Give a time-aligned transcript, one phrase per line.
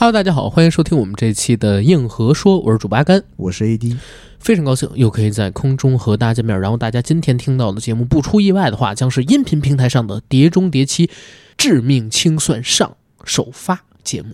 [0.00, 3.98] Hello，大家好，欢迎收听我们这期的硬核说，我是主八甘，我是 AD，
[4.38, 6.58] 非常高兴又可以在空中和大家见面。
[6.58, 11.10] 然后大家今天听到的节目，不出意外的话，将是音频平台上的《碟中谍七：
[11.58, 14.30] 致命清算》上首发节目。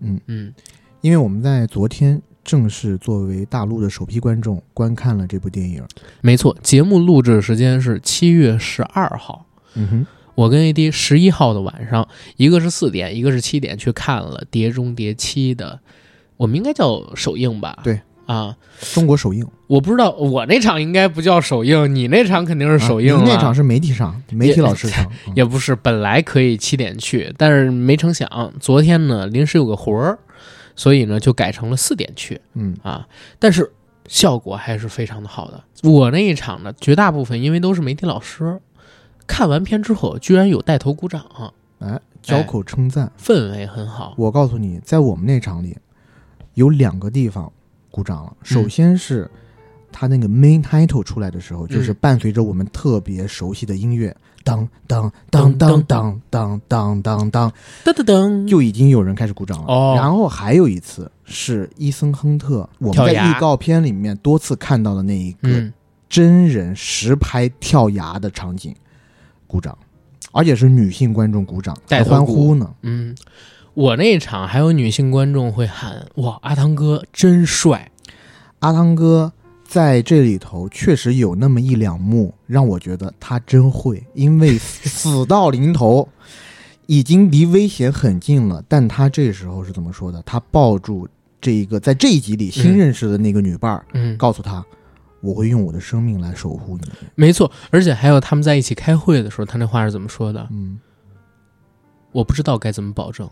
[0.00, 0.52] 嗯嗯，
[1.00, 5.80] 因为我们在昨天正式作为大陆的首批观众观看了这部电影。
[6.22, 9.46] 没错，节目录制时间是七月十二号。
[9.76, 12.06] 嗯哼，我跟 AD 十一号的晚上，
[12.36, 15.78] 一个是四点，一个是七点去看了《碟中谍七》的，
[16.36, 17.78] 我们应该叫首映吧？
[17.84, 18.56] 对啊，
[18.94, 25.76] 中国首映，我不知道我那场应该不叫首映，你那场肯定是首映、啊、那场是媒体场，媒体老师场， 也,也不是。
[25.76, 30.18] 本来可以七点去，但是没成想昨天呢临时有个活儿，
[30.74, 32.40] 所以呢就改成了四点去。
[32.54, 33.06] 嗯啊，
[33.38, 33.70] 但是
[34.08, 35.62] 效果还是非常的好的。
[35.82, 38.58] 我那一场呢，绝大部分因为都是媒体老师。
[39.26, 41.24] 看完片之后，居然有带头鼓掌，
[41.78, 44.14] 哎，交口称赞，氛围很好。
[44.16, 45.76] 我告诉你，在我们那场里，
[46.54, 47.50] 有两个地方
[47.90, 48.36] 鼓掌了。
[48.42, 49.30] 首先是
[49.90, 56.60] 他那个 main title 出来的时候，嗯、就是伴随着我们特别熟悉的音乐，当当当当当当。
[56.68, 57.52] 当当当
[57.84, 59.66] 噔噔噔，就已经有人开始鼓掌了。
[59.66, 65.72] 哦，然后还有一次是伊森亨特，我们在预告片里面多次看到的那一个
[66.08, 68.74] 真人实拍跳崖的场景。
[69.54, 69.78] 鼓掌，
[70.32, 72.68] 而且是女性观众鼓掌，带欢呼呢。
[72.82, 73.14] 嗯，
[73.74, 77.88] 我那场还有女性观众会喊：“哇，阿汤哥真帅！”
[78.58, 79.32] 阿汤哥
[79.64, 86.08] 在这里头确实有那么一两幕让我觉得他真会，因为 死到临头，
[86.86, 90.20] 已经离危险很近了，但他这时候是怎么说的？
[90.26, 91.06] 他抱住
[91.40, 94.64] 这一个在这一集里新认识的那个女伴儿，嗯，告诉他。
[95.24, 96.88] 我会用我的生命来守护你。
[97.14, 100.46] 没错，而且还有他们在一起开会的时候，他那话是怎么说的？
[100.52, 100.78] 嗯，
[102.12, 103.28] 我不知道该怎么保证，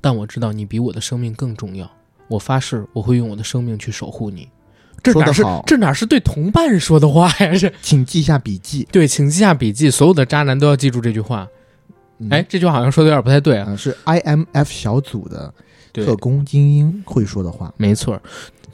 [0.00, 1.88] 但我知道你比我的生命更重要。
[2.28, 4.48] 我发誓，我会用我的生命去守护你。
[5.02, 7.52] 这哪是这哪是对同伴说的话呀？
[7.54, 8.88] 是，请记下笔记。
[8.90, 9.88] 对，请记下笔记。
[9.88, 11.46] 所有的渣男都要记住这句话。
[12.18, 13.66] 嗯、哎，这句话好像说的有点不太对啊。
[13.68, 15.52] 呃、是 IMF 小组的
[15.92, 17.72] 特工精英会说的话。
[17.76, 18.20] 没错。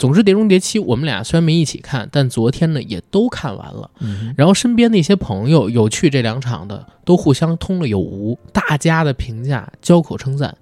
[0.03, 3.89] 总之，《碟中谍七》我们俩虽然没一起看，但昨天呢也都看完了。
[4.01, 10.59] 嗯、然后身边的一些朋友有去这两场的，都互相通了有无，大家的评价交口称赞。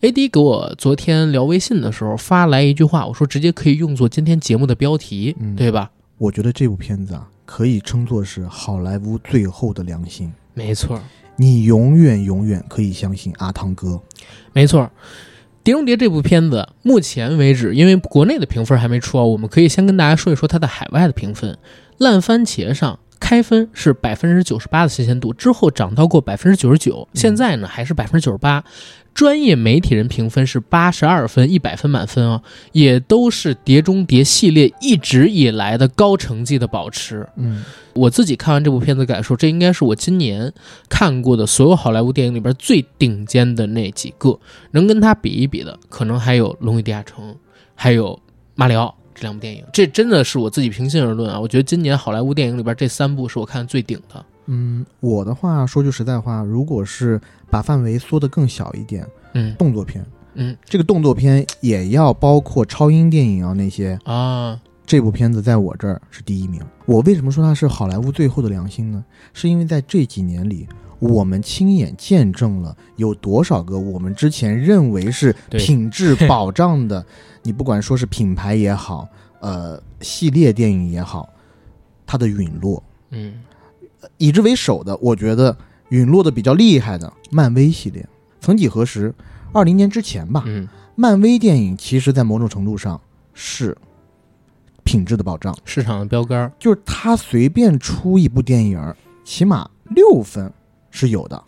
[0.00, 5.90] AD 给我昨天聊微信的时候发来一句话，我说直接可以用作今天节目的标题，嗯、对吧？
[6.16, 10.32] 我觉得这部片子啊，可以称作是好莱坞最后的良心。
[10.54, 10.98] 没错，
[11.36, 14.00] 你永远永远可以相信阿汤哥。
[14.54, 14.80] 没错。
[15.64, 21.56] 《碟中谍》这部片子，目前为止，因为国内的评分还没出啊，我们可以先跟大家说一说它的海外的评分。
[21.98, 28.64] 烂番茄上开分是百分之九十八的新鲜度，之后涨到过百分之九十九，现在呢还是百分之九十八。
[29.14, 37.28] 专业媒体人评分是八十二分，一百分满分啊，也都是《碟中谍》系列一直以来的高成绩的保持。
[37.36, 37.62] 嗯，
[37.92, 40.52] 我自己看完这部片子感受，这应该是我今年
[40.88, 44.40] 看过的所有好莱坞电影里边最顶尖的那几个，
[44.72, 47.32] 能跟它比一比的，可能还有《龙与地下城》，
[47.74, 48.14] 还有
[48.54, 48.86] 《马里奥》
[49.22, 49.64] 这两部电影。
[49.72, 54.24] 这真的是我自己平心而论啊，我觉得今年好莱坞电影里边这三部是我看最顶的。
[54.46, 64.60] 嗯，我的话说句实在话，如果是把范围缩得更小一点，嗯，动作片，嗯，这个动作片也要包括超英电影啊那些啊。
[64.84, 66.60] 这部片子在我这儿是第一名。
[66.86, 69.02] 我为什么说它是好莱坞最后的良心呢？
[69.32, 70.66] 是因为在这几年里，
[71.02, 77.04] 我们亲眼见证了有多少个我们之前认为是品质保障的，
[77.42, 79.08] 你不管说是品牌也好，
[79.40, 81.28] 呃，系列电影也好，
[82.06, 82.80] 它的陨落，
[83.10, 83.34] 嗯。
[84.16, 85.56] 以之为首的，我觉得
[85.88, 88.08] 陨落的比较厉害的漫威系列。
[88.40, 89.12] 曾几何时，
[89.52, 93.00] 二零年之前吧，嗯，漫威电影其实在某种程度上
[93.34, 93.76] 是
[94.84, 98.94] 品质的保障，市场的标杆，就是他随便出一部电影，
[99.24, 100.52] 起码六分
[100.92, 101.42] 是有的，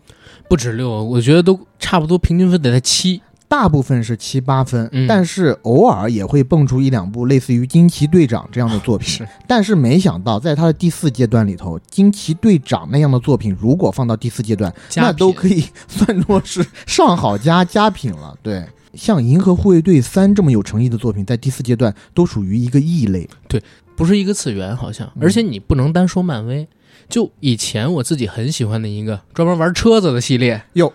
[0.49, 3.23] 不止六，我觉得都差不多，平均分得在七。
[3.47, 9.07] 大部分是七八分，嗯、但是偶尔也会蹦出一两部类似于《惊奇队长》这样的作品。
[9.07, 18.37] 是， 但是没想到，在他的第四阶段里头，《惊奇队长》那样的作品，如果放到第四阶段，那都可以算作是上好佳佳品了。
[18.43, 18.65] 对，
[18.95, 23.29] 像《银河护卫队三》这么有诚意的作品，在第四阶段都属于一个异类。
[23.47, 23.63] 对，
[23.95, 25.09] 不是一个次元，好像。
[25.21, 26.67] 而且你不能单说漫威，
[27.09, 30.93] 就以前我自己很喜欢的一个专门玩车子的系列，哟，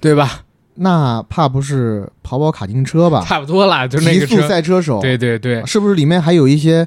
[0.00, 0.42] 对吧？
[0.78, 3.24] 那怕不是跑跑卡丁车吧？
[3.26, 5.00] 差不多啦，就那个极速赛车手。
[5.00, 6.86] 对对对，是不是里面还有一些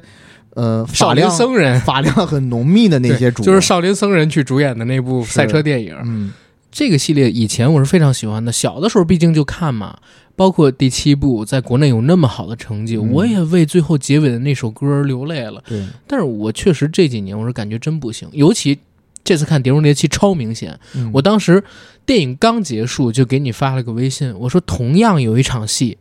[0.54, 3.42] 呃少林僧人法量很浓密的那些主？
[3.42, 5.98] 就是少林僧人去主演的那部赛车电影。
[6.04, 6.31] 嗯，
[6.71, 9.98] 这个系列以前我是非常喜欢的，小的时候毕竟就看嘛，
[10.39, 15.62] 包括第七部在国内有那么好的成绩，嗯我也为最后结尾的那首歌流泪了。
[15.68, 18.80] 对，但是我确实这几年我是感觉真不行，尤其
[19.21, 20.80] 这次看《碟中谍七》超明显。
[20.95, 21.62] 嗯我当时
[22.06, 25.97] 电影刚结束就给你发了个微信，我说同样有一场戏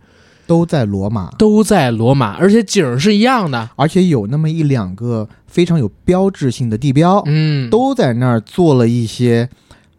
[0.46, 3.69] 都在罗马，都在罗马，而且景儿是一样的。
[3.75, 9.50] 而且有那么一两个非常有标志性的地标，嗯，都在那儿做了一些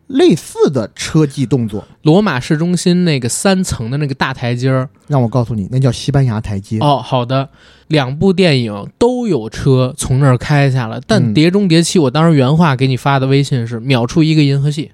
[0.09, 1.83] 类似的车技动作。
[2.03, 4.88] 罗马市中心那个三层的那个大台阶儿。
[5.07, 6.77] 让我告诉你，那叫西班牙台阶。
[6.79, 7.50] 哦，好的，
[7.88, 14.91] 两部电影都有车从那儿开下来，但嗯《碟中谍七》我当时原话给你发的微信是秒出一个银河系。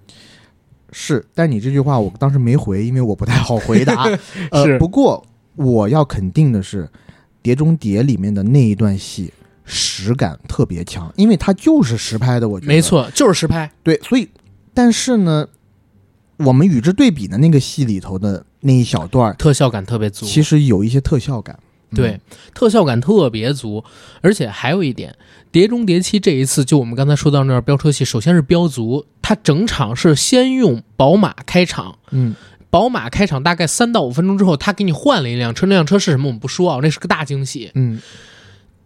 [0.92, 4.10] 是，但你这句话我当时没回，因为我不太好回答。
[4.52, 5.26] 呃，是不过
[5.56, 6.84] 我要肯定的是，
[7.42, 9.34] 《碟中谍》里面的那一段戏
[9.66, 12.82] 实感特别强，因为它就是实拍的，我觉得没。
[12.82, 13.70] 错，就是实拍。
[13.84, 14.30] 对，所以，
[14.76, 15.48] 但是呢，
[16.38, 21.58] 我们与之对比的那个戏里头的那一小段儿，特效感特别足，其实有一些特效感。
[21.92, 21.96] 嗯。
[21.96, 22.20] 对，
[22.54, 23.84] 特效感特别足，
[24.22, 25.12] 而且还有一点，
[25.50, 32.36] 《碟中谍七》这一次就我们刚才说到那儿飙车戏，首先是飙足，它整场是先用宝马开场，嗯，
[32.70, 37.72] 宝马开场大概三到五分钟之后，他给你换了一辆车，那辆车是什么我们不说啊，那是个大惊喜。
[37.76, 38.02] 嗯。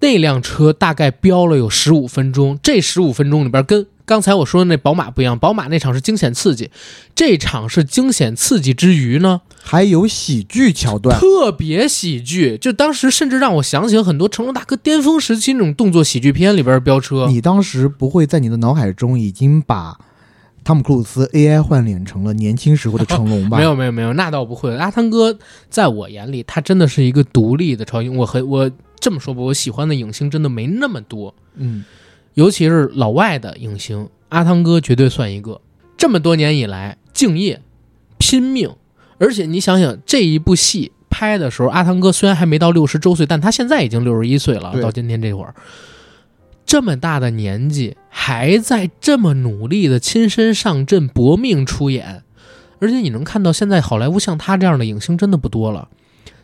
[0.01, 6.71] 那辆车大概飙了有十五分钟，这十五分钟里边跟刚才我说的那宝马不一样，宝马那场是惊险刺激，
[7.13, 11.19] 这场是惊险刺激之余呢，还有喜剧桥段。
[11.19, 17.27] 特别喜剧，就当时甚至让我想起了很多成龙大哥巅峰时期那种动作喜剧片里边的飙车。
[17.27, 19.95] 你当时不会在你的脑海中已经把
[20.63, 23.57] 汤姆·克鲁斯 AI 换脸成了年轻时候的成龙吧？
[23.61, 24.75] 没有没有没有，那倒不会。
[24.75, 25.37] 阿汤哥
[25.69, 28.17] 在我眼里，他真的是一个独立的超英。
[28.17, 31.85] 我很我这么说吧，我喜欢的影星真的没那么多，嗯，
[32.33, 35.61] 尤其是老外的影星，阿汤哥绝对算一个。
[35.97, 37.61] 这么多年以来，敬业、
[38.17, 38.69] 拼命，
[39.17, 44.79] 而且你想想这一部戏拍的时候，阿汤哥虽然还没到六十周岁，但他现在已经六十一岁了。
[44.81, 45.53] 到今天这会儿，
[46.65, 52.23] 这么大的年纪，还在这么努力的亲身上阵搏命出演，
[52.79, 55.89] 而且你能看到现在好莱坞像他这样的影星真的不多了。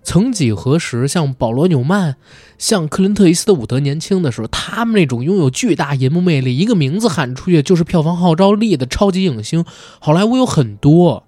[0.05, 2.15] 曾几何时，像保罗·纽曼、
[2.59, 9.65] 像克林特·伊斯特伍德年轻的时候，他们那种拥有巨大银幕魅力，一个名字喊出去就是票房号召力的超级影星，
[9.99, 11.23] 好莱坞有很多。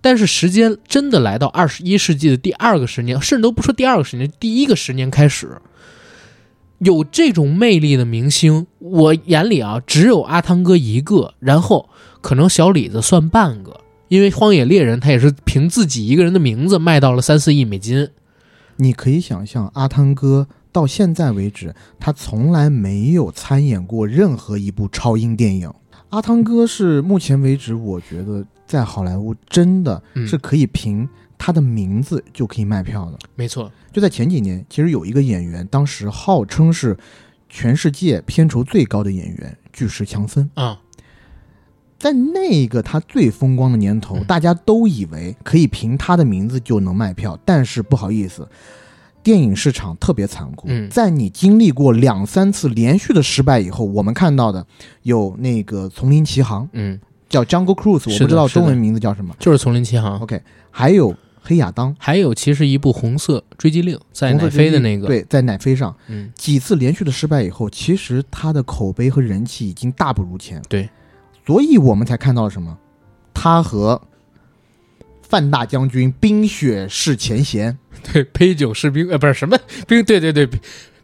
[0.00, 5.60] 但是时间真的来到二十一世纪的第二个十年，甚至都不说第二个十年，第一个十年开始，
[6.78, 11.88] 有这种魅力的明星，我眼里啊只有阿汤哥一个，然后
[12.20, 18.08] 可能小李子算半个，因为《荒野猎人》他也是凭自己一个人的名字卖到了三四亿美金。
[18.78, 25.72] 你可以想象，阿汤哥到现在为止，他从来没有参演过任何一部超英电影。
[26.10, 33.18] 阿汤哥是目前为止，我觉得在好莱坞真的嗯是可以凭他的名字就可以卖票的。
[33.34, 36.96] 没错，就在前几年，其实有一个演员，当时号称是
[37.48, 40.48] 全世界片酬最高的演员巨石强森。
[40.54, 40.80] 啊、
[41.98, 44.24] 在那个他最风光的年头，嗯。
[44.24, 48.48] 大家都以为可以凭他的名字就能卖票，但是不好意思，
[49.22, 50.68] 电影市场特别残酷。
[50.68, 50.88] 嗯。
[50.88, 54.64] 在你经历过两三次连续的失败以后，我们看到的
[55.02, 59.34] 有那个《丛林奇航》，嗯，叫 Jungle Cruise，我不知道中文名字叫什么。
[59.38, 60.40] 就是《丛林奇航》，OK，
[60.70, 61.12] 还有
[61.42, 65.94] 《黑亚当》还有其实一部《红色追击令》在红色奶飞的那个，，对，在奶飞上。
[66.06, 70.62] 嗯，几次连续的失败以后，其实他的口碑和人气已经大不如前。
[70.68, 70.88] 对，
[71.48, 72.76] 所以我们才看到了什么？
[73.32, 74.02] 他和
[75.22, 77.78] 范大将军冰雪释前嫌，
[78.12, 80.46] 对，杯酒释兵，呃，不是什么冰，对对对，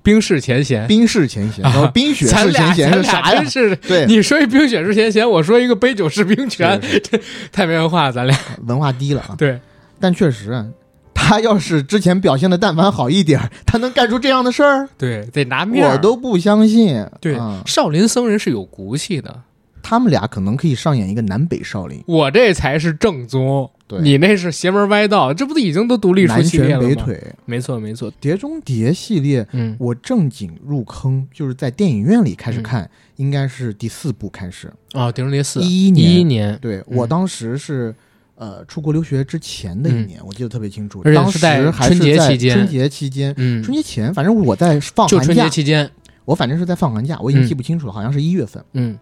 [0.02, 0.86] 冰释前嫌。
[0.86, 3.42] 冰释前嫌，啊然后冰雪式咱俩前嫌是啥呀
[3.88, 7.18] 对，你说一冰雪释前嫌，我说一个杯酒释兵权，这
[7.50, 8.38] 太没文化，咱俩。
[8.66, 9.34] 文化低了啊。
[9.38, 9.58] 对，
[9.98, 10.66] 但确实啊，
[11.14, 15.92] 他要是之前表现的但凡好一点儿，他能干出这样的事儿，对，得拿面儿。
[15.92, 17.02] 我都不相信。
[17.18, 19.40] 对啊，少林僧人是有骨气的，
[19.84, 24.00] 他们俩可能可以上演一个南北少林，我这才是正宗，对。
[24.00, 26.88] 你那是邪门歪道，这不都已经都独立出南系列了吗？
[26.88, 27.34] 拳北腿。
[27.44, 29.76] 没错没错，《碟中谍》系列，嗯。
[29.78, 34.72] 我正经入坑就是在电影院里开始看，应该是第四部开始。
[34.94, 36.10] 哦，碟中谍四，一一一年。
[36.14, 36.96] 一年，对、嗯。
[36.96, 37.94] 我当时是
[38.36, 41.02] 呃出国留学之前的一年，我记得特别清楚。
[41.04, 42.54] 而且当时是在还是春节在期间。
[42.54, 45.18] 春节期间，嗯，春节前，反正我在放寒假。
[45.18, 45.90] 就春节，期间，
[46.24, 47.46] 我反正是在放寒假，我已经嗯。
[47.46, 48.64] 记不清楚了，好像是一月份。
[48.72, 48.98] 嗯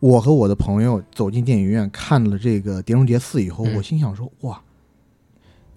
[0.00, 4.60] 我和我的朋友走进电影院看了这个《碟中谍四》以后，嗯我心想说：哇，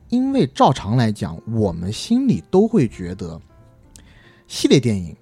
[0.10, 3.40] 因为照常来讲，我们心里都会觉得，
[4.48, 5.16] 系列电影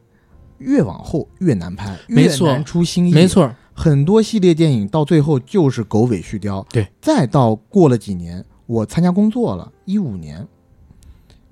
[0.58, 3.14] 越往后越难拍，越难出新意。
[3.14, 6.66] 没，错，很多系列电影到最后就是狗尾续貂。
[6.70, 10.42] 对，再到过了几年，我参加工作了，一五年，《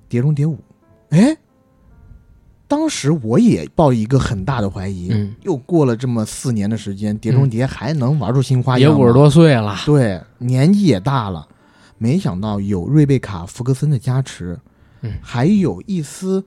[0.08, 0.56] 碟中谍五》，
[1.10, 1.36] 哎，
[2.66, 8.98] 当时我也抱一个很大的怀疑，嗯，又过了这么四年的时间，《碟中谍》还能玩出新花样也？
[8.98, 11.46] 五十多岁了，对，年纪也大了，
[11.98, 14.58] 没想到有瑞贝卡·福克森的加持，
[15.02, 15.12] 嗯。
[15.20, 16.42] 还有一丝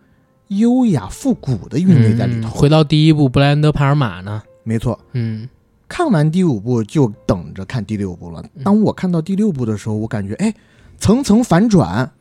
[0.47, 2.49] 优雅复古的韵味在里头。
[2.49, 5.47] 嗯回到第一部布莱恩德·帕尔玛呢，没错，嗯。
[5.87, 8.43] 看完第五部就等着看第六部了。
[8.55, 8.63] 嗯。
[8.63, 10.53] 当我看到第六部的时候，我感觉哎，
[10.97, 12.11] 层层反转，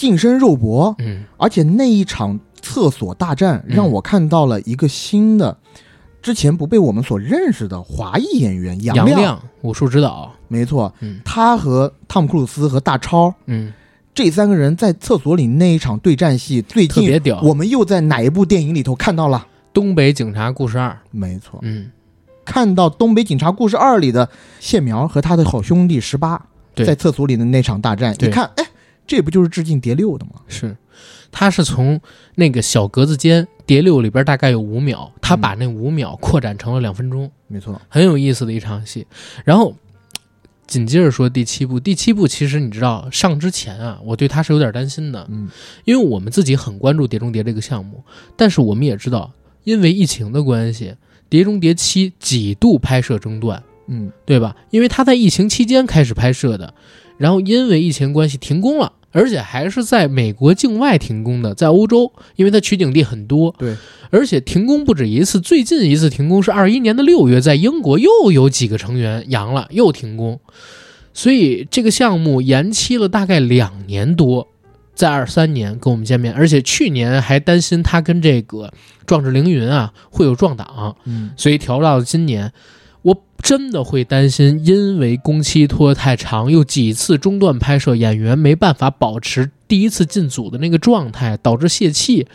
[0.00, 1.24] 近身肉搏，嗯。
[1.36, 3.76] 而且那一场厕所大战嗯。
[3.76, 5.58] 让我看到了一个新的。
[6.22, 11.20] 之前不被我们所认识的华裔演员杨杨亮，武术指导，没错，嗯。
[11.24, 13.72] 他和汤姆·克鲁斯和大超嗯，
[14.14, 17.40] 这三个人在厕所里那一场对战戏，最近特别屌。
[17.42, 19.46] 我们又在哪一部电影里头看到了？
[19.72, 21.90] 东北警察故事二，没错，嗯，
[22.44, 24.28] 看到《东北警察故事二》里的
[24.58, 28.64] 谢苗和他的好兄弟十八在厕所里的那场大战，对一看，哎，
[29.10, 30.34] 这不就是致敬谍六的吗？
[30.46, 30.76] 是，
[31.32, 32.00] 他是从
[32.36, 39.04] 那个小格子间碟六里边大概有五秒，他把那五秒扩展成了两分钟，没错，很有意思的一场戏。
[39.44, 39.74] 然后
[40.68, 45.50] 紧接着说第七部，第七部其实你知道上之前啊，我对他是有点担心的，嗯，
[45.84, 48.04] 因为我们自己很关注《碟中谍》这个项目，
[48.36, 49.32] 但是我们也知道，
[49.64, 50.84] 因为疫情的关系，
[51.28, 54.54] 《碟中谍七》几度拍摄中断，嗯，对吧？
[54.70, 56.72] 因为他在疫情期间开始拍摄的，
[57.18, 63.76] 然后因为疫情关系停工了，而且还是在美国境外停工的，在欧洲，因为它取景地很多，对，
[64.10, 70.40] 而且停工不止一次，最近一次停工是二一年的六月，在英国又有几个成员阳了，又停工，
[71.12, 74.48] 所以这个项目延期了大概两年多。
[74.92, 78.70] 在二三年跟我们见面，而且去年还担心他跟这个
[79.06, 82.52] 壮志凌云啊会有撞档，嗯，所以调到了今年，
[83.02, 92.26] 我真的会担心，因为工期拖太长，又几次中断拍摄，演员没办法保持第一次进组的那个状态，导致泄气。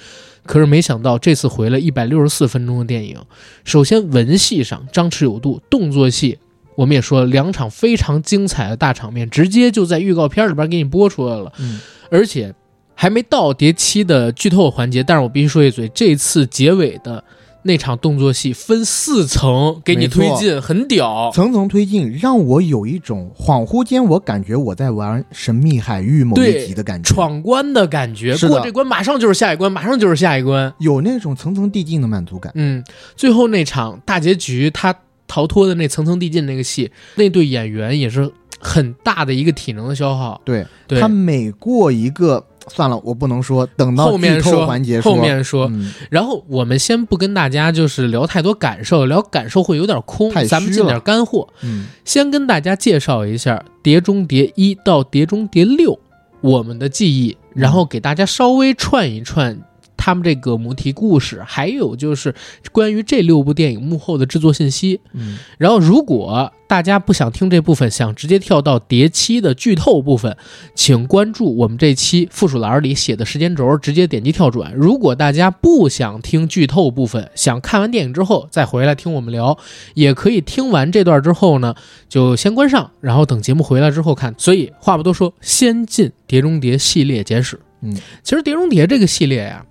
[0.43, 3.17] 可是没想到这次回来一百六十四分钟的电影，
[3.63, 6.37] 首先文戏上张弛有度，动作戏
[6.75, 11.79] 我们也说了两场非常精彩的大场面，直接就在预告片里边给你播出来了，嗯，
[12.11, 12.53] 而且
[12.93, 17.23] 还没到碟七的剧透环节，但是我必须说一嘴，这次结尾的
[17.67, 21.31] 那场动作戏分四层给你推进，很屌。
[21.33, 30.71] 层层推进，让我有一种恍惚间，我感觉我在玩《神秘海域》某一集的感觉，闯关的感觉，过这关马上就是下一关，马上就是下一关。
[30.77, 32.51] 有那种层层递进的满足感。
[32.53, 32.83] 嗯，
[33.15, 34.95] 最后那场大结局，他
[35.27, 40.39] 逃脱的那层层递进那个戏，那对演员也是很大的一个体能的消耗。
[40.45, 51.47] 对对，他每过一个，算了，我不能说，等到后面说环节后面说，嗯，然后我们先不跟大家就是聊太多感受，聊感受会有点空咱们进点了干货。
[51.61, 55.93] 嗯，先跟大家介绍一下《碟中谍一》到《碟中谍六》
[56.41, 59.59] 我们的记忆，然后给大家稍微串一串
[60.05, 62.35] 他们这个母题故事，还有就是
[62.71, 65.01] 关于这六部电影幕后的制作信息。
[65.13, 70.37] 嗯，然后，如果大家不想听这部分，想直接跳到碟七的剧透部分，
[70.75, 74.71] 请关注我们这期附属栏里写的时间轴，直接点击跳转。
[74.75, 79.57] 如果大家不想听剧透部分，想看完电影之后再回来听我们聊，
[79.95, 81.73] 也可以听完这段之后呢，
[82.07, 84.35] 就先关上，然后等节目回来之后看。
[84.37, 87.59] 所以话不多说，先进《碟中谍》系列简史。
[87.81, 87.93] 嗯，
[88.23, 89.63] 其实《碟中谍》这个系列呀、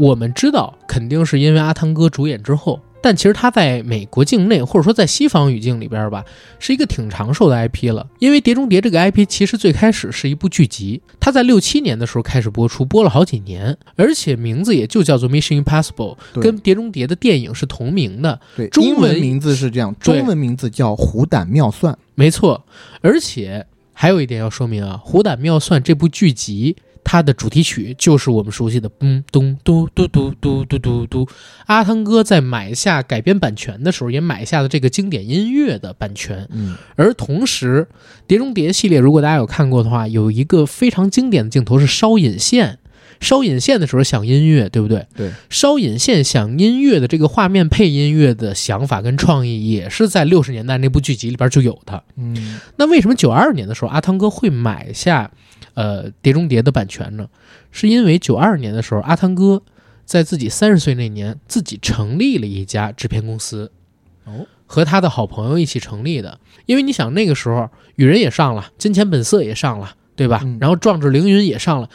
[0.00, 6.24] 我们知道肯定是因为阿汤哥主演之后，但其实他在美国境内或者说在西方语境里边吧，
[6.58, 8.06] 是一个挺长寿的 IP 了。
[8.18, 18.40] 因为《碟中谍》这个 IP 其实最开始是一部剧集，它在六七年的时候开始播出，播了好几年，而且名字也就叫做 Mission Impossible，跟《碟中谍》的电影是同名的。
[18.56, 21.98] 对，中文名字是这样，中文名字叫虎胆妙算。
[22.14, 22.64] 没错，
[23.02, 26.76] 而且还有一点要说明啊，《虎胆妙算》这部剧集。
[27.04, 31.28] 它的主题曲就是我们熟悉的“嗯咚嘟嘟嘟嘟嘟嘟嘟”，
[31.66, 36.46] 阿汤哥在买下改编版权的时候，也买下了这个经典音乐的版权。
[36.50, 37.88] 嗯，而同时，
[38.26, 42.78] 《碟中谍》系列，如果大家有看过的话，有一个非常经典的镜头是烧引线。
[43.20, 45.06] 烧引线的时候响音乐，对不对？
[45.14, 45.30] 对。
[45.50, 52.02] 烧引线响音乐的这个画面配音乐的想法跟创意，也是在六十年代那部剧集里边就有的。
[52.16, 55.30] 嗯，那为什么九二年的时候阿汤哥会买下
[55.74, 57.28] 呃《碟中谍》的版权呢？
[57.70, 59.62] 是因为九二年的时候，阿汤哥
[60.04, 63.70] 在自己三十岁那年，自己成立了一家制片公司。
[64.24, 66.38] 哦，和他的好朋友一起成立的。
[66.66, 67.56] 因为你想那个时候，
[67.96, 70.40] 《雨人》也上了，《金钱本色》也上了，对吧？
[70.44, 71.88] 嗯然后《壮志凌云》也上了。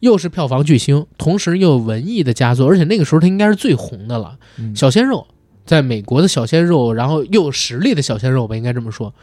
[0.00, 4.36] 又是票房巨星，同时又有文艺的佳作，而且那个时候他应该是最红的了。
[4.58, 5.26] 嗯小鲜肉，
[5.64, 9.14] 在美国的小鲜肉，然后又有实力的小鲜肉吧，应该这么说。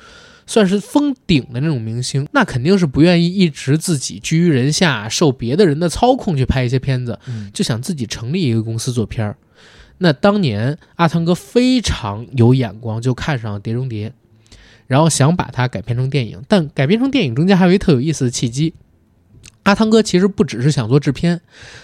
[0.50, 9.38] 算是封顶的那种明星，那肯定是不愿意一直自己居于人下，受别的人的操控去拍一些片子，嗯就想自己成立一个公司做片儿。
[10.00, 14.10] 那当年阿汤哥非常有眼光，就看上了《碟中谍》，
[14.88, 16.42] 然后想把它改编成电影。
[16.48, 18.74] 但改编成电影中间还有一特有意思的契机，
[19.62, 21.42] 阿汤哥其实不只是想做制片，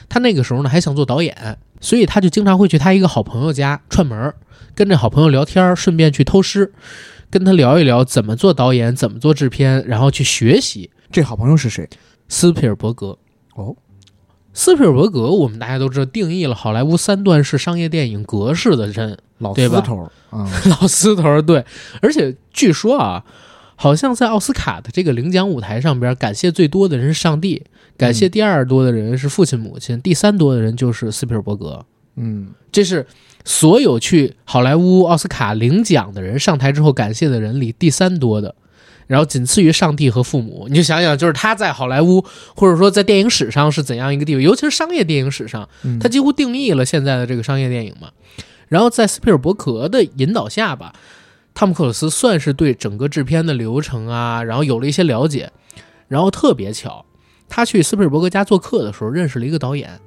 [0.10, 4.34] 他那个时候呢还想做导演，所以他就经常会去他一个好朋友家串门儿，
[4.74, 6.74] 跟着好朋友聊天儿，顺便去偷师，
[7.30, 11.90] 跟他聊一聊怎么做导演，怎么做制片，然后去学习这好朋友是谁？
[12.28, 13.18] 斯皮尔伯格。
[13.56, 13.76] 哦，
[14.54, 20.50] 斯皮尔伯格，我们大家都知道，定义了好莱坞三段式商业电影格式的人，老对吧丝头儿啊，
[20.82, 21.66] 老斯头儿对。
[22.02, 23.24] 而且据说啊，
[23.76, 27.64] 好像在奥斯卡的这个领奖舞台上边，感谢最多的人是上帝，
[27.98, 31.86] 感谢第二多的人是父亲母亲，第三多的人就是斯皮尔伯格。
[32.16, 33.06] 嗯，这是
[33.46, 38.56] 所有去好莱坞奥斯卡领奖的人上台之后感谢的人里第三多的，
[39.08, 40.66] 然后仅次于上帝和父母。
[40.68, 42.26] 你就想想，就是他在好莱坞
[42.56, 48.10] 或者说在电影史上是怎样一个地位，尤其是商业电影史上，嗯他几乎定义了现在的这个商业电影嘛。
[48.68, 50.94] 然后在斯皮尔伯格的引导下吧，
[51.54, 55.52] 汤姆克鲁斯算是对整个制片的流程啊，然后有了一些了解。
[56.08, 57.06] 然后特别巧，
[57.48, 60.00] 他去斯皮尔伯格家做客的时候，认识了一个导演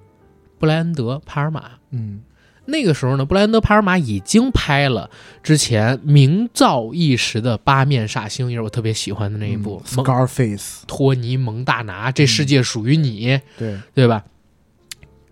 [0.58, 1.62] 布莱恩德·帕尔玛。
[1.92, 2.20] 嗯
[2.70, 5.10] 那个时候呢，布莱恩德·帕尔玛已经拍了
[5.42, 14.24] 之前名噪一时的《八面煞星》，也是我特别喜欢的那一部嗯 Scarface，托尼·蒙大拿，这世界属于你，对，对吧？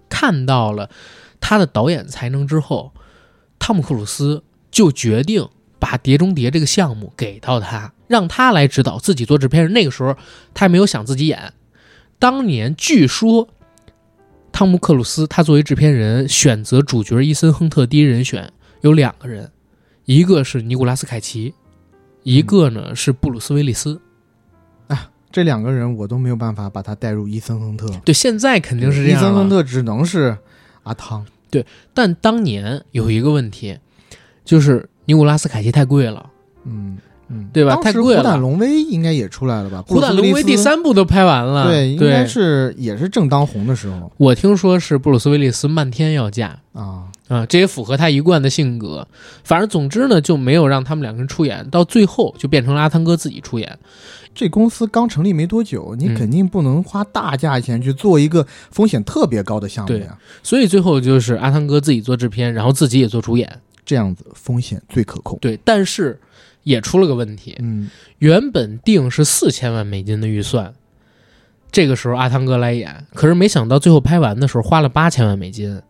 [0.09, 0.89] 看到了
[1.39, 2.93] 他的导演才能之后，
[3.59, 5.47] 汤姆·克鲁斯就决定
[5.79, 9.75] 把《碟中谍》这个项目给到他，让他来指导，自己做制片人。
[9.75, 10.17] 那个时候
[10.55, 11.53] 他还没有想自己演。
[12.19, 13.51] 当年据说，
[14.57, 19.51] 汤姆·克鲁斯他作为制片人选择主角伊森·亨特第一人选有两个人，
[20.07, 21.53] 一个是尼古拉斯·凯奇，
[22.23, 24.01] 一个呢是布鲁斯·威利斯。
[25.31, 29.51] 这两个人我都没有办法把他带入伊森亨特，对，现在肯定是这样伊森亨。
[29.51, 30.35] 特只能是
[30.85, 33.79] 阿汤，对但当年有一个问题，
[34.43, 36.31] 就是尼古拉斯凯奇太贵了，
[36.65, 36.97] 嗯
[37.29, 39.83] 嗯，对吧当时太贵了虎胆龙威应该也出来了吧？
[39.91, 41.67] 《虎胆龙威》第三部都拍完了。
[41.67, 47.05] 对，应该是也是正当红的时候我听说是布鲁斯威利斯漫天要价啊。
[47.29, 49.09] 啊，这也符合他一贯的性格。
[49.43, 53.77] 反正总之呢，就没有让他们两个人出演，到最后就变成了阿汤哥自己出演。
[54.33, 63.51] 这公司刚成立没多久，你嗯肯定不能花大价钱去做一个风险特别高的项目呀，所以最后就是阿汤哥自己做制片，然后自己也做主演。
[63.85, 65.39] 这样子风险最可控。
[65.41, 66.19] 对，但是
[66.67, 70.75] 也出了个问题，嗯，原本定是四千万美金的预算，
[71.71, 75.81] 这个时候阿汤哥来演，可是没想到最后拍完的时候花了八千万美金，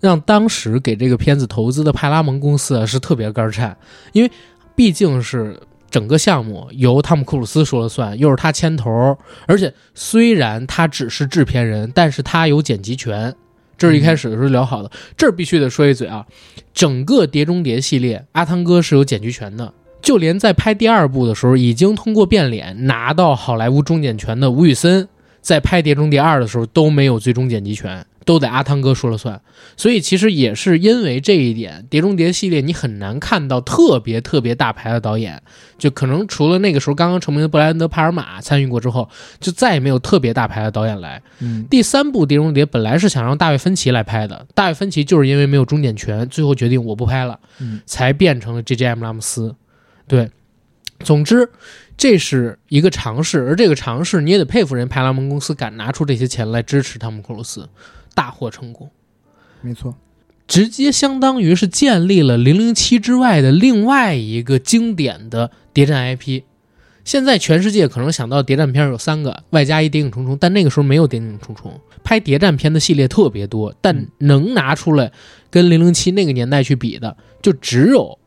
[0.00, 3.76] 让当时给这个片子投资的派拉蒙公司啊是特别肝儿颤，
[4.12, 4.30] 因为
[4.74, 5.56] 毕竟是
[5.88, 9.16] 整个项目由汤姆·克鲁斯说了算，又是他牵头，
[9.46, 13.32] 而且虽然他只是制片人，但是他有剪辑权。
[13.76, 16.26] 这是一开始的时候聊好的，这儿必须得说一嘴啊，
[16.72, 25.08] 整个《碟中谍》系列，阿汤哥是有剪辑权的，就连在拍第二部的时候，已经通过变脸拿到好莱坞终剪权的吴宇森，
[25.40, 29.40] 在拍《碟中谍二》的时候都没有最终剪辑权，都得阿汤哥说了算。
[29.78, 35.40] 所以其实也是因为这一点，《碟中谍》系列你很难看到特别特别大牌的导演，
[35.78, 39.08] 就可能除了那个时候刚刚成名的布莱恩德·帕尔玛参与过之后，
[39.40, 41.22] 就再也没有特别大牌的导演来。
[41.40, 49.02] 嗯，第三部《碟中谍》本来是想让大卫芬奇来拍的，大卫芬奇就是因为没有终剪权，最后决定我不拍了，嗯才变成了 J.J.M.
[49.02, 49.54] 拉姆斯。
[50.06, 50.30] 对，
[51.00, 51.48] 总之
[51.96, 57.68] 这是一个尝试，而这个尝试你也得佩服人派拉蒙公司敢拿出这些钱来支持汤姆·克鲁斯，
[58.14, 58.90] 大获成功，
[59.60, 59.94] 没错。
[60.46, 66.42] 直接相当于是建立了《零零七》之外的另外一个经典的谍战 IP。
[67.02, 75.12] 现在全世界可能想到谍战片有三个，外加一谍影重重，但那个时候没有谍影重重，拍谍战片的系列特别多，但能拿出来
[75.50, 78.18] 跟零零七那个年代去比的，就只有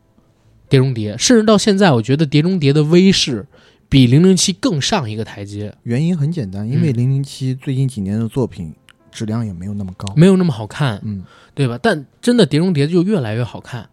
[0.68, 1.16] 碟中谍。
[1.18, 3.46] 甚至到现在，我觉得碟中谍的威势
[3.88, 8.74] 比零零七更上一个台阶，原因很简单，因为嗯零零七最近几年的作品
[9.10, 10.12] 质量也没有那么高。
[10.16, 11.00] 没有那么好看。
[11.04, 11.22] 嗯，
[11.54, 11.78] 对吧？
[11.82, 13.88] 但真的《碟中谍》就越来越好看，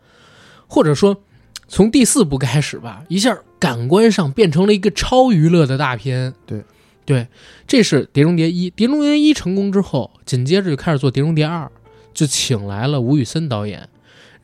[0.67, 1.21] 或者说
[1.67, 6.33] 从第四部开始吧，一下感官上变成了一个超娱乐的大片。
[6.45, 6.63] 对，
[7.05, 7.27] 对，
[7.65, 8.69] 这是《碟中谍一》。
[8.75, 11.65] 《碟中谍一》成功之后，紧接着就开始做《碟中谍二》，
[12.13, 13.87] 就请来了吴宇森导演。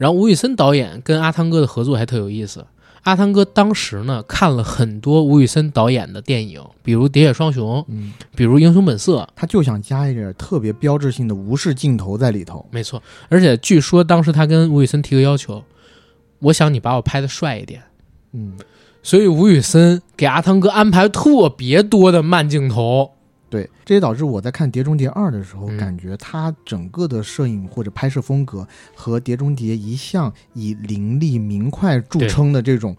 [0.01, 2.65] 然后吴宇森导演跟阿汤哥的合作还特有意思。
[3.03, 12.65] 阿汤哥当时呢看了很多吴宇森导演的电影，比如《喋血双雄》，嗯，比如《英雄本色》，他就想加一点特别标志性的无视镜头在里头。
[12.71, 15.63] 没错，而且据说当时他跟吴宇森提个要求，
[16.39, 17.83] 我想你把我拍的帅一点。
[18.31, 18.53] 嗯，
[19.03, 23.11] 所以吴宇森给阿汤哥安排特别多的慢镜头。
[23.51, 25.77] 对，这也导致我在看《碟中谍二》的时候，嗯。
[25.77, 32.95] 感觉它整个的摄影或者拍摄风格和《碟中谍》一向以凌厉明快著称的这种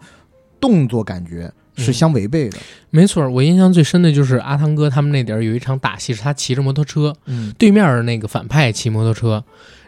[0.59, 1.93] 动作感觉是嗯。
[1.93, 2.57] 相违背的。
[2.91, 9.43] 没错，我印象最深的就是阿汤哥他们那点儿有一场打戏，是他骑着摩托车，嗯，对面的那个反派骑摩托车，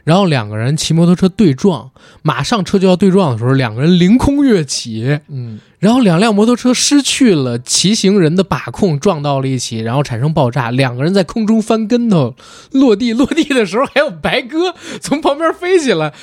[0.06, 1.92] 然后两个人骑摩托车对撞，
[2.22, 12.36] 马上车就要对撞的时候，两个人凌空跃起，嗯，然后两辆摩托车失去了骑行人的把控，撞到了一起，然后产生爆炸，两个人在空中翻跟头，
[12.72, 16.14] 落地落地的时候还有白鸽从旁边飞起来。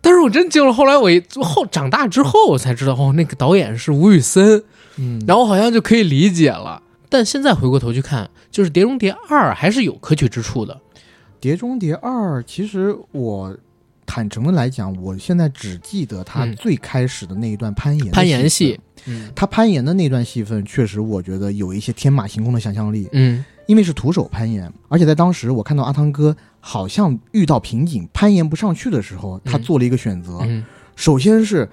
[0.00, 4.62] 但是我真惊了，后来我一后长大之后我才知道，哦，那个导演是吴宇森，
[4.98, 6.80] 嗯，然后好像就可以理解了。
[7.08, 10.74] 但现在回过头去看，就是《碟中谍二》还是有可取之处的。
[11.42, 13.58] 《碟中谍二》其实我
[14.06, 16.54] 坦诚的来讲，我现在只记得它嗯。
[16.54, 18.78] 最开始的那一段攀岩的攀岩戏。
[19.06, 19.28] 嗯。
[19.34, 23.44] 他攀岩的那段戏份，确实我觉得有一些天马行空的想象力，嗯。
[23.66, 30.64] 因为是徒手攀岩，而且在当时我看到阿汤哥好像遇到瓶颈，攀岩不上去的时候，他嗯做了一个选择，嗯。
[30.94, 31.68] 首先是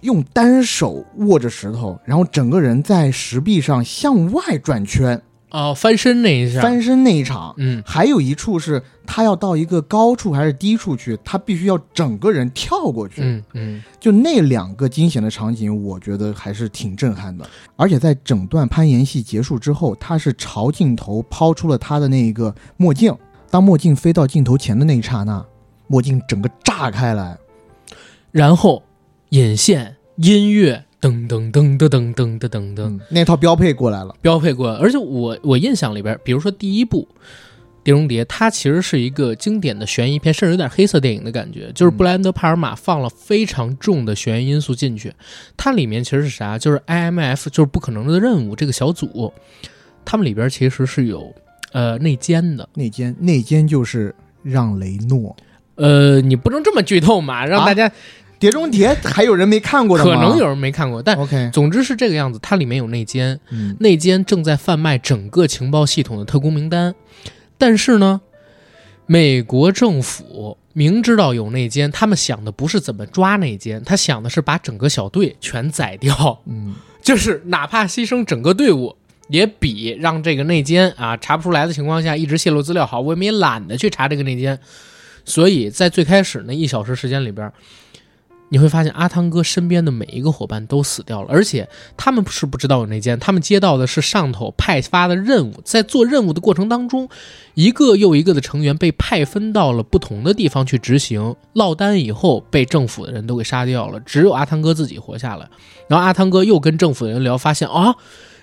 [0.00, 7.54] 用单手握着石头，然后整个人在石壁上向外转圈，哦，翻身那一下，翻身那一场。
[7.56, 13.22] 嗯还有一处是他要到一个高处还是低处去，他必须要整个人跳过去。
[13.22, 17.48] 嗯嗯就那两个惊险的场景，我觉得还是挺震撼的。
[17.76, 23.14] 而且在整段攀岩戏结束之后，他是朝镜头抛出了他的那一个墨镜。
[23.50, 25.42] 当墨镜飞到镜头前的那一刹那，
[25.86, 27.38] 墨镜整个炸开来，
[28.30, 28.82] 然后
[29.30, 34.14] 引线、音乐，噔噔噔噔噔噔噔噔那套标配过来了。
[34.20, 34.78] 标配过来。
[34.80, 37.06] 而且我我印象里边，比如说第一部
[37.84, 41.70] 《碟中谍》，它其实是一个经典的悬疑片，甚至有点黑色电影的感觉。
[41.72, 45.12] 就是布莱恩德·帕尔玛放了非常重的悬疑因素进去。
[45.56, 46.58] 它里面其实是啥？
[46.58, 49.32] 就是 IMF，就是不可能的任务这个小组，
[50.04, 51.32] 他们里边其实是有
[51.72, 52.68] 呃内奸的。
[52.74, 55.34] 内奸，内奸就是让雷诺。
[55.76, 57.88] 呃，你不能这么剧透嘛，让啊大家、
[58.38, 60.14] 碟中谍还有人没看过的吗？
[60.14, 62.38] 可能有人没看过，但 OK，总之是这个样子。
[62.42, 66.94] 它里面有内奸，嗯，内奸正在贩卖整个情报系统的特工名单，
[67.56, 68.20] 但是呢，
[69.06, 78.96] 美国政府明知道有内奸，他们想的不是怎么抓内奸，他想的是把整个小队全宰掉，嗯， 就是哪怕牺牲整个队伍。
[79.30, 84.58] 也比让这个内奸啊查不出来的情况下一直泄露资料好，我们也懒得去查这个内奸，
[85.26, 87.52] 所以在最开始那一小时时间里边，
[88.50, 97.08] 你会发现阿汤哥身边的每一个伙伴都死掉了，而且他们不是不知道有内奸，他们接到的是上头派发的任务，在做任务的过程当中，
[97.54, 105.48] 一个又一个的成员被派分到了不同的地方去执行，落单以后被政府的人都给杀掉了，只有阿汤哥自己活下来。
[105.88, 107.96] 然后阿汤哥又跟政府的人聊，发现啊。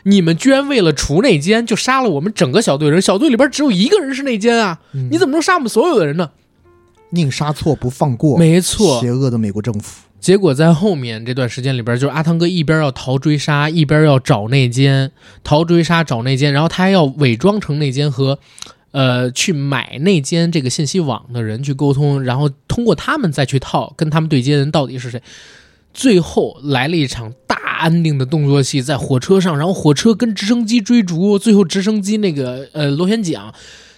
[0.08, 3.02] 你们居然为了除内奸，就杀了我们整个小队人。
[3.02, 4.80] 小队里边只有一个人是内奸啊！
[5.10, 6.30] 你怎么能杀我们所有的人呢？
[7.12, 10.02] 宁杀错不放过，没错，邪恶的美国政府。
[10.20, 15.12] 结果在后面这段时间里边，就是阿汤哥一边要逃追杀，一边要找内奸，
[15.44, 18.40] 逃追杀找内奸，然后他还要伪装成内奸和，
[18.90, 25.22] 呃，去买内奸这个信息网的人去沟通，然后通过他们再去套跟他们对接的人到底是谁。
[25.94, 33.54] 最后来了一场大安定的动作戏，在火车上，然后火车跟直升机追逐，最后直升机那个呃螺旋桨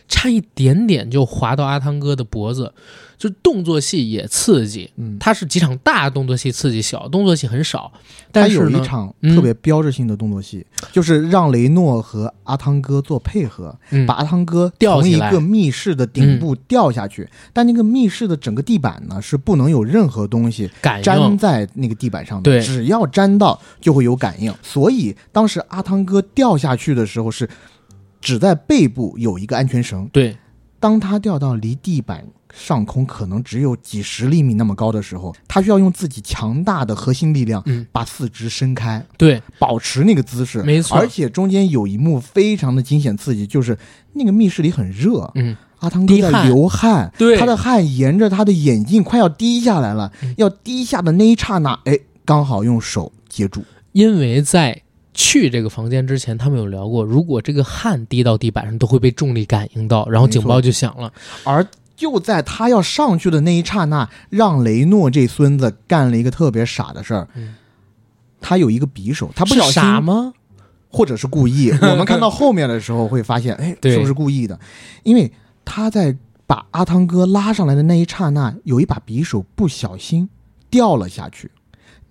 [0.08, 2.74] 差一点点就划到阿汤哥的脖子，
[3.17, 4.89] 就动作戏也刺激。
[4.96, 7.91] 嗯，它是几场大动作戏刺激，小动作戏很少。
[8.32, 20.70] 他有但是呢一场嗯特别标志性的动作戏，就是让雷诺和阿汤哥做配合，嗯，把阿汤哥从一个密室的顶部掉下去，但那个密室的整个地板呢是不能有任何东西
[21.04, 22.62] 粘，在那个地板上的，对。
[22.62, 24.54] 只要粘到就会有感应。
[24.62, 27.50] 所以当时阿汤哥掉下去的时候是
[28.19, 30.38] 只在背部有一个安全绳，对，
[30.80, 40.63] 当他掉到离地板上空可能只有几十厘米那么高的时候，他需要用自己强大的核心力量嗯，把四肢伸开，对，保持那个姿势。
[40.63, 40.97] 没错。
[40.97, 43.77] 而且中间有一幕非常的惊险刺激，就是
[44.13, 47.38] 那个密室里很热，嗯，阿汤哥在流汗，对。
[47.38, 50.34] 他的汗沿着他的眼镜快要滴下来了，嗯。
[50.38, 53.63] 要滴下的那一刹那，哎，刚好用手接住。
[53.91, 54.82] 因为在
[55.17, 61.12] 去这个房间之前，他们有聊过，如果这个汗滴到地板上，都会被重力感应到，然后警报就响了。
[61.43, 67.27] 而就在他要上去的那一刹那，让雷诺这孙子干了一个特别傻的事儿。
[67.34, 67.56] 嗯
[68.39, 70.32] 他有一个匕首，他不是小心傻吗？
[70.89, 71.71] 或者是故意。
[71.82, 74.58] 我们看到后面的时候会发现，哎， 是不是故意的？
[75.01, 75.34] 因为
[75.65, 80.30] 他在把阿汤哥拉上来的那一刹那，有一把匕首不小心
[80.69, 81.49] 掉了下去，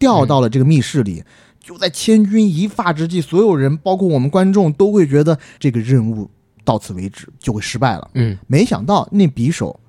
[0.01, 1.23] 掉到了这个密室里。
[1.67, 6.31] 就在千钧一发之际，所有人，包括我们观众，都会觉得这个任务
[6.65, 8.09] 到此为止，就会失败了。
[8.15, 9.81] 嗯没想到那匕首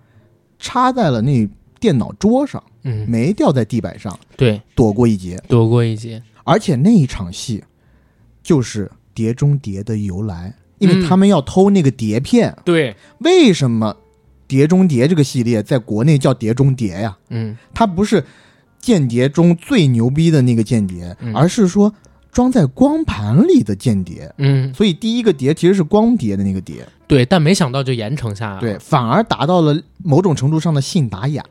[0.57, 1.47] 插在了那
[1.79, 5.39] 电脑桌上，嗯，没掉在地板上，对，躲过一劫。
[5.47, 6.23] 躲过一劫。
[6.43, 7.63] 而且那一场戏
[8.41, 12.57] 就是《碟中谍》的由来，因为嗯他们要偷那个碟片。
[12.65, 13.93] 对，为什么
[14.47, 17.15] 《碟中谍》这个系列在国内叫《碟中谍》呀？
[17.29, 18.23] 嗯它不是
[18.79, 21.93] 间谍中最牛逼的那个间谍，嗯而是说
[22.31, 24.31] 装在光盘里的间谍。
[24.37, 28.61] 嗯，所以第一个碟其实是光碟的那个碟，对，但没想到就严惩下来了。
[28.61, 31.43] 对，反而达到了某种程度上的信达雅。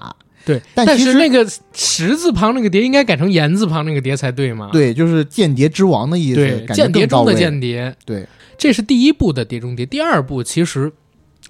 [0.45, 4.71] 对，但是那个十字旁那个碟应该改成言字旁那个碟才对嘛？
[4.73, 7.35] 对，就是间谍之王的意思，对，间谍中的。
[7.35, 7.93] 间谍。
[8.05, 8.25] 对，
[8.57, 10.93] 这是第一部的《碟中谍》，第二部其实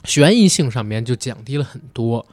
[0.05, 2.25] 悬疑性上面就降低了很多。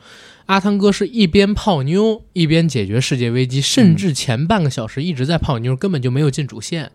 [0.45, 6.91] 阿汤哥是一边泡妞一边解决世界危机，甚至前半个小时一直在泡妞，根本就没有进主线。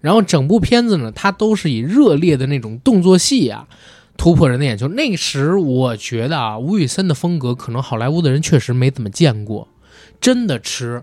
[0.00, 3.66] 然后整部片子呢，它都是以热烈的那种动作戏啊，
[4.16, 4.86] 突破人的眼球。
[4.88, 9.68] 那时我觉得啊，吴宇森的风格可能好莱坞的人确实没怎么见过，
[10.20, 11.02] 真的吃。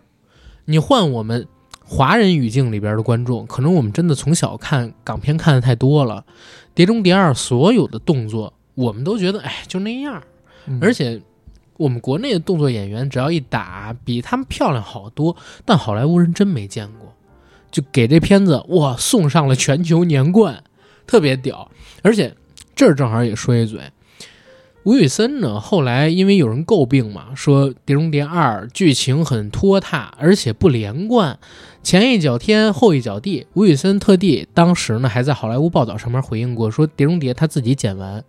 [0.65, 1.47] 你换我们
[1.84, 6.23] 华人语境里边的观众，可能我们真的从小看港片看的太多了，
[6.75, 10.21] 《碟中谍二》所有的动作，我们都觉得哎就那样，
[10.67, 11.19] 嗯而且
[11.81, 17.11] 我们国内的动作演员只要一打，比他们漂亮好多，但好莱坞人真没见过，
[17.71, 20.63] 就给这片子哇送上了全球年冠，
[21.07, 21.71] 特别屌。
[22.03, 22.35] 而且
[22.75, 23.79] 这儿正好也说一嘴，
[24.83, 31.39] 吴宇森呢，后来因为有人诟病嘛，说《碟中谍二》剧情很拖沓，而且不连贯，
[31.81, 33.47] 前一脚天后一脚地。
[33.53, 38.23] 吴宇森特地当时呢还在好莱坞报道上面回应过，说《碟中谍》他自己剪完，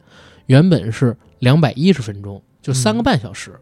[0.46, 3.60] 原本是两百一十分钟，就三个半小时，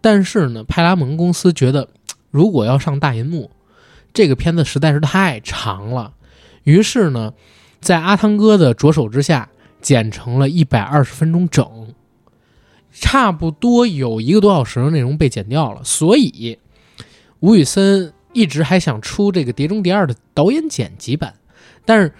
[0.00, 1.88] 但是呢，派拉蒙公司觉得
[2.30, 3.50] 如果要上大银幕，
[4.12, 6.12] 这个片子实在是太长了，
[6.64, 7.32] 于是呢，
[7.80, 9.48] 在阿汤哥的着手之下，
[9.80, 11.94] 剪成了一百二十分钟整。
[12.94, 16.58] 差不多有一个多小时的内容被剪掉了，所以
[17.40, 21.34] 吴宇森一直还想出这个《碟中谍二》的导演剪辑版，
[21.86, 22.12] 但是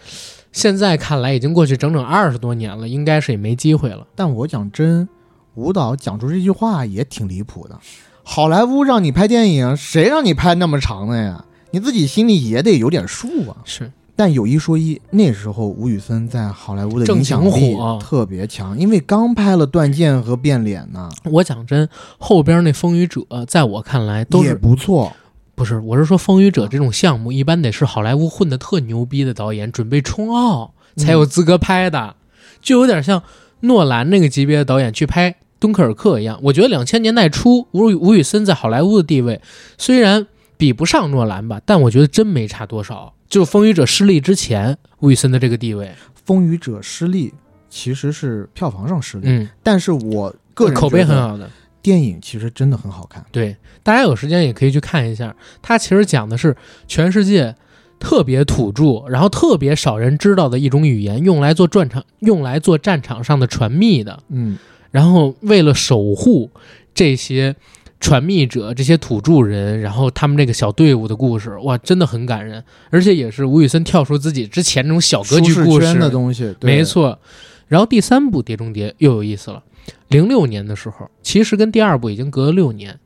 [0.51, 4.07] 现在看来已经过去整整二十多年了，应该是也没机会了。
[4.17, 5.07] 但我讲真，
[5.55, 7.79] 舞蹈讲出这句话也挺离谱的。
[8.23, 11.45] 好莱坞让你拍电影，谁让你拍那么长的呀？
[11.73, 13.57] 你自己心里也得有点数啊。
[13.65, 21.89] 是，但有一说一，那时候吴宇森在好莱坞的影响正力特别强，因为刚拍了《断剑》和《变脸》呢，我讲真，
[22.19, 25.13] 后边那《风雨者》在我看来都也是不错。
[25.55, 25.79] 不是？
[25.81, 32.17] 我是说，《风雨者》这种项目一般得是好莱坞混得特牛逼的导演准备冲奥才有资格拍的，
[32.61, 33.23] 就有点像
[33.61, 35.31] 诺兰那个级别的导演去拍
[35.63, 36.41] 《敦刻尔克》一样。
[36.43, 39.41] 我觉得两千年代初，吴宇吴宇森在好莱坞的地位
[39.79, 43.15] 虽然比不上诺兰吧，但我觉得真没差多少。
[43.29, 45.87] 就《风雨者》失利之前，吴宇森的这个地位，
[46.25, 47.33] 《风雨者》失利
[47.71, 51.49] 其实是票房上失利，嗯，但是我个人口碑很好的。
[51.81, 53.25] 电影其实真的很好看。
[53.31, 55.35] 对，大家有时间也可以去看一下。
[55.63, 57.55] 它其实讲的是全世界
[57.99, 64.23] 特别土著，然后特别少人知道的一种语言，用来做战场、用来做战场上的传密的。
[64.29, 64.57] 嗯，
[64.93, 66.49] 然后为了守护
[66.95, 67.57] 这些
[67.99, 76.85] 传密者、这些土著人，然后他们这个小队伍的故事，哇，真的很感人，而且也是吴宇森跳出自己之前那种小格局故事的东西，没。
[76.85, 77.19] 错。
[77.67, 79.63] 然后第三部《碟中谍》又有意思了。
[80.09, 83.01] 零六年的时候，其实跟第二部已经隔了六年，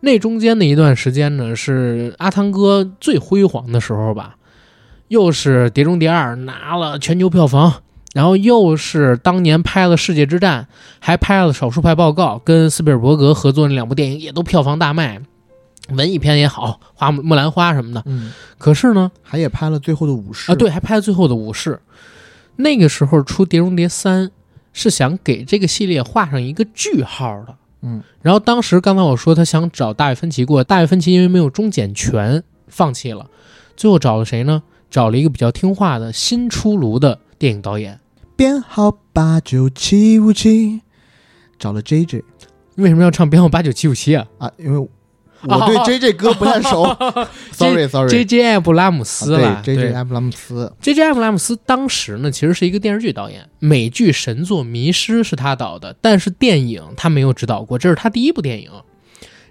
[0.00, 4.36] 那中间的一段时间呢，是阿汤哥最辉煌的时候吧。
[5.08, 7.82] 又是《碟中谍二》拿了全球票房，
[8.14, 10.62] 然后又是当年拍了《世界之战》，
[11.00, 15.20] 还拍了《少数派报告》，跟斯皮尔伯格合作那两部电影也都票房大卖，
[15.90, 18.00] 文艺片也好，《花木木兰花》什么的。
[18.06, 21.80] 嗯，可是呢，还也拍了最后的武士啊，对，还拍了最后的武士。
[22.54, 24.28] 那个时候出《碟中谍三》，
[24.72, 27.56] 是想给这个系列画上一个句号的。
[27.82, 33.26] 嗯，然后当时刚才我说他想找大卫芬奇过，大卫芬奇因为没有终检权放弃了，
[33.76, 34.62] 最后找了谁呢？
[34.88, 37.98] 找了一个比较听话的新出炉的电影导演。
[38.36, 40.80] 编号八九七五七，
[41.58, 42.24] 找了 J J
[42.76, 46.84] 为什么要唱编号八九七五七啊啊，因为我对 J J 歌不太熟，
[47.52, 48.08] sorry sorry。
[48.08, 51.02] ？J J 艾布拉姆斯了，啊对 J J 艾布拉姆斯，J.J.
[51.02, 58.70] 艾布拉姆斯当时呢，其实是一个电视剧导演，美剧神作《迷失》是他导的，但是电影他没有指导过，这是他第一部电影。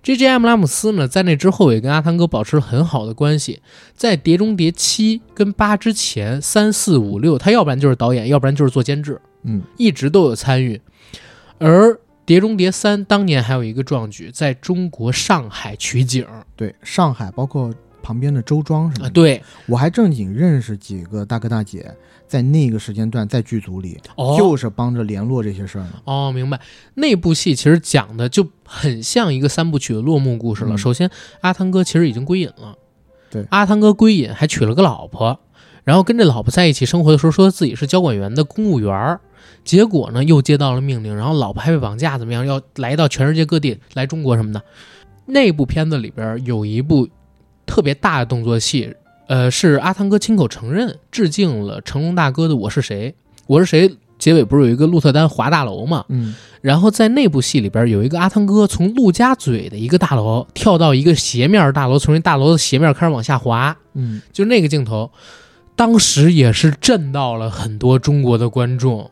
[0.03, 0.27] J.J.
[0.27, 3.61] 艾布拉姆斯呢，在那之后也跟阿汤哥保持了很好的关系，
[3.95, 10.81] 在《碟中谍七》跟八之前，三四五六，他要不然就是导演，要不然就是做监制，嗯，一直都有参与。
[11.57, 11.91] 而
[12.25, 19.13] 《碟中谍三》当年还有一个壮举，在中国上海取景，对，上海包括旁边的周庄什么啊，的。
[19.13, 21.89] 对，我还正经认识几个大哥大姐，
[22.33, 25.91] 在那个时间段在剧组里，哦，就是帮着联络这些事儿呢。
[26.05, 26.59] 哦，明白。
[26.95, 30.73] 那部戏其实讲的就很像一个三部曲的落幕故事了。
[30.73, 31.07] 嗯首先，
[31.41, 32.75] 阿汤哥其实已经归隐了，
[33.29, 35.39] 对阿汤哥归隐还娶了个老婆，
[35.83, 39.21] 然后跟这老婆在一起生活的时候，说自己是交管员的公务员儿。
[39.63, 42.43] 结果呢，又接到了命令，然后老婆还被绑架，怎么样？
[42.47, 44.59] 要来到全世界各地，来中国什么的。
[45.27, 47.07] 那部片子里边有一部
[47.67, 48.95] 特别大的动作戏，
[49.27, 53.09] 呃，是阿汤哥亲口承认致敬了成龙大哥的《我是谁》。
[53.47, 56.05] 《我是谁》结尾不是有一个鹿特丹滑大楼嘛？
[56.09, 65.11] 嗯，然后在那部戏里边有一个阿汤哥从陆家嘴的一个大楼跳到一个斜面大楼，从那大楼的斜面开始往下滑，嗯，就那个镜头，
[65.75, 69.09] 当时也是震到了很多中国的观众。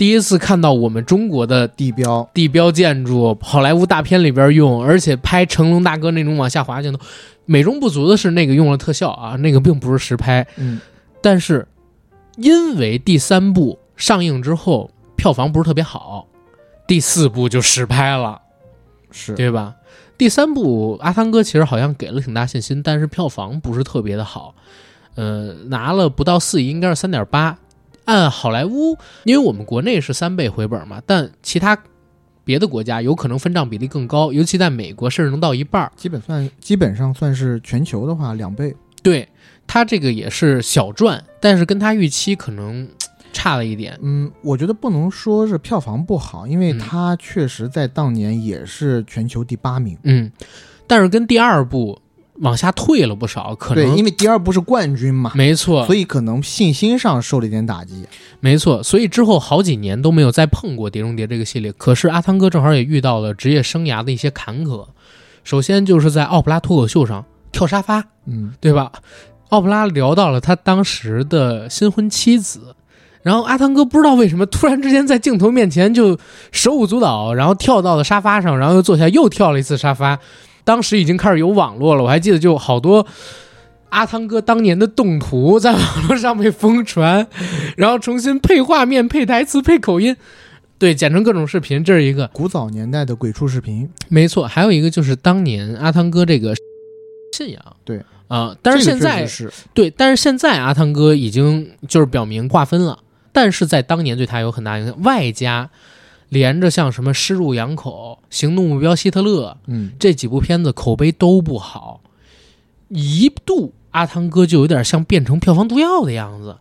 [0.00, 6.98] 第一次看到我们中国的地标，地标建筑，好莱坞大片里边用，而且拍成龙大哥那种往下滑镜头。
[7.44, 10.46] 美中不足的是，那个用了特效啊，那个并不是实拍。
[10.56, 10.80] 嗯，
[11.20, 11.68] 但是
[12.38, 16.26] 因为第三部上映之后票房不是特别好，
[16.86, 18.40] 第四部就实拍了，
[19.10, 19.74] 是，对吧？
[20.16, 24.54] 第三部阿汤哥其实好像给了挺大信心，但是票房不是特别的好，
[25.16, 27.54] 呃，拿了不到四亿，应该是三点八。
[28.10, 31.78] 按好莱坞，因为我们国内是三倍回本嘛，但其他
[32.42, 35.92] 别的国家有可能分账比例更高，尤其在美国甚至能到一半儿。
[35.94, 38.74] 基本算基本上算是全球的话两倍。
[39.00, 39.28] 对
[39.66, 42.88] 他这个也是小赚，但是跟他预期可能
[43.32, 43.96] 差了一点。
[44.02, 49.96] 嗯，我觉得不能说是票房不好，因为嗯它确实在当年也是全球第八名。
[50.02, 50.30] 嗯，
[50.88, 52.02] 但是跟第二部
[52.40, 58.06] 往下退了不少，可对，能因为第二部是冠军嘛，没错，所以可能信心上受了一点打击。
[58.40, 61.70] 没错，所以之后好几年都没有再碰过《碟中谍》这个系列。
[61.72, 64.86] 可是阿汤哥正好也遇到了职业生涯的一些坎坷，
[65.44, 68.90] 首先就是在奥普拉脱口秀上跳沙发，嗯，对吧？
[69.50, 72.74] 奥普拉聊到了他当时的新婚妻子，
[73.22, 76.18] 然后阿汤哥不知道为什么突然之间在镜头面前就
[76.52, 80.18] 手舞足蹈，然后跳到了沙发上，然后又坐下又跳了一次沙发。
[80.70, 83.04] 当时已经开始有网络了，我还记得就好多
[83.88, 87.26] 阿汤哥当年的动图在网络上被疯传，
[87.76, 90.16] 然后重新配画面、配台词、配口音，
[90.78, 91.82] 对，剪成各种视频。
[91.82, 94.46] 这是一个，古早年代的鬼畜视频，没错。
[94.46, 96.54] 还有一个就是当年阿汤哥这个
[97.36, 99.26] 信仰，对啊、但是现在
[99.74, 103.00] 对，但是现在阿汤哥已经就是表明划分了，
[103.32, 105.68] 但是在当年对他有很大影响，外加
[106.30, 112.00] 连着像什么《失入羊口》《行动目标希特勒》嗯，这几部片子口碑都不好，
[112.88, 116.56] 一度阿汤哥就有点像变成票房毒药的样子，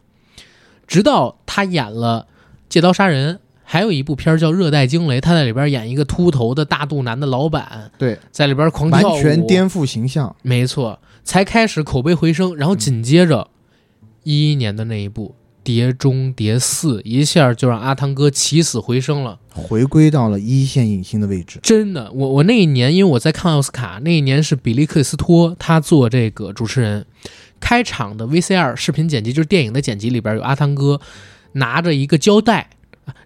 [0.86, 2.28] 直到他演了
[2.68, 3.36] 《借刀杀人》。
[3.72, 10.36] 还有一部片叫《热带惊雷》，他在里边演一个秃头的大肚腩的老板，对，在里边狂完跳舞，全颠覆形象。
[10.42, 13.48] 没错，才开始口碑回升，然后紧接着
[14.24, 15.28] 一一年的那一部
[15.64, 19.40] 《碟中谍四》，一下就让阿汤哥起死回生了。
[19.54, 21.60] 回归到了一线影星的位置。
[21.62, 27.06] 真的，我我那一年，因为我在看奥斯卡，那一年是比利克里斯托他做这个主持人，
[27.60, 31.02] 开场的 VCR 视频剪辑就是电影的剪辑里边有阿汤哥
[31.54, 32.70] 拿着一个胶带，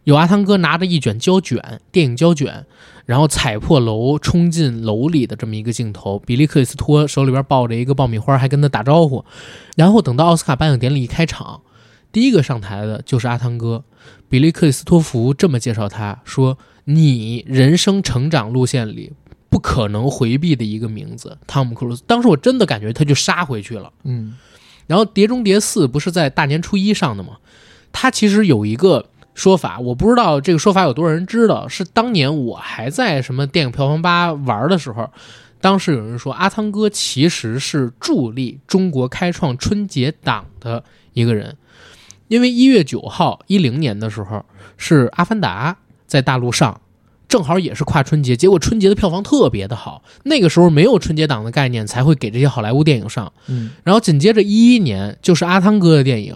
[0.06, 2.66] 有阿汤哥拿着一卷胶卷，电影胶卷，
[3.06, 6.18] 然后踩破楼冲进楼里的这么一个镜头。
[6.20, 9.24] 比利克里斯托手里边抱着一个爆米花，还跟他打招呼。
[9.76, 11.62] 然后等到奥斯卡颁奖典礼一开场，
[12.14, 13.84] 第一个上台的就是阿汤哥。
[14.30, 19.12] 比利克里斯托弗这么介绍他说：“你人生成长路线里
[19.50, 23.92] 不可能回避的一个名字，汤姆·克鲁斯。”当时我真的感觉他就杀回去了。
[24.04, 24.36] 嗯，
[24.88, 27.38] 然后《碟中谍四》不是在大年初一上的吗？
[27.92, 31.68] 他其实有一个说法，我不知道这个说法有多少人知道。
[31.68, 35.12] 是当年我还在什么电影票房吧玩的时候，
[35.62, 40.84] 当时有人说阿汤哥其实是助力中国开创春节档的
[41.14, 41.56] 一个人，
[42.34, 44.44] 因为一月九号一零年的时候
[44.76, 45.72] 是《阿凡达》
[46.08, 46.82] 在大陆上。
[47.30, 50.04] 正好也是跨春节，结果春节的票房特别的好。
[50.24, 53.32] 那个时候没有春节档的概念，才会给这些好莱坞电影上。
[53.48, 56.36] 嗯，然后紧接着一一年就是阿汤哥的电影，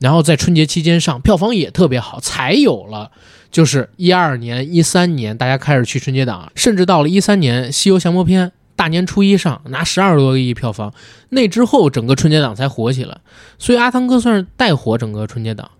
[0.00, 3.10] 然后在春节期间上，票房也特别好，才有了
[3.50, 10.92] 就是一二年、一三年大家开始去春节档，甚至到了一三年《西游降魔篇》大年初一上拿十二多个亿票房，
[11.30, 13.18] 那之后整个春节档才火起来，
[13.58, 15.70] 所以阿汤哥算是带火整个春节档。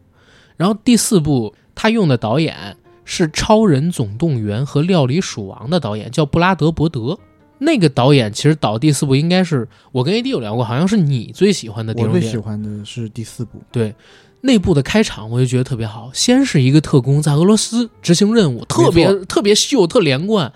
[0.57, 7.19] 然后第四部他用的导演是《超人总动员》和《料理鼠王》的导演，叫布拉德伯德。
[7.59, 12.37] 那个导演其实导第四部应该是我跟 AD 有聊过，好像是你最喜欢的《电影我最喜》。
[12.41, 13.63] 欢的是第四部。
[13.73, 13.95] 对，
[14.43, 16.11] 内部的开场我就觉得特别好。
[16.13, 20.53] 先是一个特工在俄罗斯执行任务，特别特别秀，特连贯。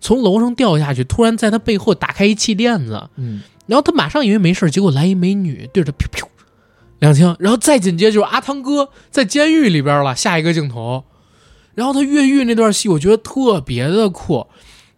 [0.00, 6.26] 从楼上掉下去，突然在他背后打开一气垫子，嗯，然后他马上以为没事，结果来一美女对着他噗噗
[6.98, 11.04] 两枪，然后再紧接着就是阿汤哥在监狱里边了，下一个镜头，
[11.74, 14.46] 然后他越狱那段戏，我觉得特别的酷。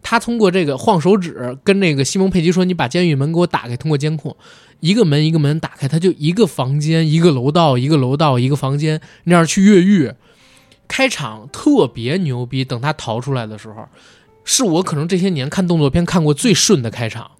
[0.01, 4.33] 他通过这个晃手指跟那个西蒙佩吉说：“你把监狱门给我打开。”通过监控，
[4.79, 10.13] 一个门一个门打开，他就一个房间一个楼道，一个楼道一个房间那样去越狱。
[10.87, 13.89] 开场特别牛逼，等他逃出来的时候，
[14.43, 17.31] 是我可能这些年看动作片看过最顺的开场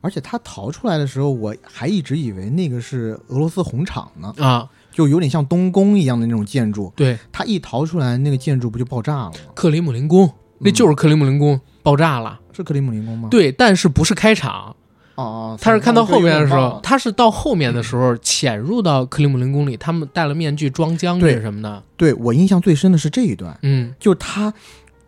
[0.00, 4.68] 而且他逃出来的时候，我还一直以为那个是俄罗斯红场呢，啊！
[4.90, 6.92] 就有点像东宫一样的那种建筑。
[6.96, 9.52] 对，他一逃出来，那个建筑不就爆炸了吗？
[9.54, 10.28] 克里姆林宫，
[10.58, 12.40] 那就是克里姆林宫爆炸了。
[12.52, 13.28] 是克里姆林宫吗？
[13.30, 14.74] 对，但是不是开场，
[15.14, 21.82] 哦哦，他是看到后面的时候，他是到后面的时候潜入到克里姆林宫里，他们戴了面具装将军对什么的。
[21.96, 24.52] 对我印象最深的是这一段，嗯，就是他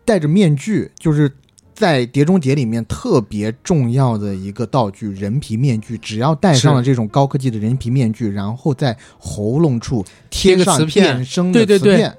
[0.05, 1.31] 戴着面具，就是
[1.73, 5.97] 在《碟中谍》里面特别重要的一个道具——人皮面具。
[5.97, 12.17] 只要戴上了这种高科技的人皮面具，然后在喉咙处贴上变声的对对对磁片，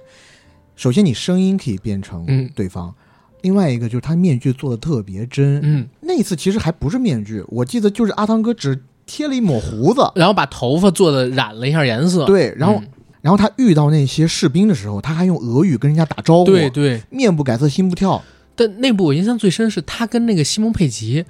[0.74, 2.94] 首先你声音可以变成嗯对方。
[3.42, 12.24] 另外一个就是他面具做的特别真，嗯，那一次其实还不是面具，我记得就是阿汤哥只贴了一抹胡子，然后把头发做的染了一下颜色。
[12.24, 12.88] 对，然后、嗯
[13.26, 18.22] 然后他遇到那些士兵的时候，他还用俄语跟人家打招呼，对对，面不改色心不跳，
[18.54, 21.24] 但那部我印象最深是他跟那个西蒙佩吉，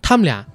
[0.00, 0.46] 他们俩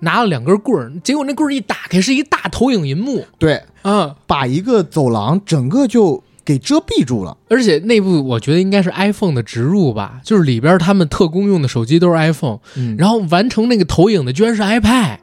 [0.00, 4.12] 拿了两根棍儿，结果那棍儿一打开是一大投影银幕对，嗯！
[4.26, 7.36] 把一个走廊整个就给遮蔽住了。
[7.48, 15.18] 而且那部我觉得应该是 iPhone 的植入吧，就是里边他们特工用的手机都是 iPhone，嗯然后完成那个投影的居然是 iPad。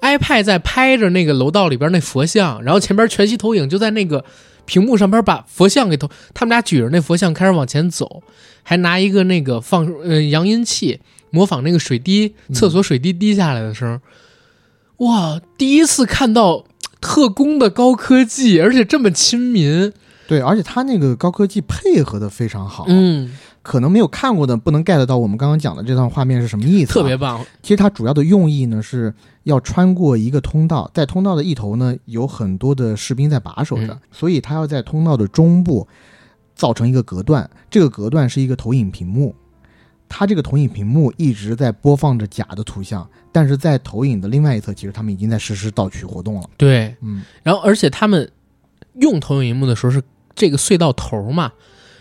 [0.00, 4.24] iPad 在拍着那个楼道里边那佛像，然后前边全息投影就在那个
[4.64, 8.22] 屏幕上边把佛像给投，他们俩举着那佛像开始往前走，
[8.62, 14.00] 还拿一个那个放呃扬音器模仿那个水滴厕所水滴滴下来的声儿。
[14.98, 16.64] 哇，第一次看到
[17.00, 19.92] 特工的高科技，而且这么亲民。
[20.28, 23.36] 对，而且他那个高科技配合的非常好，嗯，
[23.66, 27.16] 可能没有看过的不能 get 到我们刚刚讲的这段画面是什么意思、啊特别。
[27.16, 27.44] 棒。
[27.62, 29.12] 其实它主要的用意呢是
[29.42, 35.88] 要穿过一个通道，在通道的一头呢有很多的士兵在把守着，嗯所以他要在通道的中部
[36.54, 39.34] 造成一个隔断，这个隔断是一个投影屏幕。
[40.08, 46.48] 它这个投影屏幕一直在播放着假的图像，但是在投影的另外一侧，其实他们已经在实施盗取活动了。
[46.56, 48.30] 对，嗯，然后而且他们
[49.00, 50.00] 用投影荧幕的时候是
[50.36, 51.50] 这个隧道头嘛，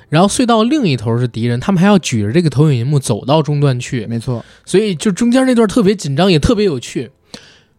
[0.09, 4.43] 然后隧道另一头是敌人，他们还要举着这个投影荧幕走到中段去，没错。
[4.65, 7.11] 所以就中间那段特别紧张，也特别有趣。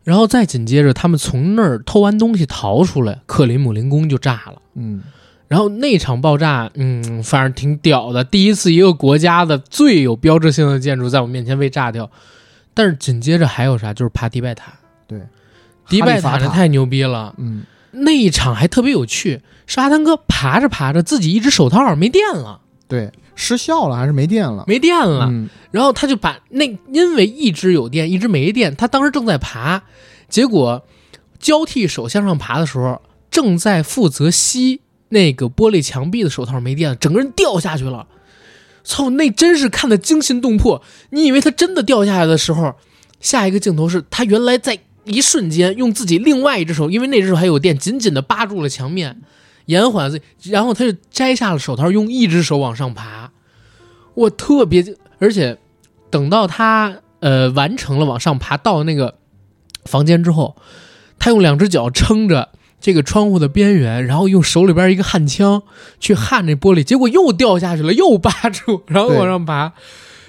[0.05, 4.63] 然后再紧接着，他们从那儿偷完东西逃出来，克里姆林宫就炸了。
[4.75, 5.03] 嗯，
[5.49, 8.23] 然后那场爆炸，嗯，反正挺屌的。
[8.23, 12.09] 第一次一个国家的最有标志性的建筑在我面前被炸掉，
[12.73, 13.93] 但是紧接着还有啥？
[13.93, 14.73] 就是爬迪拜塔。
[15.09, 15.21] 对，
[15.89, 17.35] 迪拜塔塔那太牛逼了。
[17.39, 17.65] 嗯，
[17.99, 24.65] 那一场还特别有趣，是阿汤哥爬着爬着，自己一只手套没电了，对，失效了还是没电了？
[24.67, 29.83] 没电了，嗯，然后他就把那因为一只有电，一只没电，他当时正在爬，
[30.29, 30.85] 结果
[31.39, 38.07] 交替手向上爬的时候，正在负责吸那个玻璃墙壁的手套没电了，整个人掉下去了。
[38.85, 40.81] 操，那真是看得惊心动魄。
[41.11, 42.75] 你以为他真的掉下来的时候，
[43.21, 49.23] 下一个镜头是他原来在一瞬间用自己另外一只手，因为那只手还有电，紧紧地扒住了墙面，
[49.67, 50.13] 延缓，
[50.45, 53.31] 然后他就摘下了手套，用一只手往上爬。
[54.15, 54.85] 我特别，
[55.19, 55.59] 而且
[56.11, 59.17] 等到他呃完成了往上爬到那个
[59.85, 60.57] 房间之后，
[61.19, 62.51] 他用两只脚撑着
[62.81, 65.63] 这个窗户的边缘，然后用手里边一个焊枪
[66.01, 69.73] 去焊这玻璃，结果又掉下去了，又扒住，然后往上爬，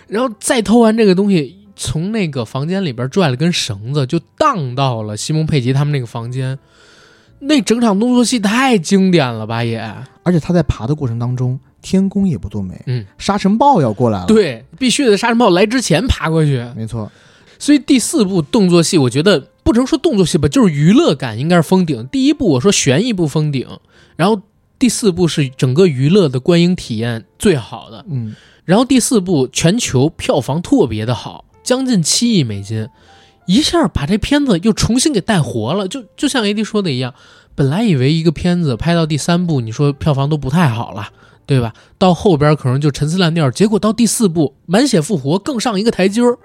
[0.07, 6.59] 然后再偷完这个东西，从那个房间里边拽了根绳子，就荡到了西蒙佩吉他们那个房间。
[7.39, 9.79] 那整场动作戏太经典了吧也，
[10.23, 16.65] 而且他在爬的过程当中，天宫也不作美，嗯，沙尘暴要过来了。，对，必须得沙尘暴来之前爬过去。
[16.75, 17.11] 没错，
[17.59, 22.07] 所以第四部动作戏，我觉得不能说动作戏吧，就是娱乐感应该是封顶。
[22.07, 23.67] 第一部我说悬疑部封顶，
[24.15, 24.41] 然后
[24.79, 32.87] 第四部是整个娱乐的观影体验最好的，嗯，然后第四部全球票房特别的好，将近七亿美金，
[33.45, 35.85] 一下把这片子又重新给带活了。
[35.85, 37.13] 就就像 AD 说的一样，
[37.55, 41.09] 本来以为一个片子拍到第三部，你说票房都不太好了。
[41.45, 41.73] 对吧？
[41.97, 46.37] 到后边可能就陈词滥调，结果到第四部满血复活更上一个台阶儿，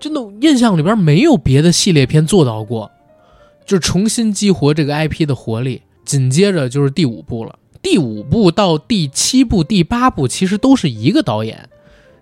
[0.00, 2.90] 真的印象里边没有别的系列片做到过，
[3.66, 5.82] 就重新激活这个 IP 的活力。
[6.06, 11.68] 紧接着就是第五部了，第五部到第七部、第八部其实都是一个导演，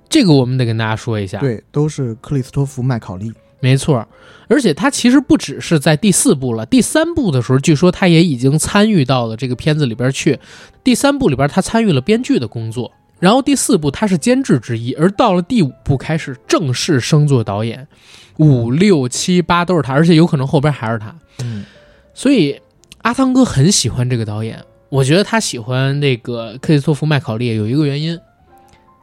[0.08, 3.32] 这个我们得跟大家说一下。，对，都是克里斯托弗麦考利。
[3.60, 4.06] 没错。
[4.48, 10.38] 而且他其实不只是在第四部了，第三部的时候，据说他也已经参与到了这个片子里边去。
[10.84, 12.92] 第三部里边，他参与了编剧的工作。
[13.18, 17.88] 然后第四部他是监制之一，而到了第五部开始正式升做导演，
[18.36, 21.16] 五六七八都是他，而且有可能后边还是他。
[21.42, 21.64] 嗯，
[22.12, 22.60] 所以
[23.02, 28.18] 阿汤哥很喜欢这个导演，我觉得他喜欢那个克里斯托弗麦考利有一个原因，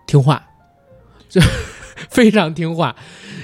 [0.05, 0.45] 听话，
[1.33, 1.41] 就
[2.11, 2.95] 非常听话。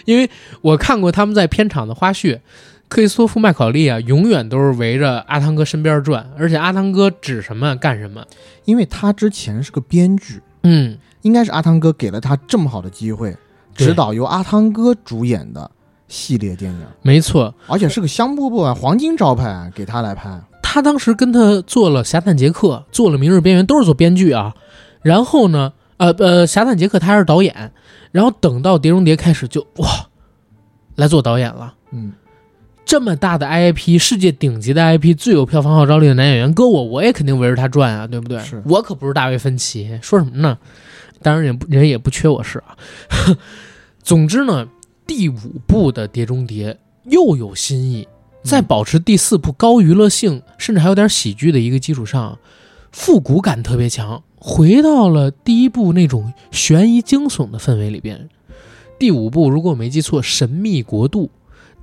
[0.06, 0.30] 因为
[0.62, 2.40] 我看过他们在片场的花絮，
[2.88, 8.24] 克里斯托夫麦考利啊，永远都是围着阿汤哥身边转，而且阿汤哥指什么干什么。
[8.66, 13.36] 因为他之前是个编剧，嗯，应该是阿汤哥给了他这么好的机会，
[13.76, 15.70] 对指导由阿汤哥主演的
[16.08, 20.40] 系列电影，没错，而且是个香饽饽啊，黄金招牌啊，给他来拍。
[20.62, 24.54] 他当时跟他做了《侠探杰克》，做了《明日边缘》，都是做编剧啊。
[25.02, 27.72] 然后呢，呃呃，《侠探杰克》他还是导演。
[28.12, 29.88] 然后等到《碟中谍》开始就哇，
[30.96, 31.76] 来做导演了。
[31.92, 32.12] 嗯，
[32.84, 38.40] 这么大的 IP，世界顶级的 IP，最有票房号召力的男演员，搁我我也肯定围着他转啊，对不对？
[38.40, 40.58] 是我可不是大卫芬奇，说什么呢？
[41.22, 42.76] 当然也不人也不缺我是啊。
[44.02, 44.68] 总之呢，
[45.06, 45.38] 第五
[45.68, 46.74] 部的《碟中谍》
[47.04, 48.08] 又有新意，
[48.42, 52.40] 在保持第四部高娱乐性，甚至还有点喜剧的一个基础上，
[52.92, 58.30] 复古感特别强，回到了第一部那种悬疑惊悚的氛围里边。
[58.98, 61.26] 第五部如果我没记错，《神秘国度》，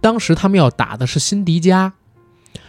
[0.00, 1.94] 当时他们要打的是辛迪加，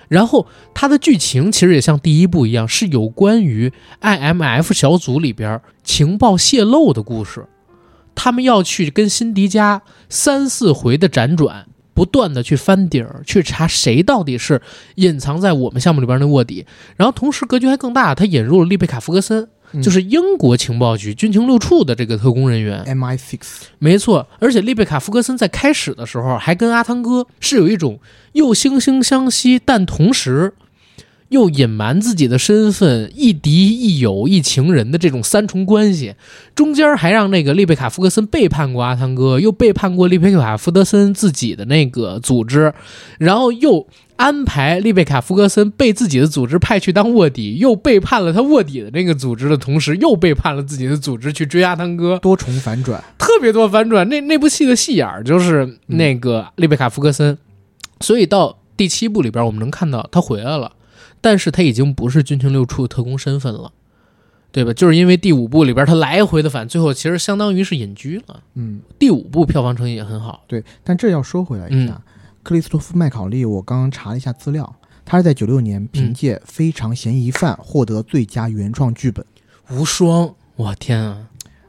[0.08, 3.72] 然后它的剧情其实也像第一部一样，是有关于
[4.02, 7.46] IMF 小组里边情报泄露的故事。
[8.16, 14.62] 他们要去跟辛迪加三四回的辗转，不断的去翻底儿，去查谁到底是
[14.96, 16.66] 隐藏在我们项目里边的卧底。
[16.96, 19.50] 然后同时格局还更大，他引入了丽贝卡·福格森，
[19.82, 22.84] 就是英国情报局军情六处的这个特工人员。
[22.86, 23.39] MI Six，
[23.80, 27.99] 没错，而且丽贝卡·福格森在开始的时候还跟阿汤哥是有一种
[28.34, 30.53] 又惺惺相惜，但同时
[31.30, 36.15] 又隐瞒自己的身份，亦敌亦友亦情人的这种三重关系。
[36.55, 42.73] 中间还让那个丽贝卡·福格森背叛过阿汤哥，又背叛过丽贝卡·福德森自己的那个组织，
[43.19, 52.17] 然后又安排丽贝卡·福格森被自己的组织派去当卧底，又背叛了他卧底的那个组织的同时，又背叛了自己的组织去追阿汤哥。
[52.19, 53.03] 多重反转。
[53.17, 54.07] 特别多反转。
[54.09, 57.38] 那那部戏的戏眼儿就是那个丽贝卡·福格森，
[57.99, 60.71] 所以到第七部里边，我们能看到他回来了，
[61.22, 63.72] 但是他已经不是军情六处特工身份了，
[64.51, 64.74] 对吧？
[64.74, 68.41] 就是因为第五部里边他来回的反，最后其实相当于是隐居了。
[68.55, 70.63] 嗯，第五部票房成绩也很好，对。
[70.84, 72.01] 但这要说回来一下，嗯
[72.43, 79.26] 克里斯托夫麦考利，我刚刚查了一下资料，他是在九六年凭借《非常嫌疑犯》获得最佳原创剧本。
[79.70, 81.28] 无双，我天啊！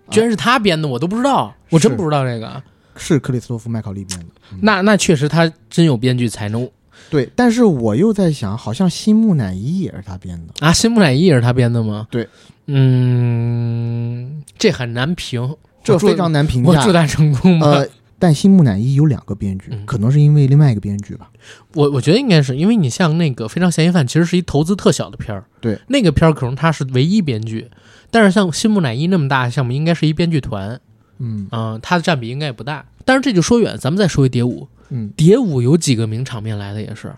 [0.09, 2.63] 居然是他编的，我都不知道，我真不知道这个。
[2.97, 4.27] 是克里斯托夫麦考利编的。
[4.53, 6.69] 嗯那那确实他真有编剧才能
[7.11, 10.67] 对，但是我又在想，好像新木乃伊也是他编的。
[10.67, 10.73] 啊！
[10.73, 12.07] 新木乃伊也是他编的吗？
[12.11, 12.29] 对，
[12.67, 16.71] 嗯，这很难评，这非常难评价。
[16.71, 17.69] 我祝他成功吧。
[17.69, 17.89] 呃，
[18.19, 21.31] 但新木乃伊有两个编剧，嗯可能是因为另外一个编剧吧。
[21.75, 27.71] 我我觉得应该是因为你像那个《非常嫌疑犯》，其实是一投资特小的片儿，对，那个片儿可能他是唯一编剧，
[28.11, 30.79] 但是像新木乃伊那么大的项目，应该是一编剧团，
[31.19, 32.85] 嗯嗯、他的占比应该也不大。
[33.05, 37.15] 但是这就说远，咱们再说一蝶舞，嗯，蝶舞有几个名场面来的也是，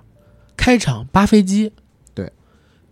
[0.57, 1.73] 开场扒飞机，
[2.15, 2.33] 对，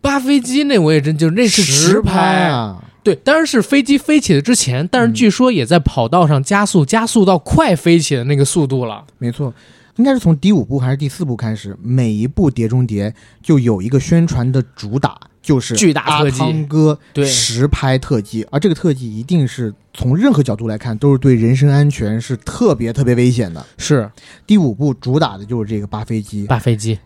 [0.01, 5.14] 扒飞机那我也真就那是实拍，啊，对，当然是飞机飞起的之前，但是嗯。
[5.14, 9.05] 据说也在跑道上加速，加速到快飞起的那个速度了。
[9.18, 9.53] 没错。
[9.97, 13.11] 应该是从第五部还是第四部开始，每一部《碟中谍》
[13.43, 16.41] 就有一个宣传的主打，就是巨大特技。
[16.41, 23.64] 阿汤哥对实拍特技，而这个特技一定是从任何角度来看都是对人身安全是特别特别危险的。
[23.76, 24.11] 是。
[24.47, 26.99] 第五部主打的就是这个扒飞机，扒飞机，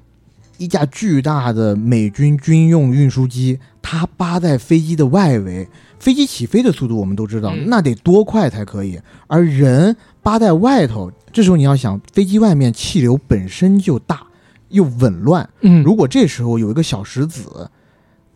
[0.59, 5.69] 一架巨大的美军军用运输机，它扒在飞机的外围，
[5.99, 7.65] 飞机起飞的速度我们都知道，嗯。
[7.69, 14.23] 那得多快才可以，而人扒在外头，这时候你要想，飞机外面气流本身就大
[14.69, 15.83] 又紊乱，嗯。
[15.83, 17.69] 如果这时候有一个小石子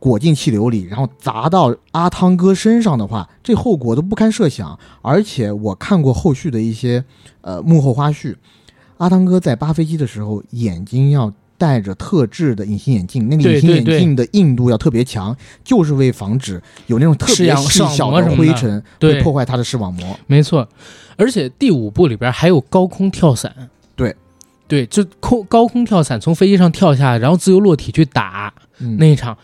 [0.07, 4.78] 裹进气流里，然后砸到阿汤哥身上的话，这后果都不堪设想。
[5.02, 7.04] 而且我看过后续的一些
[7.40, 8.36] 呃幕后花絮，
[8.98, 19.14] 阿汤哥在扒飞机的时候，眼睛要戴着特制的隐形眼镜，那个隐形眼镜的硬度要特别强，就是为防止有那种特别细小的灰尘对。
[19.14, 20.16] 会破坏他的视网膜。
[20.28, 20.68] 没错，
[21.16, 23.52] 而且第五部里边还有高空跳伞，
[23.96, 24.14] 对，
[24.68, 29.36] 对，就空高空跳伞，从飞机上跳下来，然后自由落体去打嗯，那一场，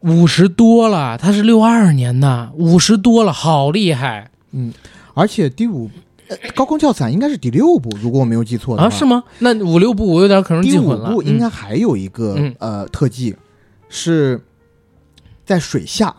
[0.00, 4.30] 五十多了，他是六二年的，五十多了，好厉害。
[4.52, 4.72] 嗯
[5.12, 5.90] 而且第五、
[6.28, 8.88] 呃、高空跳伞应该是第六部，如果我没有记错的话。
[8.88, 9.22] 啊，是吗？
[9.40, 11.08] 那五六部我有点可能记混了。
[11.08, 13.34] 第五部应该嗯还有一个、嗯呃特技，
[13.88, 14.40] 是
[15.44, 16.14] 在水下，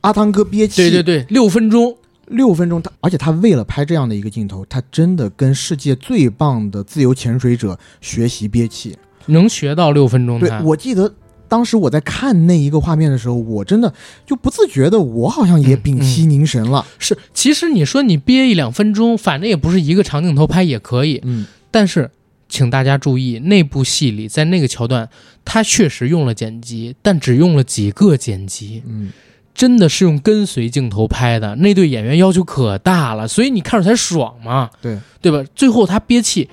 [0.00, 1.96] 阿汤哥憋气，对对对，六分钟，
[2.26, 8.96] 六分钟，他而且他为了拍这样的一个镜头，他真的跟世界最棒的自由潜水者学习憋气。
[9.26, 10.50] 能学到六分钟对。
[10.62, 11.14] 我记得
[11.54, 13.94] 当时我在看那一个画面的时候，我真的
[14.26, 16.84] 就不自觉的，我好像也嗯屏息凝神了。
[16.98, 21.20] 是，其实你说你憋一两分钟，反正也不是一个长镜头拍也可以。
[21.22, 22.10] 嗯，但是，
[22.48, 25.08] 请大家注意，那部戏里在那个桥段，
[25.44, 29.12] 他确实用了剪辑，但只用了几个剪辑，嗯
[29.54, 31.54] 真的是用跟随镜头拍的。
[31.54, 35.48] 那对演员要求可大了，所以你看着才爽嘛，对对吧？
[35.54, 36.50] 最后他憋气。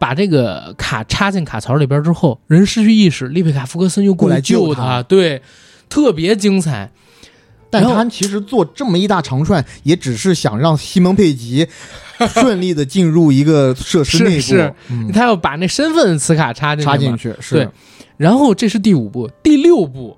[0.00, 5.02] 把这个卡插进卡槽里边之后，人失去意识，丽贝卡·福克森又过来来救救他。
[5.02, 5.42] 对，
[5.90, 6.90] 特别精彩。
[7.68, 11.68] 但他其实做这么一大长串，也只是想让西蒙佩吉
[12.28, 14.46] 顺利的进入一个设施内部，是。
[14.56, 17.36] 是嗯、他要把那身份磁卡插进去，插进去。
[17.38, 17.54] 是。
[17.54, 17.68] 对。
[18.16, 20.16] 然后这是第五部，第六部，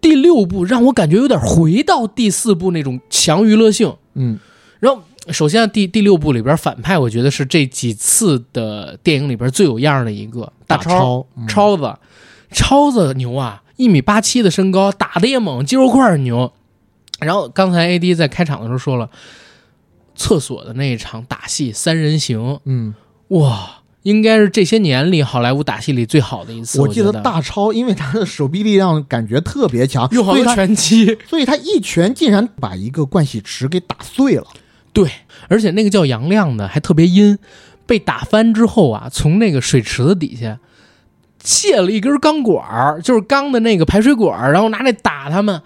[0.00, 3.94] 第六部让我感觉有点回到第四部那种强娱乐性。
[4.14, 4.38] 嗯。
[4.80, 5.02] 然后，
[5.32, 11.94] 首先第第六部里边反派，我觉得是这几次的电影里边最有样的一个大超超子，
[12.50, 16.52] 超子牛啊，一米八七的身高，打的也猛，肌肉块儿牛。
[17.20, 19.10] 然后刚才 AD 在开场的时候说了，
[20.14, 22.94] 厕所的那一场打戏三人行，嗯，
[23.28, 26.80] 哇，应该是这些年里好莱坞打戏里最好的一次。
[26.80, 34.46] 我我记得得大超，因为他的手臂力量感觉特别强，又好多所以他拳击，所以他一拳竟然把一个盥洗池给打碎了。
[34.98, 35.08] 对，
[35.48, 37.38] 而且那个叫杨亮的还特别阴，
[37.86, 40.58] 被打翻之后啊，从那个水池子底下
[41.44, 45.62] 卸了一根钢管儿，就是钢的那个排水管儿，然后拿那打他们，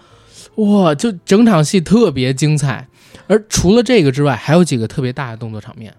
[0.57, 2.87] 哇，就整场戏特别精彩。
[3.27, 5.95] 而除了这个之外，还有几个特别大的动作场面。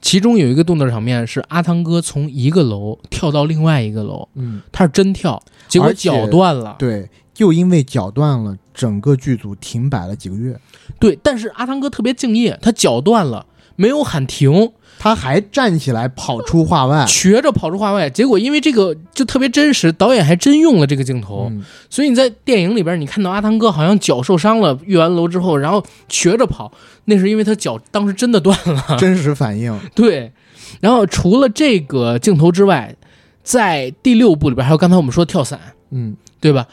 [0.00, 6.74] 其中有一个动作场面是阿汤哥从一个楼跳到另外一个楼，嗯，他是真跳，结果脚断了。
[6.78, 7.08] 对，
[7.38, 10.58] 就因为脚断了，整个剧组停摆了几个月。
[10.98, 17.06] 对，但是阿汤哥特别敬业，他脚断了，没有喊停，他还站起来跑出画外。
[17.06, 18.10] 瘸着跑出画外。
[18.10, 26.72] 结果因为这个就特别真实，导演还真用了这个镜头，嗯，所以你在电影里边你看到阿汤哥好像脚受伤了，越完楼之后，然后瘸着跑，
[27.04, 28.96] 那是因为他脚当时真的断了。
[28.98, 29.78] 真实反应。
[29.94, 30.32] 对，
[30.80, 32.96] 然后除了这个镜头之外，
[33.44, 35.60] 在第六部里边还有刚才我们说的跳伞，
[35.92, 36.66] 嗯，对吧？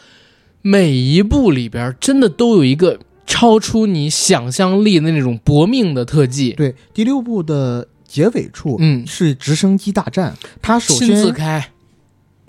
[0.67, 6.53] 每一部里边真的都有一个超出你想象力的那种搏命的特技。
[6.53, 10.35] 对，第六部的结尾处，嗯是直升机大战。
[10.63, 11.69] 他首先亲自开，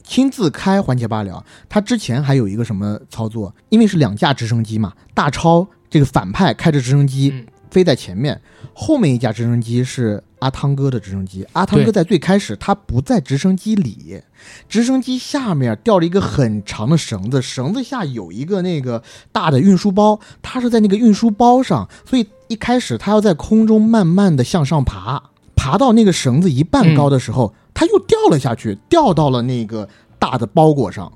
[0.03, 3.55] 亲自开环节罢了，他之前还有一个什么操作？
[3.69, 8.41] 因为是两架直升机嘛，大超这个反派开着直升机嗯飞在前面，
[8.73, 11.47] 后面一架直升机是阿汤哥的直升机。
[11.53, 14.21] 阿汤哥在最开始他不在直升机里，
[14.69, 25.23] 直升机下面吊了一个很长的绳子，绳子下有一个那个大的运输包，他是在那个运输包上，所以一开始他要在空中慢慢的向上爬，
[25.55, 31.13] 爬到那个绳子一半高的时候，他又掉了下去，掉到了那个大的包裹上。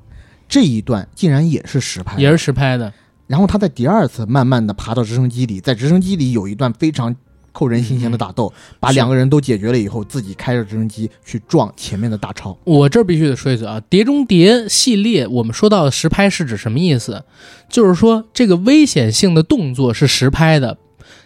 [0.48, 2.92] 这一段竟然也是实拍，也是实拍的。
[3.28, 7.14] 然后他在第二次慢慢的爬到直升机里，在直升机里有一段非常
[7.52, 12.56] 扣人心弦的打斗，把两个人都解决了以后，自己开着直升机去撞前面的大超。
[12.64, 17.24] 我这儿必须得说一嘴啊，《碟中谍》系列我们说到的实拍是指什么意思？
[17.68, 20.78] 就是说这个危险性的动作是实拍的，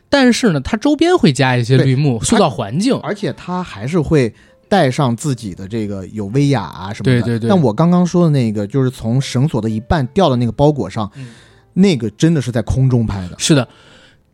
[0.09, 2.95] 但是呢，它周边会加一些绿幕，塑造环境。
[3.03, 4.35] 而且它还是会
[4.69, 7.23] 带上自己的这个有威亚啊什么的。
[7.23, 11.29] 对对对但我刚刚说的那个，就是从绳索的一半掉到那个包裹上，嗯
[11.75, 13.35] 那个真的是在空中拍的。
[13.37, 13.69] 是的，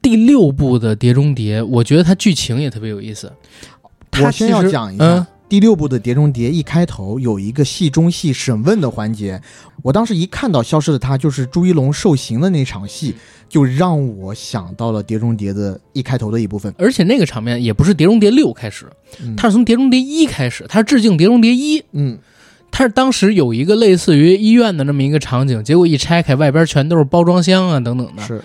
[0.02, 3.32] 第六部的《碟中谍》，我觉得它剧情也特别有意思。
[4.10, 5.04] 它我先要讲一下。
[5.04, 9.42] 嗯第六部的《碟中谍》一开头有一个戏中戏审问的环节，
[9.82, 13.16] 我当时一看到消失的他就是朱一龙受刑的那场戏，
[13.48, 16.72] 就让我想到了《碟中谍》的一开头的一部分。
[16.78, 18.86] 而且那个场面也不是《碟中谍六》开始，
[19.20, 21.80] 嗯它是从《碟中谍一》开始，它是致敬《碟中谍一》。
[21.90, 22.16] 嗯，
[22.70, 28.22] 它是当时有一个类似于医院的那么一个场景，结果一拆开，外边全都是包装箱啊等等的。
[28.22, 28.40] 是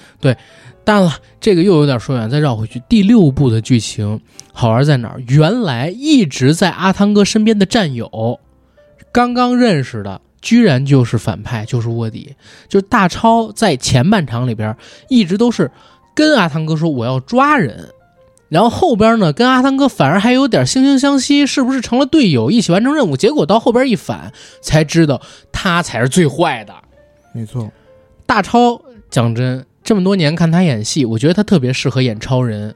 [0.85, 2.81] 当然了，这个又有点说远，再绕回去。
[2.87, 4.21] 第六部的剧情
[4.53, 5.21] 好玩在哪儿？
[5.27, 8.39] 原来一直在阿汤哥身边的战友，
[9.11, 12.35] 刚刚认识的，居然就是反派，就是卧底。
[12.69, 14.77] 就是大超在前半场里边
[15.09, 15.71] 一直都是
[16.13, 17.89] 跟阿汤哥说我要抓人，
[18.47, 23.17] 然后后边呢跟阿汤哥反而还有点惺惺相惜，是不是成了队友，一起完成任务？
[23.17, 24.31] 结果到后边一反，
[24.61, 25.19] 才知道
[25.51, 26.73] 他才是最坏的。
[27.33, 27.71] 没错。
[28.27, 28.79] 大超
[29.09, 32.75] 讲真，这么多年看他演戏，我觉得他特别适合演超人，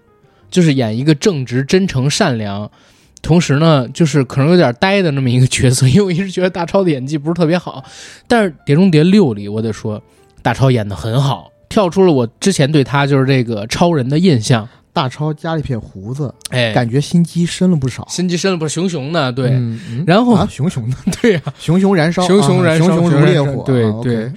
[0.50, 2.70] 就是演一个正直、真诚、善良，
[3.24, 5.88] 同时呢，就是可能有点呆的那么一个角色。
[5.88, 7.84] 因为我一直觉得大超的演技不是特别好，
[8.28, 10.02] 但是《碟中谍六》里，我得说
[10.44, 14.70] 大超演的很好，跳出了我之前对他就是这个超人的印象。
[14.92, 18.06] 大超加了一撇胡子，哎，感觉心机深了不少。
[18.10, 19.52] 心机深了不是熊熊的，对。
[19.52, 24.32] 嗯嗯然后啊，熊熊的，对呀、熊熊燃烧，熊熊燃烧啊熊熊如烈火，对对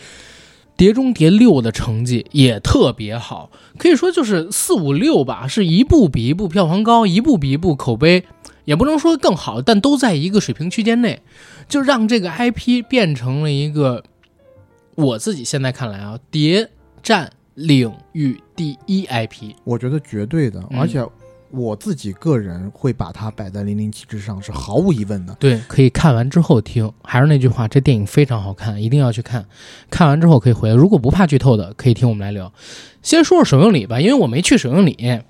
[0.82, 8.24] 碟中谍六》的成绩也特别好，可以说就是四五六吧，是一部比一部票房高，一部比一部口碑
[8.64, 11.22] 也不能说更好，但都在一个水平区间内，
[11.68, 14.02] 就让这个 IP 变成了一个
[14.96, 16.68] 我自己现在看来啊，谍
[17.00, 19.52] 战领域第一 IP。
[19.62, 20.98] 我觉得绝对的，嗯而且
[21.52, 25.36] 我自己个人会把它摆在零零七之上，是毫无疑问的。
[25.38, 26.90] 对，可以看完之后听。
[27.02, 29.44] 还是那句话，这电影非常好看，一定要去看。
[29.90, 30.74] 看完之后可以回来。
[30.74, 32.52] 如果不怕剧透的，可以听我们来聊。
[33.02, 35.20] 先说说首映礼吧，因为我没去首映礼，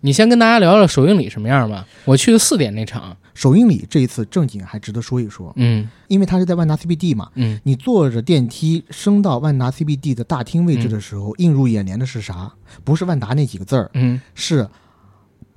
[0.00, 1.86] 你先跟大家聊聊首映礼什么样吧。
[2.04, 7.30] 我去的四点那场，首映礼这一次正经还值得说一说，嗯因为它是在万达 CBD 嘛。
[7.34, 12.52] 嗯，你坐着电梯升到万达 CBD 的大厅位置的时候，映入眼帘的是啥？
[12.84, 14.68] 不是万达那几个字儿，嗯是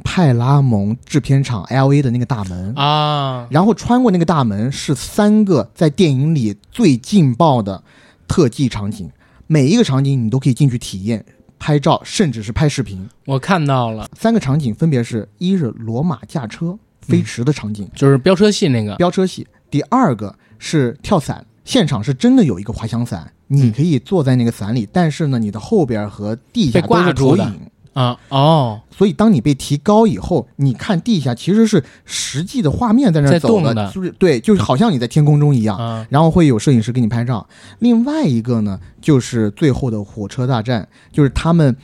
[0.03, 2.73] 派拉蒙制片厂 LA 的那个大门。
[2.75, 7.83] 啊，然后穿过那个大门是三个在电影里最劲爆的
[8.27, 9.09] 特技场景，
[9.47, 11.25] 每一个场景你都可以进去体验、
[11.59, 13.07] 拍照，甚至是拍视频。
[13.25, 27.59] 我看到了，三个场景分别是：一是罗马驾车飞驰的场景，就是飙车戏那个，飙车戏；第二个是跳伞，现场是真的有一个滑翔伞，你可以坐在那个伞里，但是呢，你的后边和地下都是投影。
[27.93, 35.77] 啊哦，所以，当你被提高以后，你看地下其实是实际的画面在那走动的就是对，就是好像你在天空中一样。
[35.77, 37.45] 啊然后会有摄影师给你拍照。
[37.79, 41.75] 另外一个呢，就是最后的火车大战，就是他们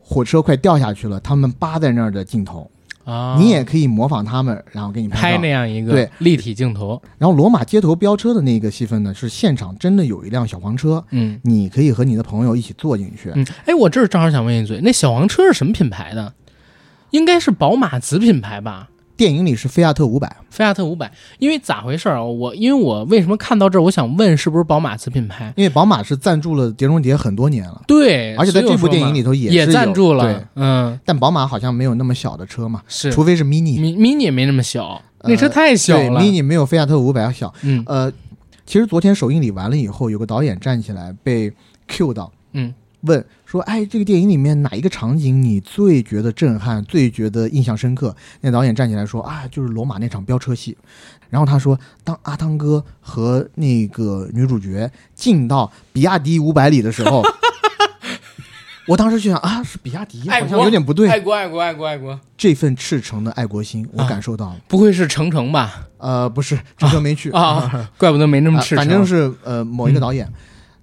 [0.00, 2.70] 火车快掉下去了，他们扒在那儿的镜头，
[3.04, 5.48] 啊，你也可以模仿他们，然后给你照拍那。
[5.48, 13.30] 样一个对立体镜头，然后罗马街头飙车的那个戏份呢，是现场真的有一辆小黄车，嗯你可以和你的朋友一起坐进去。
[13.34, 16.32] 嗯，哎，我这儿正好想问一嘴，那小黄车是什么品牌的？
[17.10, 18.88] 应该是宝马子品牌吧？
[19.16, 22.22] 电影里是菲亚特五百，菲亚特五百，因为咋回事儿啊？
[22.24, 25.52] 我因为我为什么看到这儿，我想问是不是宝马子品牌？
[25.56, 36.20] 因为宝马是赞助了《碟中谍》很多年了，对，而且在这部电影里头也也赞助了对，，嗯，但宝马好像没有那么小的车嘛，是除非是 mini，mini 也没那么小，呃那车太小对了。
[36.20, 37.52] ，mini 没有菲亚特五百小。
[37.62, 38.12] 嗯呃，
[38.66, 41.52] 其实昨天首映礼完了以后，有个导演站起来被
[41.86, 42.74] Q 到，嗯，
[43.04, 50.76] 问说：“哎，这个电影里面哪一个场景你最觉得震撼，最觉得印象深刻？”那导演站起来说：“啊，就是罗马那场飙车戏。”
[51.30, 57.22] 然后他说：“当阿汤哥和那个女主角进到比亚迪五百里的时候。”
[58.86, 61.08] 我当时就想啊，是比亚迪，好像有点不对。
[61.08, 64.56] 爱国爱国爱国爱国，这份赤诚的爱国心，我啊感受到了。
[64.68, 65.86] 不会是程程吧？
[65.96, 68.84] 呃，不是，程程没去啊，怪不得没那么啊赤诚。
[68.84, 70.30] 反正是呃某一个嗯导演。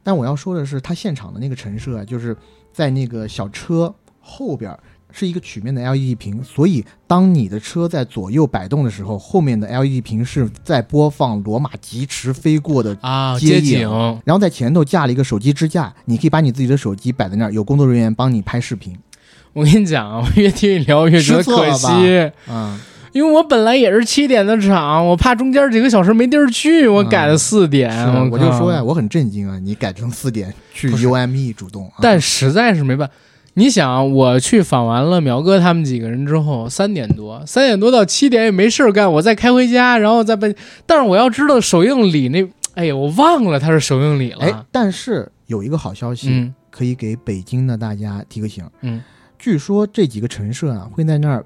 [0.03, 2.35] 但我要说的是，他现场的那个陈设啊，就是
[2.73, 4.79] 在那个小车后边儿
[5.11, 12.97] 是一个曲面的 LED 屏，所以当你的车在左右摆动的时候，后面的 LED 屏是在播放罗马疾驰飞过的。
[13.01, 13.81] 啊，街景
[14.23, 18.97] 然后在前头架了一个手机支架，你可以把你自己的手机摆在那儿，有工作人员帮你拍视频。
[19.53, 21.87] 我跟你讲啊，我越听你聊越觉得可惜，
[22.47, 22.79] 嗯，
[23.11, 27.91] 因为我本来也是七点的场，我怕中间几个小时没地儿去，我改了四点。
[27.91, 33.13] 是我就说呀，，我很震惊啊，你改成四点去 UME 主动，啊但实在是没办法。
[33.55, 40.55] 你想啊，我去访完了苗哥他们几个人之后，三点多，三点多到七点也没事儿干，我再开回家，然后再奔。
[40.85, 44.45] 但是我要知道首映礼那，哎呀，我忘了它是首映礼了。
[44.45, 48.63] 哎，但是有一个好消息，嗯可以给北京的大家提个醒。
[48.79, 49.01] 嗯
[49.37, 51.43] 据说这几个陈设啊会在那儿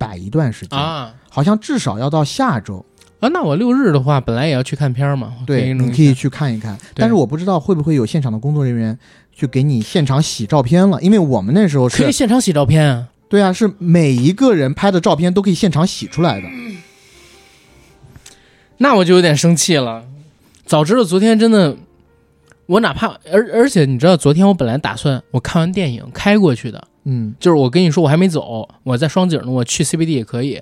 [0.00, 2.82] 摆一段时间，啊好像至少要到下周。
[3.20, 6.78] 啊，那我六日的话，本来也要去看片儿嘛，对，你可以去看一看。
[6.94, 8.98] 但是我不知道会不会有现场的工作人员
[9.30, 13.08] 去给你现场洗照片了，因为我们那时候可以，现场洗照片啊。
[13.28, 16.48] 对啊，是每一个人拍的照片都可以现场洗出来的。
[18.78, 20.04] 那我就有点生气了。
[20.64, 21.76] 早知道昨天真的，
[22.64, 30.60] 我哪怕而而且你知道，昨天我本来打算我看完电影开过去的，嗯，就是我跟你说我还没走，我在双井呢，我去 CBD 也可以。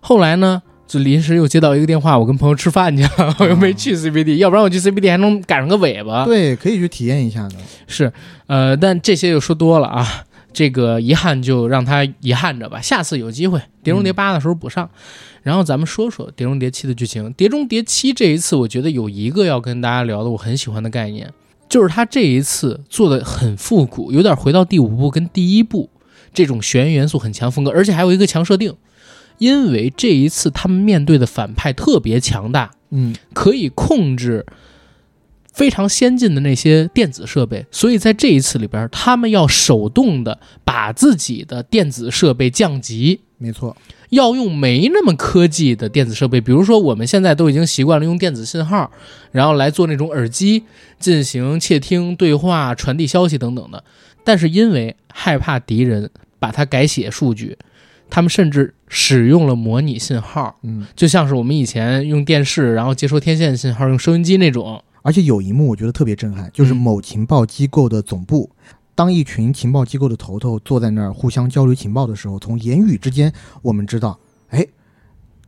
[0.00, 6.24] 后来呢，就临时又接到一个电话，我跟朋友吃饭去了， 我又没去 CBD，、要不然我去 CBD 还能赶上个尾巴。
[6.24, 7.56] 对，可以去体验一下的。
[7.86, 8.12] 是，
[8.46, 14.88] 呃，但这些又说多了啊，这个遗憾就让他遗憾着吧，下次有机会《碟中谍八》的时候补上。
[15.42, 21.32] 然后咱们说说《碟中谍七》的剧情，《碟中谍七》这一次我觉得有一个要跟大家聊的我很喜欢的概念，
[21.68, 25.90] 就是他这一次做的很复古，有点回到第五部跟第一部。
[26.34, 28.74] 这种悬疑元素很强风格，而且还有一个强设定，
[29.38, 34.44] 因为这一次他们面对的反派特别强大，嗯，可以控制
[35.50, 43.74] 非常先进的那些电子设备，所以在这一次里边，他们要手动的把自己的电子设备降级，没错，
[44.10, 48.90] 要用没那么科技的电子设备，比如说我们现在都已经习惯了用电子信号，
[49.32, 50.64] 然后来做那种耳机
[50.98, 53.82] 进行窃听、对话、传递消息等等的。
[54.24, 57.56] 但是因为害怕敌人把它改写数据，
[58.10, 64.82] 他们甚至使用了模拟信号，嗯，就像是我们以前用电视然后接收天线信号，用收音机那种。
[65.02, 68.50] 而且有一幕我觉得特别震撼，就是嗯某情报机构的总部，
[68.96, 74.18] 当一群情报机构的头头坐在那儿互相交流情报的时候，从言语之间我们知道，
[74.48, 74.66] 哎，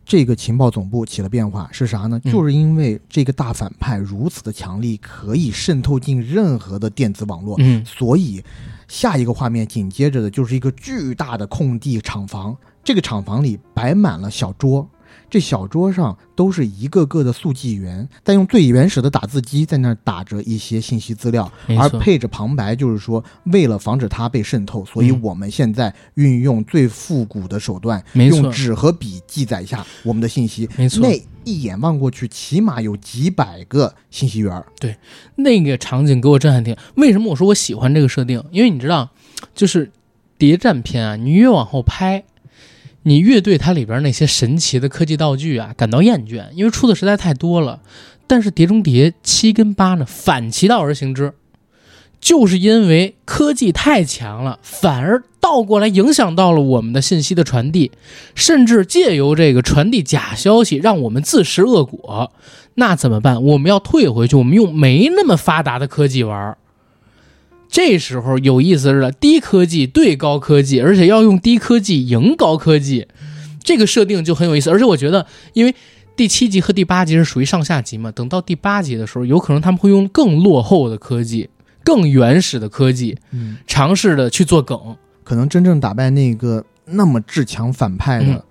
[0.05, 2.21] 这个情报总部起了变化，是啥呢？
[2.25, 2.31] 嗯。
[2.33, 8.45] 就是因为这个大反派如此的强力，可以渗透进任何的电子网络，嗯，所以
[8.87, 14.87] 下一个画面紧接着的就是一个巨大的空地厂房，这个厂房里摆满了小桌，
[15.31, 30.69] 这小桌上都是一个个的速记员，在用最原始的打字机在那儿打着一些信息资料，而配着旁白，就是说为了防止它被渗透，所以嗯我们现在运用最复古的手段，用纸和笔记载下我们的信息。
[30.77, 31.07] 没错。
[31.07, 34.97] 那一眼望过去，起码有几百个信息源对。
[35.37, 36.77] 那个场景给我震撼挺。
[36.97, 38.43] 为什么我说我喜欢这个设定？
[38.51, 39.11] 因为你知道，
[39.55, 39.91] 就是
[40.37, 42.25] 谍战片啊，你越往后拍，
[43.09, 47.81] 你越对它里边那些神奇的科技道具啊感到厌倦，因为出的实在太多了。
[48.27, 51.33] 但是《碟中谍》七跟八呢，反其道而行之，
[52.21, 57.91] 就是因为科技太强了，反而倒过来影响到了我们的信息的传递，
[58.35, 62.31] 甚至借由这个传递假消息，让我们自食恶果。
[62.75, 63.43] 那怎么办？
[63.43, 66.59] 我们要退回去，我们用没那么发达的科技玩儿。
[67.69, 73.07] 这时候有意思是了，低科技对高科技，而且要用低科技赢高科技，
[73.63, 74.71] 这个设定就很有意思。
[74.71, 75.75] 而且我觉得，因为
[76.17, 81.49] 第七集和第八集是属于上下集嘛，等到第八集的时候，有可能他们会用更落后的科技、
[81.85, 84.97] 更原始的科技，嗯，尝试的去做梗。
[85.23, 88.43] 可能真正打败那个那么至强反派的，嗯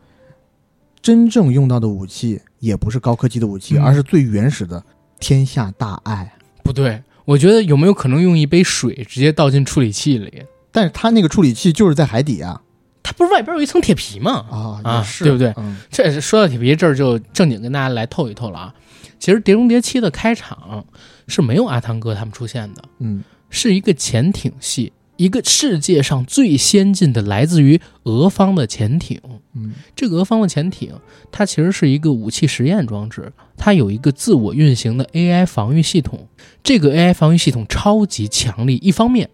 [1.01, 4.84] 真正用到的武器也不是高科技的武器，嗯而是最原始的
[5.20, 6.32] 天下大爱。
[6.63, 10.43] 不对，我觉得有没有可能用一杯水直接倒进处理器里？
[10.71, 12.61] 但是他那个处理器就是在海底啊
[13.03, 14.45] 它不是外边有一层铁皮吗？
[14.49, 18.73] 啊啊也是对不对嗯这说到铁皮这儿，就正经跟大家来透一透了啊。
[19.19, 20.86] 其实《碟中谍七》的开场
[21.28, 29.20] 是没有阿汤哥他们出现的，嗯是一个潜艇戏，一个世界上最先进的来自于俄方的潜艇。
[29.53, 30.93] 嗯这个俄方的潜艇，
[31.32, 36.28] 它其实是一个武器实验装置，它有一个自我运行的 AI 防御系统。
[36.63, 39.30] 这个 AI 防御系统超级强力，一方面，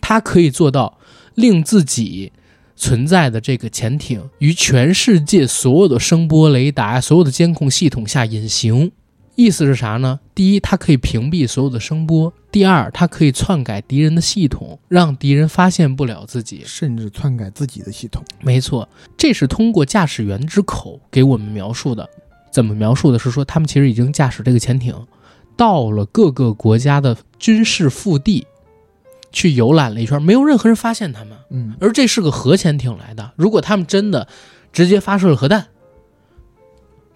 [0.00, 0.98] 它可以做到
[1.34, 2.32] 令自己
[2.74, 8.90] 存在的这个潜艇于全世界所有的声波雷达、所有的监控系统下隐形。
[9.38, 10.18] 意思是啥呢？
[10.34, 16.62] 第一，它可以屏蔽所有的声波；第二，它可以篡改敌人的系统，让敌人发现不了自己。
[16.66, 18.20] 甚至篡改自己的系统。
[18.40, 22.10] 没错，这是通过驾驶员之口给我们描述的。
[22.50, 23.18] 怎么描述的？
[23.20, 24.92] 是说他们其实已经驾驶这个潜艇，
[25.56, 28.44] 到了各个国家的军事腹地，
[29.30, 31.38] 去游览了一圈，没有任何人发现他们。
[31.50, 34.26] 嗯而这是个核潜艇来的，如果他们真的
[34.72, 35.68] 直接发射了核弹，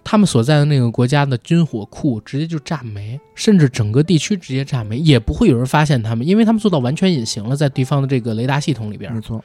[0.03, 9.13] 他们所在的那个国家的军火库直接就炸没，甚至整个地区直接炸没，也不会有人发现他们，因为他们做到完全隐形了，在对方的这个雷达系统里边。
[9.13, 9.43] 没错。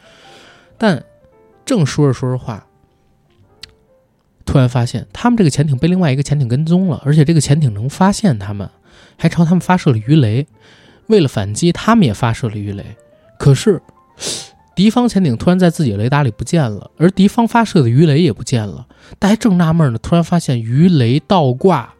[0.76, 1.02] 但
[1.64, 2.66] 正说着说着话，
[4.44, 8.68] 突然发现他们这个潜艇被另外一个潜艇跟踪了，而且这个潜艇能发现他们，
[9.16, 10.46] 还朝他们发射了鱼雷。
[11.06, 12.84] 为了反击，他们也发射了鱼雷。
[13.38, 13.80] 可是，
[14.78, 18.86] 敌方潜艇突然在自己的雷达里不见了，而敌方发射的鱼雷也不见了。
[19.18, 21.92] 大家正纳闷呢，突然发现鱼雷倒挂，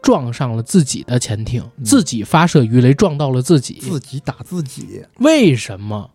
[0.00, 3.74] 撞上了自己的潜艇，嗯自己发射鱼雷撞到了自己。
[3.74, 5.04] 自己打自己。
[5.18, 6.10] 为什么？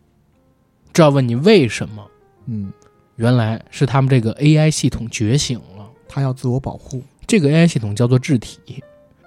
[0.91, 2.03] 这要问你为什么？
[2.47, 2.73] 嗯，
[3.17, 7.03] 原来是他们这个 AI 系统觉醒了，它要自我保护。
[7.27, 8.57] 这个 AI 系统叫做智体。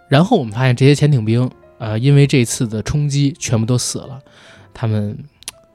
[0.09, 1.49] 然后我们发现这些潜艇兵，
[1.79, 4.21] 呃，因为这次的冲击全部都死了，
[4.75, 5.17] 他们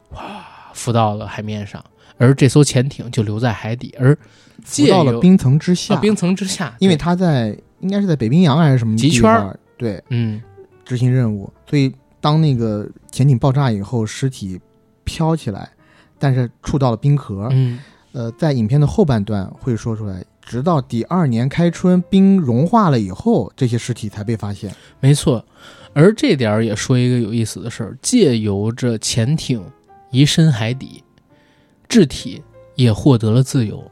[0.10, 1.84] 哇浮到了海面上，
[2.18, 4.18] 而这艘潜艇就留在海底，而
[4.64, 10.42] 浮到了冰层之下，到冰层之下，因为它在应该是在北冰洋还是什么极地圈儿对嗯
[10.86, 14.60] 执行任务，所以当那个潜艇爆炸以后，尸体
[15.04, 15.70] 飘起来，
[16.20, 17.48] 但是触到了冰壳。
[17.52, 17.80] 嗯
[18.14, 24.70] 呃，在影片的后半段会说出来，直到第二年开春冰融化了以后，这些尸体才被发现。
[25.00, 25.46] 没错，
[25.94, 29.64] 而这点儿也说一个有意思的事儿，借由着潜艇
[30.12, 31.04] 移深海底，
[31.90, 32.44] 智体
[32.76, 33.90] 也获得了自由，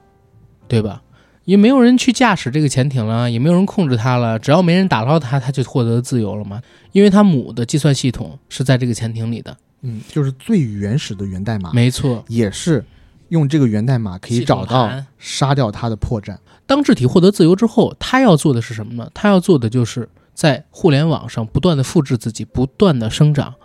[0.67, 1.01] 对吧？
[1.45, 6.61] 也没有人去驾驶这个潜艇了，也没有人控制它了，只要没人打捞它，它就获得自由了嘛。
[6.91, 12.23] 因为它母的计算系统是在这个潜艇里的，嗯，就是最原始的源代码，没错。
[12.27, 12.85] 也是
[13.29, 16.37] 用这个源代码可以找到杀掉它的破绽。
[16.67, 19.09] 当智体获得自由之后，它要做的是什么呢？
[19.13, 23.55] 它要做的就是在互联网上不断的复制自己，不断的生长。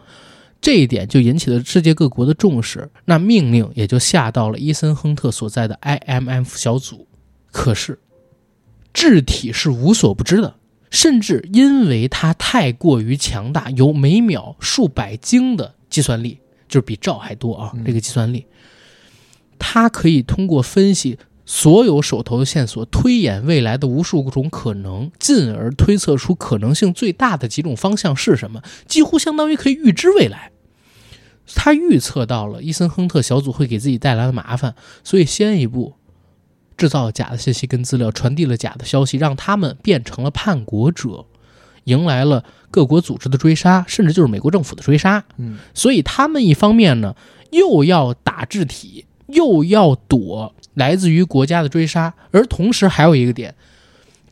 [0.65, 7.07] 这一点就引起了世界各国的重视，那命令也就下到了伊森亨特所在的 IMF 小组。
[7.53, 7.99] 可是，
[8.95, 10.55] 智体是无所不知的，
[10.91, 17.71] 甚至因为它太过于强大，有每秒数百京的计算力，就是比兆还多啊！
[17.75, 18.47] 嗯这个计算力，
[19.59, 30.53] 它可以通过分析所有手头的线索，推演未来的无数种可能，进而推测出可能性最大的几种方向是什么，几乎相当于可以预知未来。
[31.55, 35.95] 他预测到了伊森亨特小组会给自己带来的麻烦，所以先一步
[36.77, 41.27] 制造了假的信息跟资料，传递了假的消息，让他们变成了叛国者，
[41.85, 45.25] 迎来了各国组织的追杀，甚至就是美国政府的追杀。
[45.37, 47.15] 嗯，所以他们一方面呢，
[47.51, 53.55] 又要打制体，又要躲来自于国家的追杀，而同时还有一个点，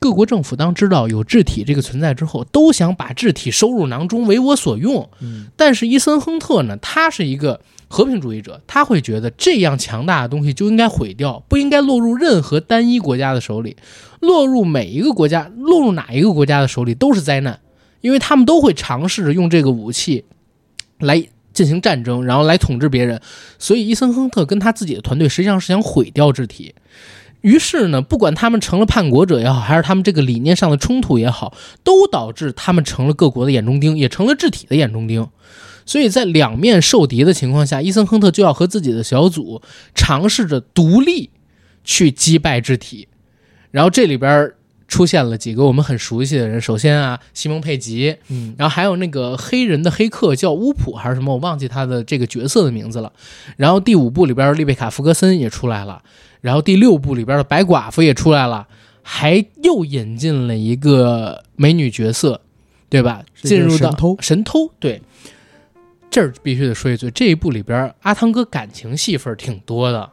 [0.02, 5.08] 各国政府当知道有智体这个存在之后，都想把智体收入囊中，为我所用。
[5.20, 13.76] 嗯，但是伊森亨特呢，他是一个和平主义者，他会觉得这样强大的东西就应该毁掉，不应该落入任何单一国家的手里，
[14.18, 17.60] 落入每一个国家，落入哪一个国家的手里都是灾难，
[18.00, 20.24] 因为他们都会尝试着用这个武器
[20.98, 23.22] 来进行战争，然后来统治别人。
[23.56, 26.74] 所以伊森亨特跟他自己的团队实际上是想毁掉智体。
[27.42, 35.28] 于是呢，不管他们成了叛国者也好，还是他们这个理念上的冲突也好，都导致他们成了各国的眼中钉，也成了智体的眼中钉。
[35.84, 39.60] 所以在两面受敌的情况下，伊森亨特就要和自己的小组
[39.94, 41.30] 尝试着独立
[41.84, 43.08] 去击败智体。
[43.72, 44.52] 然后这里边
[44.86, 53.12] 出现了几个我们很熟悉的人，首先啊，西蒙佩吉，嗯，然后还有那个黑人的黑客叫乌普还是什么，我忘记他的这个角色的名字了。
[53.56, 56.02] 然后第五部里边丽贝卡·福格森也出来了，
[56.42, 58.68] 然后第六部里边的白寡妇也出来了，
[59.02, 62.42] 还又引进了一个美女角色，
[62.90, 63.22] 对吧？
[63.42, 65.00] 进入到神偷神偷，对。
[66.10, 70.10] 这儿必须得说一句，这一部里边阿汤哥感情戏份挺多的，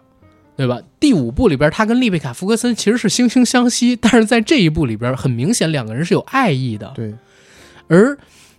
[0.55, 0.79] 对吧？
[0.97, 6.93] 第五部里边他跟丽贝卡·福格森其实是惺惺相惜，但是在这一部里边很明显两个人是有爱意的。
[6.95, 7.13] 对，
[7.89, 8.17] 而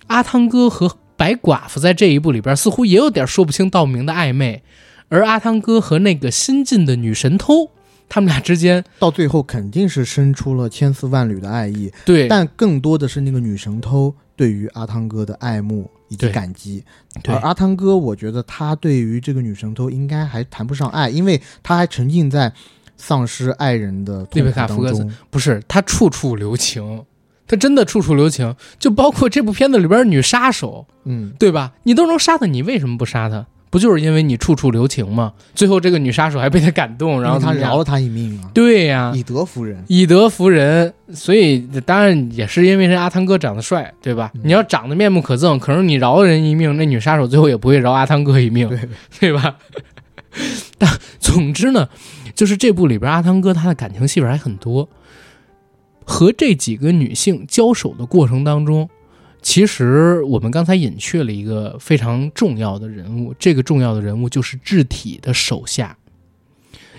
[0.08, 4.62] 阿汤哥和白寡妇在这一部里边似乎也有点说不清道不明的暧昧，
[5.10, 7.68] 而阿汤哥和那个新晋的女神偷，
[8.08, 16.82] 他们俩之间到最后肯定是生出了千丝万缕的爱意，对但更多的是那个女神偷对于阿汤哥的爱慕以及感激。
[17.22, 22.52] 对而阿汤哥，我觉得他对于这个女神偷应该还谈不上爱，因为他还沉浸在
[22.96, 25.12] 丧失爱人的痛苦当中。
[25.28, 27.04] 不是他处处留情，
[27.48, 31.72] 他真的处处留情，就包括这部片子里边女杀手，嗯，对吧？
[31.82, 33.46] 你都能杀他，你为什么不杀他？
[33.70, 35.32] 不就是因为你处处留情吗？
[35.54, 39.84] 最后这个女杀手还被他感动，然后他饶了他一命啊，对呀、以德服人。
[39.86, 44.30] 以德服人，所以当然也是因为人阿汤哥长得帅，对吧？
[44.34, 48.78] 嗯你要长得面目可憎，可是你饶了人一命，那女杀手最后也不会饶阿汤哥一命，对
[49.30, 49.56] 对吧？
[50.78, 50.90] 但
[51.20, 51.88] 总之呢，
[52.34, 54.88] 就是这部里边阿汤哥他的感情戏份还很多，
[56.04, 58.88] 和这几个女性交手的过程当中，
[59.42, 65.96] 其实我们刚才隐去了一个非常重要的人物，这个重要的人物就是智体的手下。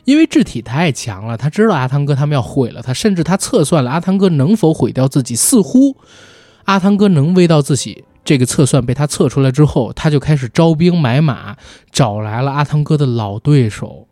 [0.05, 5.35] 因为智体太强了，他知道阿汤哥他们要毁了他，甚至他测算了阿汤哥能否毁掉自己。
[5.35, 5.95] 似乎
[6.63, 11.55] 阿汤哥能为到自己，这个测算被他测出来之后，他就开始招兵买马，
[11.91, 14.07] 找来了阿汤哥的老对手，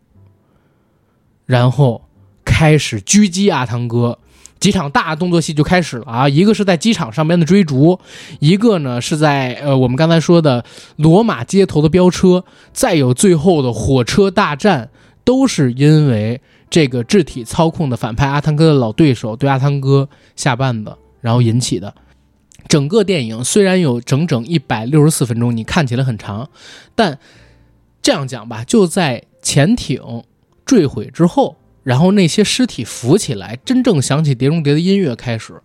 [1.46, 2.08] 然后
[2.44, 4.20] 开始狙击阿汤哥。
[4.60, 6.28] 几场大动作戏就开始了啊！
[6.28, 7.98] 一个是在机场上边的追逐，
[8.40, 10.62] 一个呢是在呃我们刚才说的
[10.96, 14.90] 罗马街头的飙车，再有最后的火车大战，
[15.24, 21.94] 都是因为这个智体操控的反派阿汤哥的老对手对阿汤哥下绊子，然后引起的。
[22.68, 26.50] 整个电影虽然有整整一百六十四分钟，你看起来很长，
[26.94, 27.18] 但
[28.02, 30.22] 这样讲吧，就在潜艇
[30.64, 35.60] 坠毁之后，然后那些尸体浮起来，真正响起《碟中谍》的音乐开始，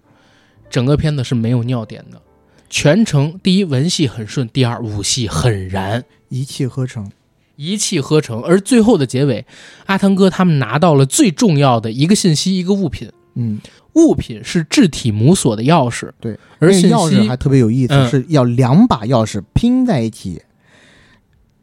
[0.69, 2.21] 整个片子是没有尿点的。
[2.69, 7.09] 全程第一文戏很顺，第二武戏很燃，一气呵成。
[7.55, 8.41] 一气呵成。
[8.41, 9.45] 而最后的结尾，
[9.85, 13.09] 阿汤哥他们拿到了最重要的一个信息，一个物品。
[13.35, 13.59] 嗯，
[13.93, 20.41] 物品是智体母锁的钥匙，对，而信那个钥匙还特别有意思，嗯是要两把钥匙拼在一起，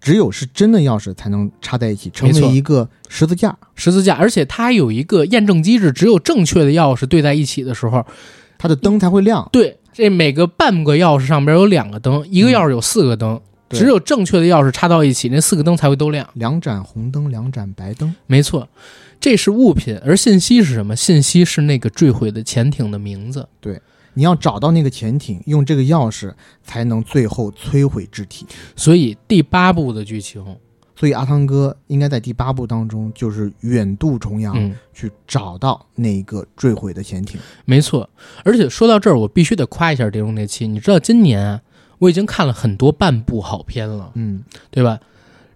[0.03, 3.57] 只有是真的钥匙才能插在一起，成为一个十字架。
[3.76, 8.05] 十字架，而且它有一个验证机制，只有正确的钥匙对在一起的时候，
[8.59, 9.48] 它的灯才会亮。
[9.53, 16.28] 对，这每个半个钥匙上边有两个灯，一个钥匙有四个灯，对只有正确的钥匙插到一起，那四个灯才会都亮。
[16.34, 18.12] 两盏红灯，两盏白灯。
[18.26, 18.68] 没错，
[19.20, 20.96] 这是物品，而信息是什么？
[20.96, 23.46] 信息是那个坠毁的潜艇的名字。
[24.14, 26.32] 你要找到那个潜艇，用这个钥匙
[26.62, 28.46] 才能最后摧毁肢体。
[28.76, 30.44] 所以第八部的剧情，
[30.94, 37.40] 所以阿汤哥应该在第八部当中，就是远渡重洋、嗯，去找到那一个坠毁的潜艇。
[37.64, 38.08] 没错。
[38.44, 40.64] 而且说到这儿，我必须得夸一下《碟中谍七》。
[40.68, 41.60] 你知道今年啊，
[41.98, 45.00] 我已经看了很多半部好片了，嗯对吧？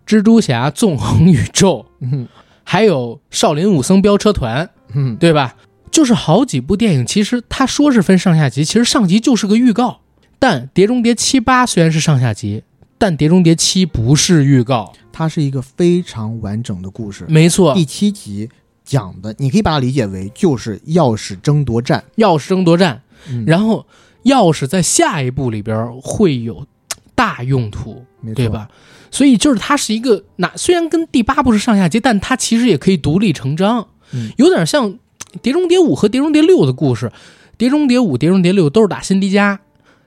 [0.07, 2.27] 蜘蛛侠纵横宇宙，嗯
[2.65, 5.55] 还有少林武僧飙车团，嗯，对吧？
[5.97, 10.01] 就是好几部电影，其实他说是分上下集，其实上集就是个预告。
[10.39, 12.63] 但《碟中谍七八》虽然是上下集，
[12.99, 14.93] 但《碟中谍七》不是预告。
[15.11, 17.25] 它是一个非常完整的故事。
[17.31, 18.47] 没错，第七集
[18.85, 22.05] 讲的，你可以把它理解为就是钥匙争夺战。
[22.17, 23.87] 钥匙争夺战，嗯，然后
[24.25, 26.67] 钥匙在下一步里边会有
[27.15, 28.51] 大用途，没错对？
[28.51, 28.69] 吧？
[29.11, 34.91] 所以就是它是一个，那虽然跟第八部是上下集，但它其实也可以独立成章，嗯有点像
[35.43, 37.07] 《碟中谍五》和《碟中谍六》的故事，
[37.57, 39.61] 《碟中谍五》《碟中谍六》都是打辛迪加，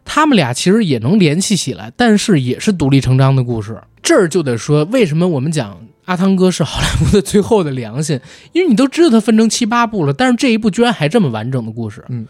[0.06, 3.82] 他们俩其实也能联系起来，但是也是独立成章的故事。
[4.02, 8.20] 这儿就得说，为什么我们讲阿汤哥是 好莱坞的最后的良心？
[8.54, 12.04] 因为你都知道他分成七八部了，但是这一部居然还这么完整的故事。
[12.10, 12.26] 嗯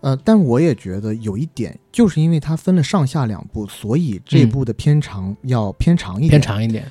[0.00, 6.30] 呃，但我也觉得有一点，就是因为它分了上下两部，所以这部的片长要偏长一点。
[6.30, 6.88] 偏长一点，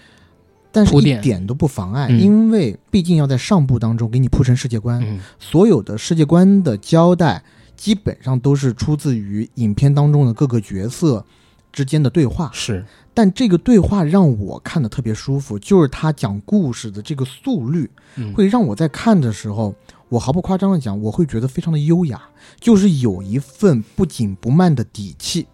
[0.77, 2.19] 但是一点都不妨碍，嗯。
[2.19, 7.43] 因为毕竟要在上部当中给你铺成世界观，嗯，所有的世界观的交代
[7.75, 11.25] 基本上都是出自于影片当中的各个角色
[11.71, 12.51] 之间的对话。
[12.53, 19.73] 是，但这个对话让我看的特别舒服，就是他讲故事的这个速率，嗯，会让我在看的时候，
[20.09, 22.21] 我毫不夸张的讲，我会觉得非常的优雅，
[22.59, 25.47] 就是有一份不紧不慢的底气。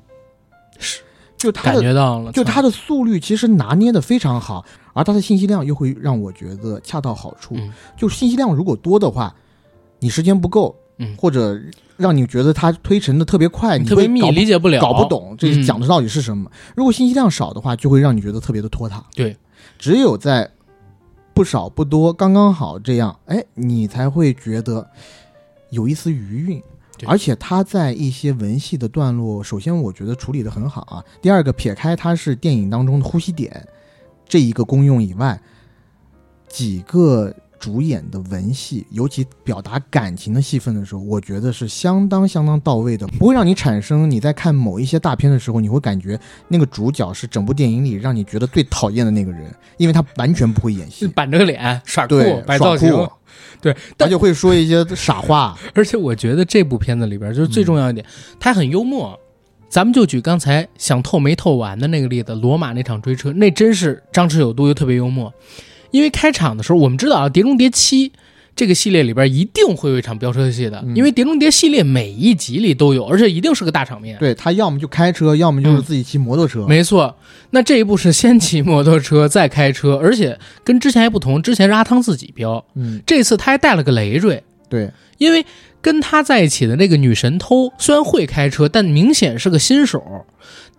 [0.80, 1.06] 是，感
[1.44, 4.64] 就他的觉到了，就他的速率其实拿捏的非常好，
[4.94, 7.56] 而他的信息量又会让我觉得恰到好处。
[7.58, 9.36] 嗯就信息量如果多的话，
[10.00, 11.60] 你时间不够，嗯或者
[11.98, 16.50] 让你觉得他推陈的特别快，你特别密，会搞不理解不了，搞不懂这嗯讲的到底是什么。
[16.76, 19.04] 如果信息量少的话，就会让你觉得特别的拖沓。
[19.14, 19.36] 对，
[19.78, 20.50] 只有在
[21.34, 24.88] 不少不多刚刚好这样，哎，你才会觉得
[25.72, 26.64] 有一丝余韵。
[26.98, 27.08] 对。
[27.08, 31.04] 而且他在一些文戏的段落，首先我觉得处理的很好啊。
[31.22, 33.68] 第二个，撇开他是电影当中的呼吸点
[34.28, 35.40] 这一个功用以外，
[36.48, 46.20] 几个主演的文戏，尤其表达感情的戏份的时候，我觉得是相当相当到位的，不会让你产生你在看某一些大片的时候，你会感觉
[46.50, 52.92] 那个主角是整部电影里让你觉得最讨厌的那个人，因为他完全不会演戏，是板着个脸耍酷对，摆造型，
[53.64, 55.58] 对，他就会说一些傻话。
[55.74, 58.06] 而且我觉得这部片子里边就是最重要一点，
[58.40, 59.18] 他很幽默。
[59.70, 65.34] 咱们就举刚才想透没透完的那个例子，罗马那场追车，那真是张弛有度又特别幽默。
[65.90, 68.10] 因为开场的时候，我们知道啊，《碟中谍七》
[68.56, 74.18] 这个系列里边一定会有一场飙车戏的，嗯因为《碟中谍》系列每一集里都有，而且一定是个大场面。
[74.20, 76.66] 对他要么就开车，要么就是自己骑摩托车。
[76.68, 77.16] 没错，
[77.50, 85.44] 那这一部是先骑摩托车再开车，而且跟之前还不同，之前是阿汤自己飙，嗯，这次他还带了个累赘，对，因为
[85.82, 90.04] 跟他在一起的那个女神偷虽然会开车，但明显是个新手。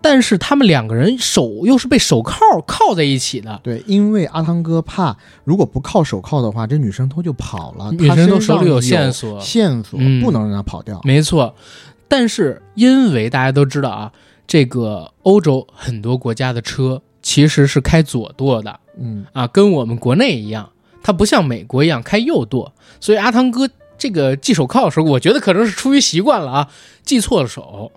[0.01, 7.91] 但是他们两个人手又是被手铐铐在一起的，对，因为阿汤哥怕如果不铐手铐的话，这女生偷就跑了。
[7.91, 11.01] 女生偷手里有线线索，线索嗯不能让她跑掉。
[11.03, 11.55] 没错。
[12.07, 14.11] 但是因为大家都知道啊，
[14.45, 20.69] 这个欧洲很多国家的车其实是开左舵的嗯，啊，跟我们国内一样，
[21.01, 23.67] 它不像美国一样开右舵，所以阿汤哥
[23.97, 26.67] 这个系手铐的时候，我觉得可能是出于习惯了啊，
[27.03, 27.91] 系错了手。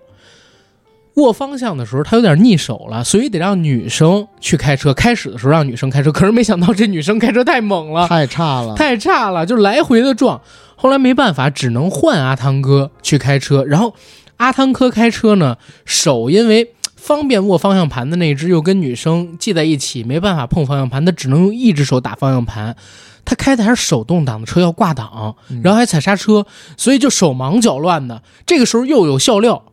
[1.19, 4.95] 握方向的时候，他有点逆手了，所以得让女生去开车。
[4.95, 8.75] 开始的时候让女生开车，可是没想到这女生开车太猛了，太差了。
[8.75, 10.41] 太差了，就来回的撞。
[10.77, 13.65] 后来没办法，只能换阿汤哥去开车。
[13.65, 13.95] 然后
[14.37, 22.77] 阿汤哥开车呢，手因为方便握方向盘的那只又跟女生系在一起，没办法碰方向盘，他只能用一只手打方向盘。
[23.25, 26.47] 他开的还是手动挡的车，要挂档，然后还踩刹车，
[26.77, 28.23] 所以就手忙脚乱的。
[28.47, 29.65] 这个时候又有笑料。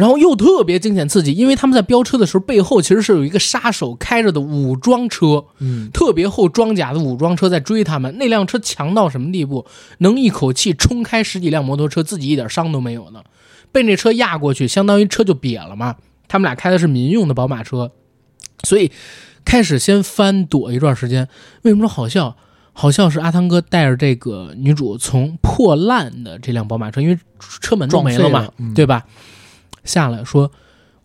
[0.00, 8.16] 然后又特别惊险刺激，因为他们在飙车的时候，背后其实是有一个杀手开着的武装车，嗯，特别厚装甲的武装车在追他们。
[8.16, 9.66] 那辆车强到什么地步？
[9.98, 13.22] 能一口气冲开十几辆摩托车，自己一点伤都没有呢。
[13.70, 15.96] 被那车压过去，相当于车就瘪了嘛。
[16.28, 17.92] 他们俩开的是民用的宝马车，
[18.64, 18.90] 所以
[19.44, 21.28] 开始先翻躲一段时间。
[21.60, 22.38] 为什么说好笑？
[22.72, 29.04] 好笑是阿汤哥带着这个女主从破烂的这辆宝马车，因为车门都没了嘛，嗯、对吧？
[29.84, 30.50] 下来说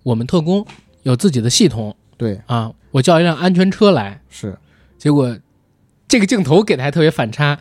[0.04, 0.66] 我们特工
[1.04, 4.22] 有自己的系统，对啊，我叫一辆安全车来。
[4.30, 4.58] 是，
[4.98, 5.38] 结果
[6.08, 7.60] 这个镜头给的还特别反差，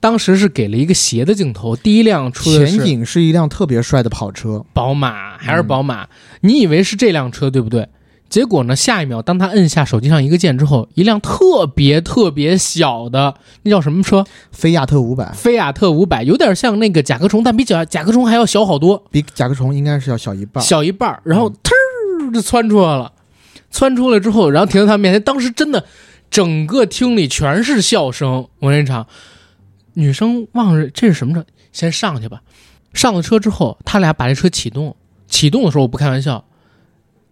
[0.00, 6.08] 当时是给了一个斜的镜头，第一辆出的前景是一辆特别帅的跑车，宝马还是宝马，
[6.40, 7.88] 你以为是这辆车对不对？
[8.28, 8.74] 结果呢？
[8.74, 14.24] 下一秒，当他摁下手机上一个键之后，一辆特别特别小的，那叫什么车？
[14.50, 15.32] 菲亚特五百。
[15.32, 21.18] 菲亚特五百有点像那个甲壳虫，但比甲甲壳虫还要小好多，比甲壳虫应该是要小一半，小一半。
[21.24, 23.12] 然后忒儿就窜出来了，
[23.70, 25.22] 窜出来之后，然后停在他面前。
[25.22, 25.84] 当时真的，
[26.28, 28.48] 整个厅里全是笑声。
[28.58, 29.06] 我那场，
[29.94, 31.44] 女生望着这是什么车？
[31.72, 32.42] 先上去吧。
[32.92, 34.96] 上了车之后，他俩把这车启动。
[35.28, 36.44] 启动的时候，我不开玩笑。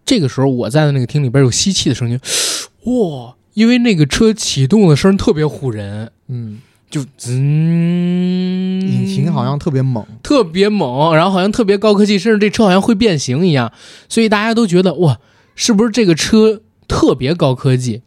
[0.05, 2.19] 这个时候，我在的那个厅里边有吸气的声音，
[2.85, 3.35] 哇！
[3.55, 6.61] 因为那个车启动的声特别唬人，嗯，
[6.91, 13.73] 就嗯，引擎好像特别猛，特别猛，然后好像特别高科技，甚至这车好像会变形一样，
[14.09, 15.21] 所以大家都觉得哇，
[15.55, 18.03] 是不是这个车特别高科技？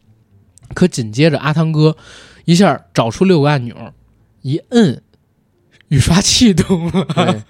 [0.74, 1.96] 可紧接着阿汤哥
[2.44, 3.94] 一下找出六个按钮，
[4.42, 5.02] 一摁，
[5.88, 7.46] 雨刷器动了。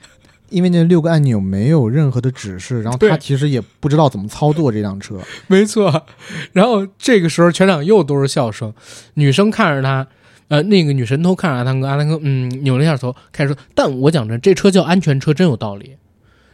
[0.49, 0.57] 对。
[0.57, 5.19] 因为那六个按钮没有任何的指示，然后他其实也不知道怎么操作这辆车。
[5.47, 6.05] 没错，
[6.53, 8.73] 然后这个时候全场又都是笑声，
[9.15, 10.07] 女生看着他，
[10.47, 15.97] 呃，那个女神偷看着阿汤哥，阿汤哥嗯扭了一下头，开始说：“但我讲真，这车叫安全车真有道理，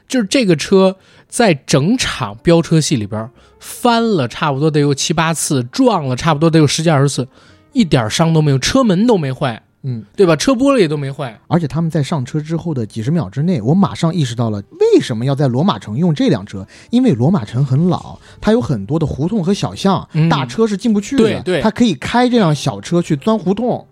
[0.08, 0.98] 就是这个车
[1.28, 3.30] 在整场飙车戏里边
[3.60, 7.28] 翻了差不多得有七八次，撞了差不多得有十几二十次，
[7.74, 10.34] 一点伤都没有，车门都没坏。”嗯，对吧？
[10.34, 21.24] 车玻璃都没坏，而且他们在上车之后的几十秒之内，我马上意识到了为什么要在罗马城用这辆车，因为罗马城很老，它有很多的胡同和小巷，嗯、大车是进不去的。
[21.24, 23.86] 对对，它可以开这辆小车去钻胡同，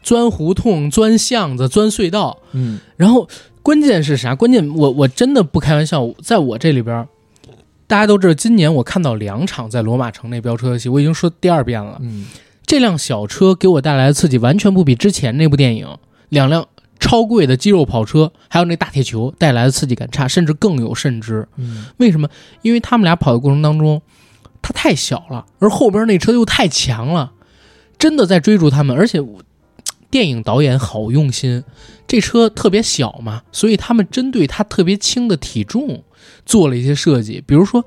[0.00, 2.38] 钻胡同、钻巷子、钻隧道。
[2.52, 3.28] 嗯，然后
[3.62, 4.36] 关键是啥？
[4.36, 7.08] 关键我我真的不开玩笑，在我这里边，
[7.88, 11.98] 大家都知道，今年我看到两场在罗马城内飙车的戏，我已经说第二遍了。
[12.00, 12.26] 嗯。
[12.70, 15.98] 这辆小车给我带来的刺激，完全不比之前那部电影
[16.28, 16.68] 两辆
[17.00, 21.48] 超贵的肌肉跑车，还有那大铁球带来的刺激感差，甚至更有甚之。
[21.56, 22.28] 嗯，为什么？
[22.62, 24.00] 因为他们俩跑的过程当中，
[24.62, 27.32] 它太小了，而后边那车又太强了，
[27.98, 28.96] 真的在追逐他们。
[28.96, 29.20] 而且
[30.08, 31.64] 电影导演好用心，
[32.06, 36.04] 这车特别小嘛，所以他们针对它特别轻的体重
[36.46, 37.84] 做了一些设计，比如说。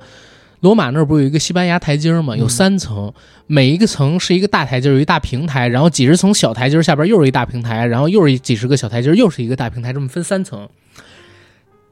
[0.63, 2.37] 罗马那儿不是有一个西班牙台阶吗？
[2.37, 3.13] 有三层，
[3.47, 10.69] 每一个层是一个大台阶，有一大平台，然后几十层小台阶下边又是一大平台，然后又是几十个小台阶，又是一个大平台，这么分三层。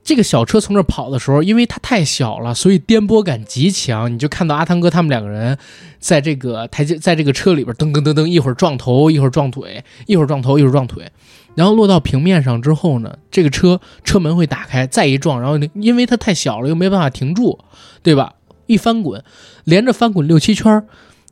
[0.05, 4.11] 这个小车从这跑的时候，因为它太小了，所以颠簸感极强。
[4.11, 5.57] 你就看到阿汤哥他们两个人
[5.99, 11.11] 在这个台阶，在这个车里边噔噔噔噔，一会儿撞头，一会儿撞腿，一会儿撞头，一会儿撞腿，
[11.55, 17.59] 然后落到平面上之后呢，这个车车门会打开，再一撞，然后因为它太小了，又没办法停住，
[18.01, 18.35] 对吧？
[18.71, 19.23] 一翻滚，
[19.65, 20.83] 连着翻滚六七圈，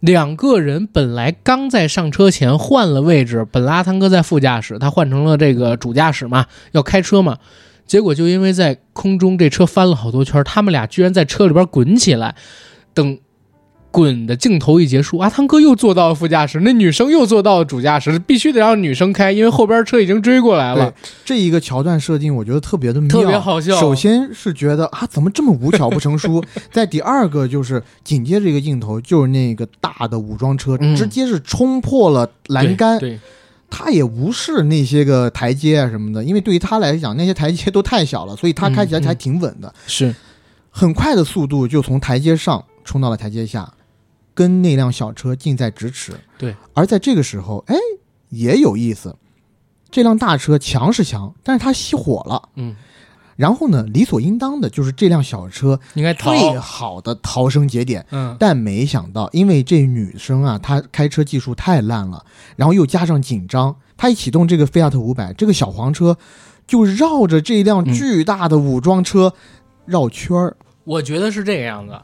[0.01, 7.37] 两个人本来刚在上车前换了位置，本拉汤哥在副驾驶，他换成了这个主驾驶嘛，要开车嘛，
[7.87, 12.35] 结果就因为在空中这车翻了好多圈，他们俩居然在车里边滚起来，
[12.93, 13.17] 等
[13.91, 20.93] 滚的镜头一结束，阿汤哥又坐到了副驾驶，那女生又坐到了主驾驶，必须得让女生开，因为后边车已经追过来了。
[21.25, 23.75] 这一个桥段设定，我觉得特别的妙，特别好笑。
[23.79, 26.43] 首先是觉得啊，怎么这么无巧不成书？
[26.71, 33.19] 在第二个就是紧接着一个镜头，就是那个大的武装车、嗯、直接是冲破了栏杆，对，
[33.71, 39.67] 他也无视那些个台阶啊什么的，因为对于他来讲，那些台阶都太小了，所以他开起来还挺稳的。
[39.67, 40.15] 嗯、是，
[40.69, 43.67] 很快的速度就从台阶上冲到了台阶下。
[44.39, 46.55] 跟那辆小车近在咫尺，对。
[46.73, 47.75] 而在这个时候，哎，
[48.29, 49.13] 也有意思。
[49.91, 52.73] 这辆大车强是强，但是它熄火了，嗯。
[53.35, 58.33] 然后呢，理所应当的就是这辆小车应该最好的逃生节点，嗯。
[58.39, 62.25] 但没想到，因为这女生啊，她开车技术太烂了，
[62.55, 66.17] 然后又加上紧张，她一启动这个菲亚特五百，这个小黄车
[66.65, 69.33] 就绕着这辆巨大的武装车
[69.85, 70.55] 绕圈儿。
[70.85, 71.99] 我觉得是这个样子。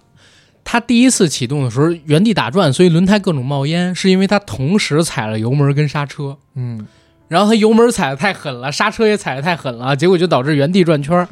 [0.65, 6.37] 他第一次启动的时候原地打转，所以轮胎各种冒烟，是因为他同时踩了油门跟刹车。
[6.55, 6.85] 嗯，
[7.29, 11.25] 然后他油门踩的太狠了，刹车也踩的太狠了，结果就导致原地转圈。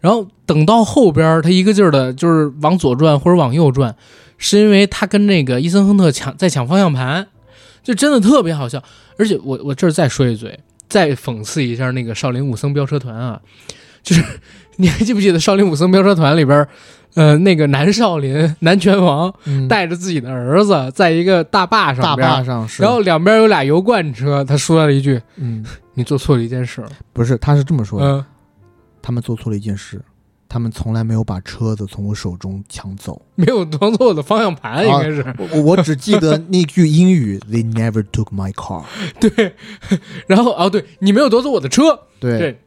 [0.00, 3.94] 然后等到后边，他一个劲儿的就是往左转或者往右转，
[4.38, 7.26] 是因为他跟那个伊森亨特抢在抢方向盘，
[7.82, 8.82] 就真的特别好笑。
[9.18, 13.40] 而且我我这儿再说一嘴，再讽刺一下那个少林武僧飙车团啊，
[14.02, 14.24] 就是
[14.80, 16.66] 你还记不记得《少林武僧飙车团》里边，
[17.14, 26.82] 呃，那个南少林南拳王嗯带着自己的儿子在一个大坝上大，坝上是，然后两边有俩油罐车，他说了一句嗯，：“你做错了一件事。
[27.12, 28.24] 不是，他是这么”说的，嗯，
[29.02, 30.00] 他们做错了一件事，
[30.48, 33.20] 他们从来没有把车子从我手中抢走。
[33.34, 38.84] 没有夺走我的方向盘，应该是、我我我只记得那句英语，They never took my car。
[39.18, 39.54] 对。
[40.26, 42.60] 然后哦，对你没有夺走我的车，对，对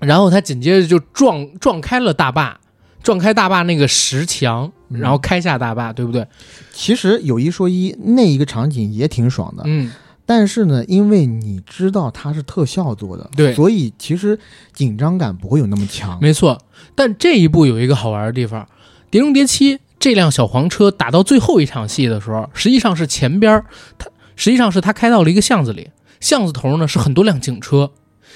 [0.00, 2.58] 然后他紧接着就撞撞开了大坝，
[3.02, 6.26] 撞开大坝那个石墙，嗯然后开下大坝，对不对？
[6.72, 9.62] 其实有一说一，那一个场景也挺爽的。
[9.66, 9.92] 嗯，
[10.26, 14.38] 但是呢，因为你知道它是特效做的，对所以其实
[14.72, 16.18] 紧张感不会有那么强。
[16.20, 16.58] 没错。
[16.94, 18.62] 但这一部有一个好玩的地方，
[19.10, 23.66] 《碟中谍七》这辆小黄车打到最后一场戏的时候，实际上是前边儿
[23.98, 25.90] 它实际上是它开到了一个巷子里，
[26.20, 27.90] 巷子头呢是很多辆警车，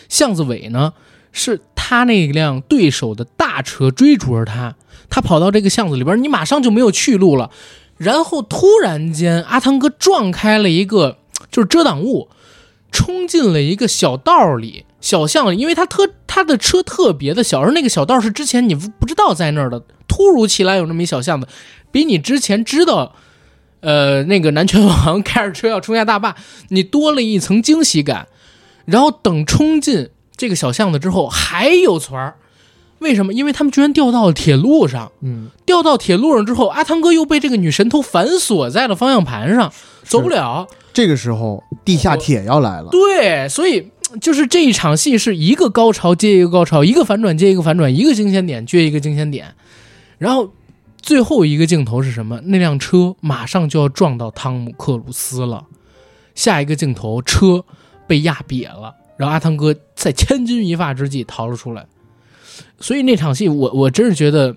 [0.09, 0.93] 巷子尾呢
[1.35, 4.77] 是他那辆对手的大车追逐着他，
[5.11, 7.51] 他跑到这个巷子里边，你马上就没有去路了。
[7.97, 11.19] 然后突然间，阿汤哥撞开了一个
[11.51, 12.29] 就是遮挡物，
[12.93, 21.49] 冲进了一个小道里、小巷里，因为他特他的车特别的小，而那个小道是之前你不不知道在那儿的，突如其来有那么一小巷子，
[21.91, 23.15] 比你之前知道，
[23.81, 26.37] 呃，那个南拳王开着车要冲下大坝，
[26.69, 28.29] 你多了一层惊喜感。
[28.87, 30.11] 然后等冲进
[30.45, 32.35] 这个小巷子之后，还有船儿，
[32.99, 33.33] 为什么？
[33.33, 35.11] 因为他们居然掉到了铁路上。
[35.23, 39.73] 嗯，掉到铁路上之后，阿汤哥又被这个女神偷反锁在了方向盘上，
[40.03, 40.69] 走不了。
[40.93, 42.91] 这个时候地下铁要来了。
[42.91, 43.91] 对，所以
[44.21, 49.55] 就是这一场戏是一个高潮接一个高潮，一个反转接一个反转，一个惊险点接一个惊险点，
[50.19, 50.51] 然后
[51.01, 52.39] 最后一个镜头是什么？
[52.45, 55.65] 那辆车马上就要撞到汤姆克鲁斯了，
[56.35, 57.65] 下一个镜头车
[58.07, 61.87] 被压瘪了，然后阿汤哥在千钧一发之际逃了出来。
[62.79, 64.55] 所以那场戏我，我真是觉得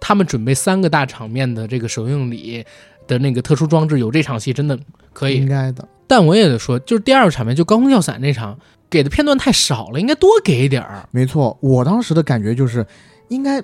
[0.00, 2.64] 他们准备三个大场面的这个首映礼
[3.06, 4.78] 的那个特殊装置，有这场戏真的
[5.12, 8.58] 可以应该的，但我也得说，就是第二个场面，就高空跳伞那场，
[8.90, 11.08] 给的片段太少了，应该多给点儿。
[11.10, 11.56] 没错。
[11.60, 12.84] 我当时的感觉就是，
[13.28, 13.62] 应该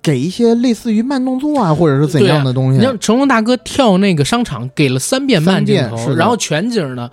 [0.00, 2.78] 给一些类似于慢动作啊，或者是怎样的东西。
[2.78, 7.10] 你像成龙大哥跳那个商场，给了三遍慢镜头，然后全景呢，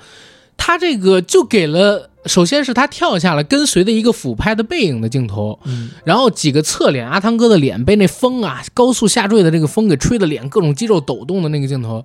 [0.56, 12.04] 他这个就给了，首先是他跳下来跟随的一个俯拍的背影的镜头，嗯，然后几个侧脸，阿汤哥的脸被那风啊高速下坠的这个风给吹的脸各种肌肉抖动的那个镜头，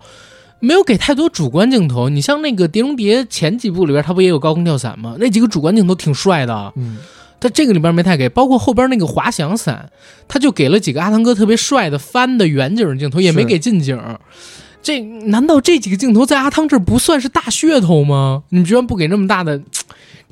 [0.61, 2.09] 没有给太多主观镜头。
[2.09, 5.17] 你像那个《碟中谍》前几部里边，他不也有高空跳伞吗？
[5.21, 6.73] 那几个主观镜头挺帅的。
[6.77, 6.99] 嗯，
[7.39, 9.91] 他这个里边没太给，包括后边那个滑翔伞，
[10.27, 13.97] 他就给了几个阿汤哥特别帅的翻的远景镜头，也没给近景。
[14.81, 18.43] 这难道这几个镜头在阿汤这不算是大噱头吗？
[18.51, 19.65] 你居然不给那么大的嘖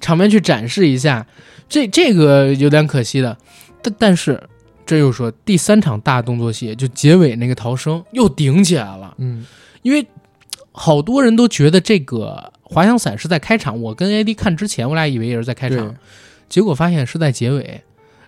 [0.00, 1.26] 场面去展示一下，
[1.68, 3.36] 这这个有点可惜的。
[3.82, 4.42] 但但是
[4.84, 9.44] 这又说第三场大动作戏，就结尾那个逃生又顶起来了，嗯，
[9.82, 10.06] 因为
[10.72, 15.94] 好多人都觉得这个滑翔伞是在开场，我跟 AD 看之前，我俩以为也是在开场，，
[16.48, 17.82] 结果发现是在结尾，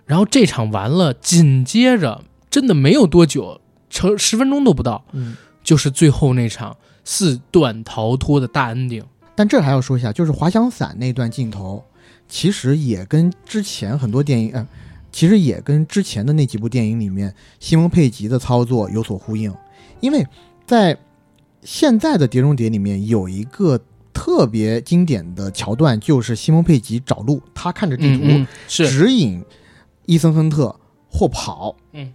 [0.05, 5.35] 然后这场完了，紧接着真的没有多久，成十分钟都不到，嗯。
[5.61, 9.03] 就是最后那场四段逃脱的大 ending。
[9.39, 11.81] 但这还要说一下，就是滑翔伞那段镜头，
[12.27, 14.67] 其实也跟之前很多电影，呃，
[15.13, 19.49] 其实也跟之前的那几部电影里面西蒙佩吉的操作有所呼应，
[20.01, 20.27] 因为
[20.65, 20.97] 在
[21.61, 23.79] 现在的《碟中谍》里面有一个
[24.11, 28.89] 特别经典的桥段，就是西蒙佩吉找路，他看着地图、嗯嗯是。
[28.89, 29.41] 指引
[30.05, 30.77] 伊森亨特
[31.09, 32.13] 或跑，嗯，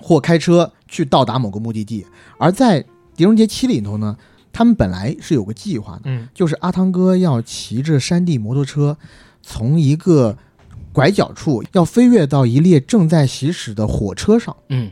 [0.00, 2.06] 或开车去到达某个目的地，
[2.38, 2.82] 而在
[3.14, 4.16] 《碟中谍七》里头呢，
[4.52, 6.02] 他们本来是有个计划的。
[6.04, 8.96] 嗯就是阿汤哥要骑着山地摩托车，
[9.42, 10.36] 从一个
[10.92, 14.56] 拐角处要飞跃到一列正在行驶的火车上。
[14.68, 14.90] 嗯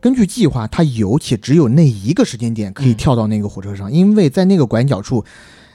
[0.00, 5.24] 根据计划，他有且只有那一个时间点可以嗯跳到那个火车上，因为在那个拐角处，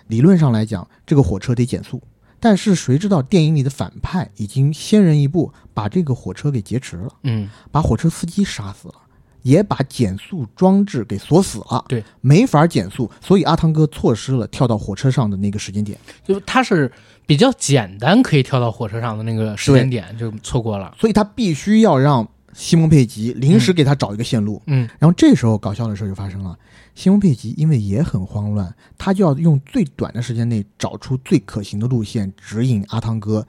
[0.08, 2.02] 理论上来讲，这个火车得减速。
[2.40, 8.96] 但是谁知道电影里的反派已经先人一步，把这个火车给劫持了，嗯把火车司机杀死了，
[9.44, 11.86] 也把减速装置给锁死了。
[11.88, 15.98] 对，没法减速，所以阿汤哥错失了跳到火车上的那个时间点。
[16.26, 16.92] 就他是
[17.28, 20.94] 比较简单可以跳到火车上的那个时间点就错过了。
[21.00, 24.62] 所以他必须要让西蒙佩吉临时给他找一个线路。
[24.68, 26.58] 嗯然后这时候搞笑的事就发生了，
[26.96, 33.46] 西蒙佩吉因为也很慌乱，他就要用最短的时间内找出最可行的路线，指引阿汤哥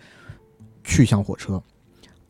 [0.83, 1.63] 去向火车。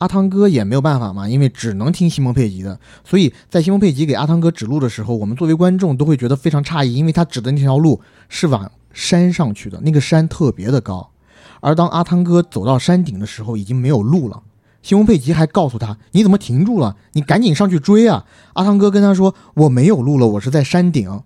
[0.05, 7.99] 阿汤哥也没有办法嘛，因为只能听西蒙佩吉的，所以在西蒙佩吉给阿汤哥指路的时候，我们作为观众都会觉得非常诧异，因为他指的那条路
[8.29, 11.09] 是往山上去的，那个山特别的高，
[11.61, 14.43] 而当阿汤哥走到山顶的时候，已经没有路了，
[14.83, 16.95] 西蒙佩吉还告诉他：“你怎么停住了？
[17.15, 21.23] 你赶紧上去追啊！”阿汤哥跟他说：“我没有路了，我是在山顶。”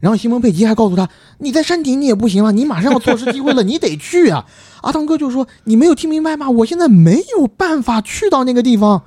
[0.00, 1.08] 然后西蒙佩吉还告诉他
[1.38, 4.46] ：“你在山顶你也不行了，你马上要错失机会了， 你得去啊！”
[4.82, 6.50] 阿汤哥就说：“你没有听明白吗？
[6.50, 9.02] 我现在没有办法去到那个地方，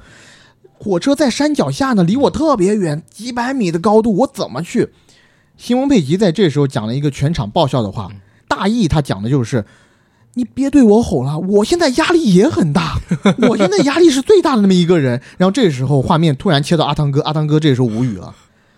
[0.72, 4.90] 火车在山脚下呢，离我特别远，几百米的高度，我怎么去？”
[5.58, 8.10] 西蒙佩吉在这时候讲了一个全场爆笑的话，
[8.48, 9.66] 大意他讲的就是。
[10.36, 13.00] 你别对我吼了，我现在压力也很大，
[13.50, 15.22] 我现在压力是最大的那么一个人。
[15.38, 18.34] 然后这时候画面突然切到阿汤哥，阿汤哥这时候无语了，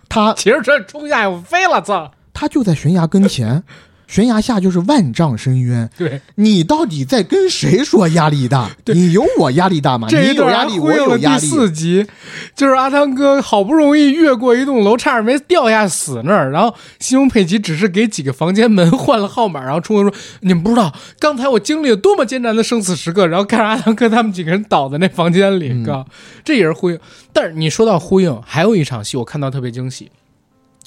[0.08, 2.12] 他骑着车冲下去飞了，操！
[2.32, 3.62] 他就在悬崖跟前，
[4.06, 5.88] 悬崖下就是万丈深渊。
[5.98, 8.70] 对，你到底在跟谁说压力大？
[8.94, 10.08] 你有我压力大吗？
[10.08, 11.46] 这一段你有压力，我有压力。
[11.46, 12.06] 四集，
[12.54, 16.50] 就是阿汤哥好不容易越过一栋楼，差点没掉下死那儿。
[16.50, 26.06] 然后西蒙佩吉只是给几个房间门换了号码，然后冲过说：“你们不知道刚才我经历了多么艰难的生死时刻。”然后看着阿汤哥他们几个人倒在那房间里，嗯哥、
[26.44, 26.98] 这也是呼应。
[27.32, 30.10] 但是你说到呼应，还有一场戏我看到特别惊喜，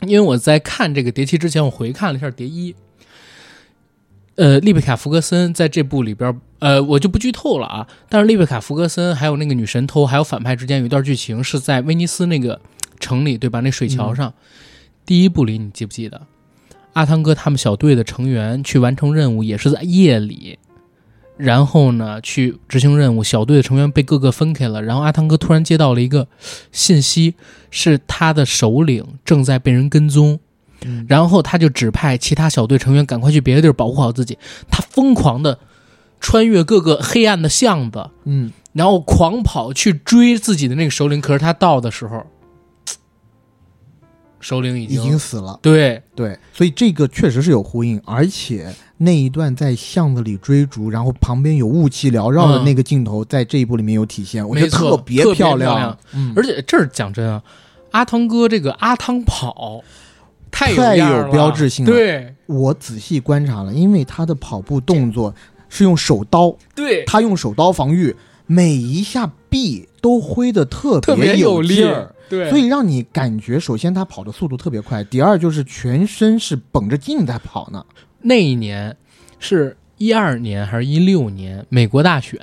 [0.07, 2.73] 因为我在看这个《谍七》之前，我回看了一下《谍一》。
[4.39, 7.85] 呃，丽贝卡·福格森在这部里边，呃，我就不剧透了啊。
[8.07, 12.61] 但是丽贝卡·福格森还有那个女神偷，还有反派之间有一段剧情是在威尼斯那个
[13.01, 13.59] 城里，对吧？
[13.59, 14.33] 那水桥上，
[15.05, 16.21] 第一部里你记不记得？
[16.93, 20.57] 阿汤哥他们小队的成员去完成任务也是在夜里，
[21.35, 26.29] 然后呢去执行任务，小队的成员被各个分开了，然后阿汤哥突然接到了一个
[26.71, 27.35] 信息，
[27.69, 30.39] 是他的首领正在被人跟踪。
[30.85, 34.37] 嗯然后他就指派其他小队成员赶快去别的地儿保护好自己。
[34.69, 35.59] 他疯狂的
[36.19, 41.21] 穿越各个黑暗的巷子，嗯，然后狂跑去追自己的那个首领。
[41.21, 42.23] 可是他到的时候，
[44.41, 45.59] 首领已经已经经死了。
[45.61, 57.43] 对对，所以这个确实是有呼应，而且那一段在巷子里追逐，然后旁边有雾气缭绕的嗯那个镜头，在这一部里面有体现，我觉得特别漂亮嗯，而且这儿讲真啊，
[57.91, 59.81] 阿汤哥这个阿汤跑
[60.51, 65.33] 太有标志性了对我仔细观察了，因为他的跑步动作
[65.69, 68.15] 是用手刀，对，他用手刀防御，
[68.45, 72.13] 每一下臂都挥得特特别有力儿。
[72.27, 77.83] 对，所以让你感觉，首先他跑的速度特别快，第二就是全身是绷着劲在跑呢。
[78.21, 78.95] 那一年
[79.39, 81.65] 是一二年还是一六年？
[81.69, 82.39] 美国大选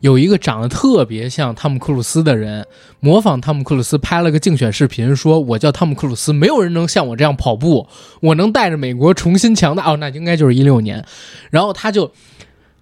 [0.00, 2.66] 有一个长得特别像汤姆克鲁斯的人，
[3.00, 7.86] 模仿汤姆克鲁斯拍了个竞选视频，说我叫汤姆克鲁斯，没有人能像我这样跑步，
[8.20, 9.90] 我能带着美国重新强大。
[9.90, 11.04] 哦，那应该就是一六年。
[11.50, 12.12] 然后他就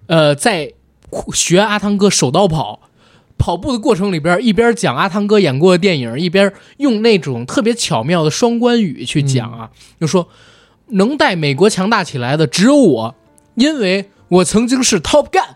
[0.07, 0.73] 呃在
[1.33, 2.81] 学阿汤哥手刀跑。
[3.37, 9.69] 跑步的过程里边，一边讲阿汤哥演过的电影，一边用那种特别巧妙的双关语去讲啊，
[9.99, 10.29] 就说
[10.91, 13.15] 能带美国强大起来的只有我，
[13.55, 15.55] 因为我曾经是 Top Gun，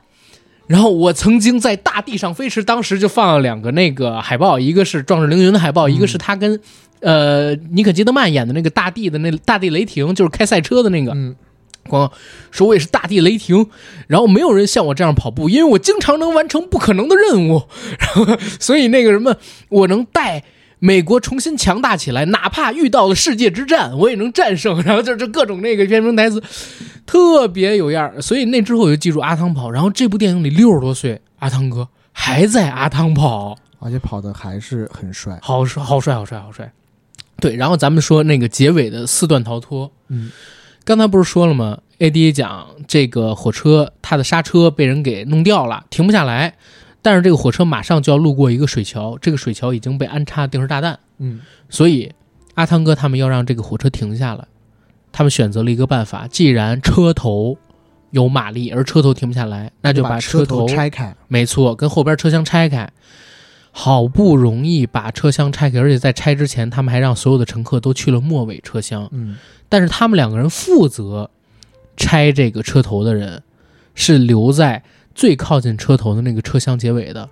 [0.70, 6.60] 然后我曾经在大地上飞驰，当时就放了两个那个海报，一个是《壮志凌云》的海报，一个是他跟
[7.00, 11.12] 呃尼可基德曼演的那个大地的那大地雷霆，就是开赛车的那个。
[11.14, 11.36] 嗯，
[11.88, 12.12] 光
[12.52, 13.66] 说我也是大地雷霆，
[14.06, 17.64] 然后没有人像我这样跑步，因为我经常能完成不可能的任务，
[17.98, 19.36] 然后所以那个什么，
[19.70, 20.44] 我能带
[20.78, 24.80] 美国重新强大起来，哪怕遇到了世界之战，我也能战胜。
[24.84, 26.42] 然后就是各种那个变成台词，
[27.10, 28.22] 特别有样儿。
[28.22, 29.72] 所以那之后我就记住阿汤跑。
[29.72, 35.40] 然后这部电影里六十多岁阿汤哥还在阿汤跑，而且跑的还是很帅。
[35.42, 36.72] 好帅，好帅，好帅，好帅。
[37.38, 40.30] 对，然后咱们说那个结尾的四段逃脱，嗯，
[40.84, 46.54] 刚才不是说了吗？AD 讲这个火车它的刹车被人给弄掉了，停不下来。
[47.02, 52.12] 但是这个火车马上就要路过一个水桥，这个水桥已经被安插定时炸弹，嗯，所以
[52.54, 54.46] 阿汤哥他们要让这个火车停下来。
[55.12, 57.58] 他们选择了一个办法，既然车头
[58.12, 61.16] 有马力，而车头停不下来，那就把车头拆开。
[61.28, 62.90] 没错，跟后边车厢拆开。
[63.72, 69.08] 好不容易把车厢拆开，而且在拆之前，他们还让所有的乘客都去了末尾车厢。
[69.12, 69.38] 嗯，
[69.70, 71.30] 但是他们两个人负责
[71.96, 73.44] 拆这个车头的人，
[73.94, 74.84] 是留在
[75.14, 77.30] 最靠近车头的那个车厢结尾的。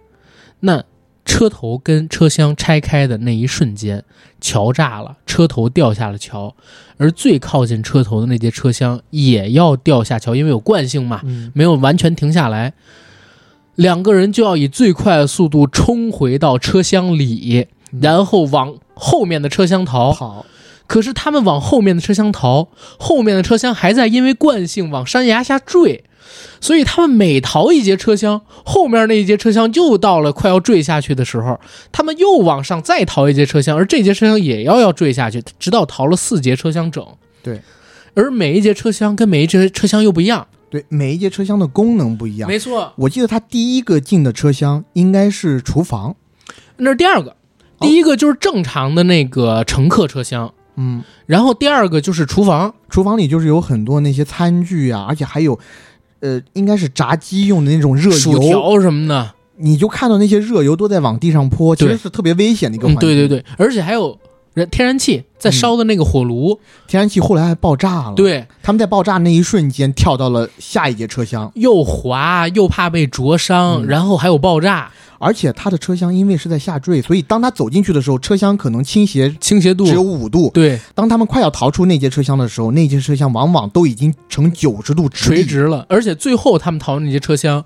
[0.59, 0.83] 那
[1.27, 4.03] 车头跟车厢拆开的那一瞬间，
[4.41, 6.55] 桥炸了，车头掉下了桥，
[6.97, 12.73] 而最靠近车头的那节车厢也要掉下桥，因为有惯性嘛，嗯，没有完全停下来。
[13.75, 20.13] 两个人就要以最快的速度冲回到车厢里，嗯然后往后面的车厢逃。
[20.13, 20.45] 跑。
[20.87, 26.05] 可是他们往后面的车厢逃，后面的车厢还在因为惯性往山崖下坠，
[26.59, 31.59] 所以他们每逃一节车厢，后面那一节车厢又到了快要坠下去的时候，
[31.91, 37.05] 他们又往上再逃一节车厢，而这节车厢也要要坠下去，直到逃了四节车厢整。
[37.43, 37.61] 对，
[38.13, 42.49] 而每一节车厢跟每一节车厢又不一样，对，每一节车厢的功能不一样。
[42.49, 46.15] 没错，我记得他第一个进的车厢应该是厨房，
[46.77, 47.35] 那是第二个，
[47.79, 55.57] 第一个就是正常的那个乘客车厢，嗯，然后第二个就是厨房，厨房里就是有很多那些餐具啊，而且还有，
[56.19, 59.33] 呃，应该是炸鸡用的那种热薯油，条什么的。
[59.59, 63.09] 你就看到那些热油都在往地上泼，其对实是特别危险的一个嗯，环境。
[63.09, 64.17] 对对对，而且还有
[64.57, 80.49] 人天然气在烧的那个火炉，天然气后来还爆炸了。，对，他们在爆炸那一瞬间跳到了下一节车厢，又滑又怕被灼伤，嗯然后还有爆炸，而且他的车厢因为是在下坠，所以当他走进去的时候，车厢可能倾斜倾斜度只有五度。
[80.53, 85.35] 对当他们快要逃出那节车厢的时候，那节车厢往往都已经呈九十度直立。
[85.37, 87.63] 垂直了，而且最后他们逃的那节车厢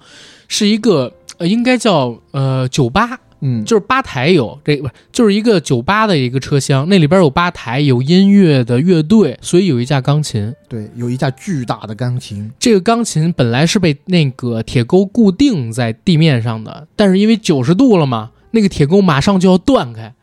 [0.49, 10.53] 是一个呃，应该叫呃酒吧，嗯，就是吧台有这不就是一个酒吧的一个车厢，那里边有吧台，有音乐的乐队，所以有一架钢琴。
[10.69, 12.49] 对，有一架巨大的钢琴。
[12.59, 20.13] 这个钢琴本来是被那个铁钩固定在地面上的，但是因为九十度了嘛，那个铁钩马上就要断开，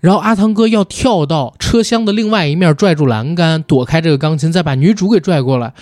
[0.00, 5.72] 然后阿汤哥要跳到车厢的另外一面拽住栏杆，躲开这个钢琴，再把女主给拽过来。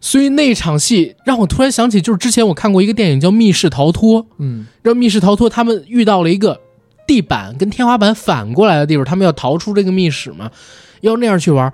[0.00, 6.60] 所以那场戏让我突然想起，就是之前我看过一个电影叫《密室逃脱》，嗯，然后密室逃脱他们遇到了一个
[7.06, 10.50] 地板跟天花板反过来的地方，他们要逃出这个密室嘛，
[11.00, 11.72] 要那样去玩。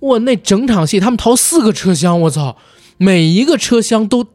[0.00, 2.56] 哇，那整场戏他们逃四个车厢，我操，
[2.96, 4.26] 每一个车厢都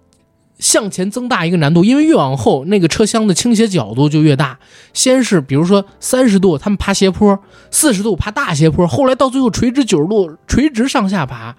[0.59, 4.57] 向前增大一个难度，因为越往后那个车厢的倾斜角度就越大。
[4.93, 7.35] 先是比如说三十度，他们爬斜坡；
[7.69, 11.55] 四十度爬大斜坡，后来到最后垂直九十度，垂直上下爬，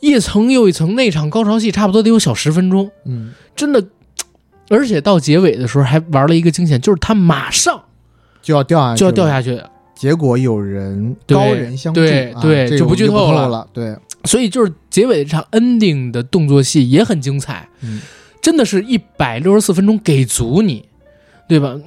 [0.00, 0.94] 一层又一层。
[0.94, 2.90] 那场高潮戏差不多得有小十分钟。
[3.06, 3.84] 嗯，真的，
[4.68, 7.82] 而且到结尾的时候还玩了一个惊险，就是他马上
[8.40, 9.26] 就要掉下去，就要掉。
[9.26, 9.60] 下去，
[9.96, 13.66] 结果有人高人相助，对啊对就不剧透了。
[13.72, 18.00] 对，所以就是结尾这场 ending 的动作戏也很精彩，嗯，
[18.42, 20.88] 真的是一百六十四分钟给足你，
[21.48, 21.78] 对吧？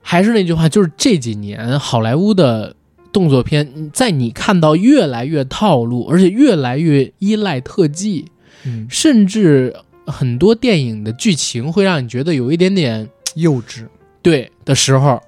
[0.00, 2.74] 还是那句话，就是这几年好莱坞的
[3.12, 8.30] 动作片，在你看到越来越套路，而且越来越依赖特技，
[8.64, 9.76] 嗯，甚至
[10.06, 13.86] 很多电影的剧情会让你觉得有一点点幼稚。
[14.22, 15.22] 对的时候，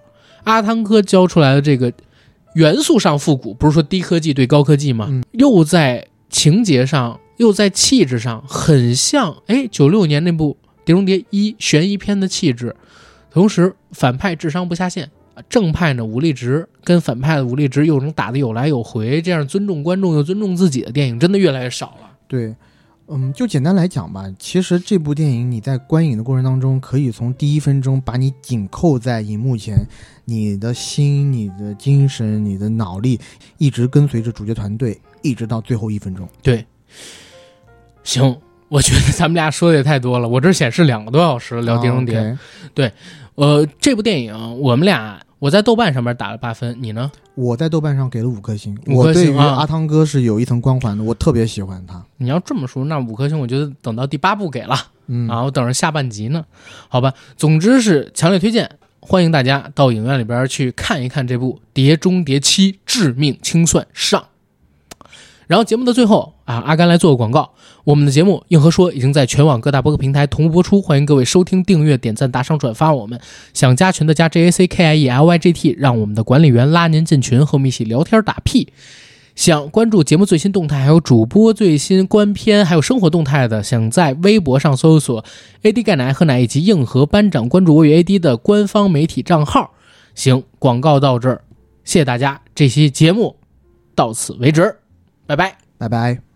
[0.45, 1.93] 阿汤哥教出来的这个
[2.55, 5.07] 元素上复古，不是说低科技对高科技吗？
[5.11, 12.75] 嗯又在情节上，又在气质上，很像哎九六年那部《碟中谍一》悬疑片的气质。
[13.31, 15.09] 同时，反派智商不下线，
[15.49, 22.11] 正派呢武力值跟反派的武力值又能打得有来有回，这样尊重观众又尊重自己的电影真的越来越少了。
[22.27, 22.55] 对，
[23.13, 29.85] 嗯，就简单来讲吧，其实这部电影你在观影的过程当中，可以从第一分钟把你紧扣在荧幕前，
[30.25, 33.19] 你的心、你的精神、你的脑力，
[33.59, 36.29] 一直跟随着主角团队，一直到最后一分钟。
[36.41, 36.65] 对，
[38.05, 38.39] 行，
[38.69, 42.39] 我觉得咱们俩说的也太多了，我这显示两个多小时聊《碟中谍》啊
[42.77, 42.93] ，OK
[43.41, 47.11] 呃，这部电影我们俩我在豆瓣上面打了八分，你呢？
[47.35, 52.05] 我在豆瓣上给了五颗星，我对于阿汤哥是有一层光环的，我特别喜欢他。
[52.19, 54.77] 你要这么说，那五颗星我觉得等到第八部给了、
[55.07, 56.45] 嗯，啊，我等着下半集呢。
[56.89, 64.23] 好吧，总之是强烈推荐，欢迎大家到影院里边去看一看这部《碟中谍七：致命清算》上。
[65.47, 67.53] 然后节目的最后啊，阿甘来做个广告。
[67.85, 73.21] 我们的节目《硬核说》已经在全网各大播客平台同步播出，欢迎各位收听、订阅、点赞、打赏、转发我们。
[73.55, 78.73] 想加群的加 J A C K I E L Y G T，让我们的管理员拉您进群，和我们一起聊天打屁。
[79.37, 85.25] 想关注节目最新动态，还有主播最新观片，还有生活动态的，想在微博上搜索
[85.63, 89.71] “AD 钙奶喝奶”以及硬核班长，关注我与 AD 的官方媒体账号。
[90.17, 91.43] 行，广告到这儿，
[91.85, 93.37] 谢谢大家，这期节目
[93.95, 94.77] 到此为止，
[95.27, 95.57] 拜拜。
[95.79, 96.30] 拜拜。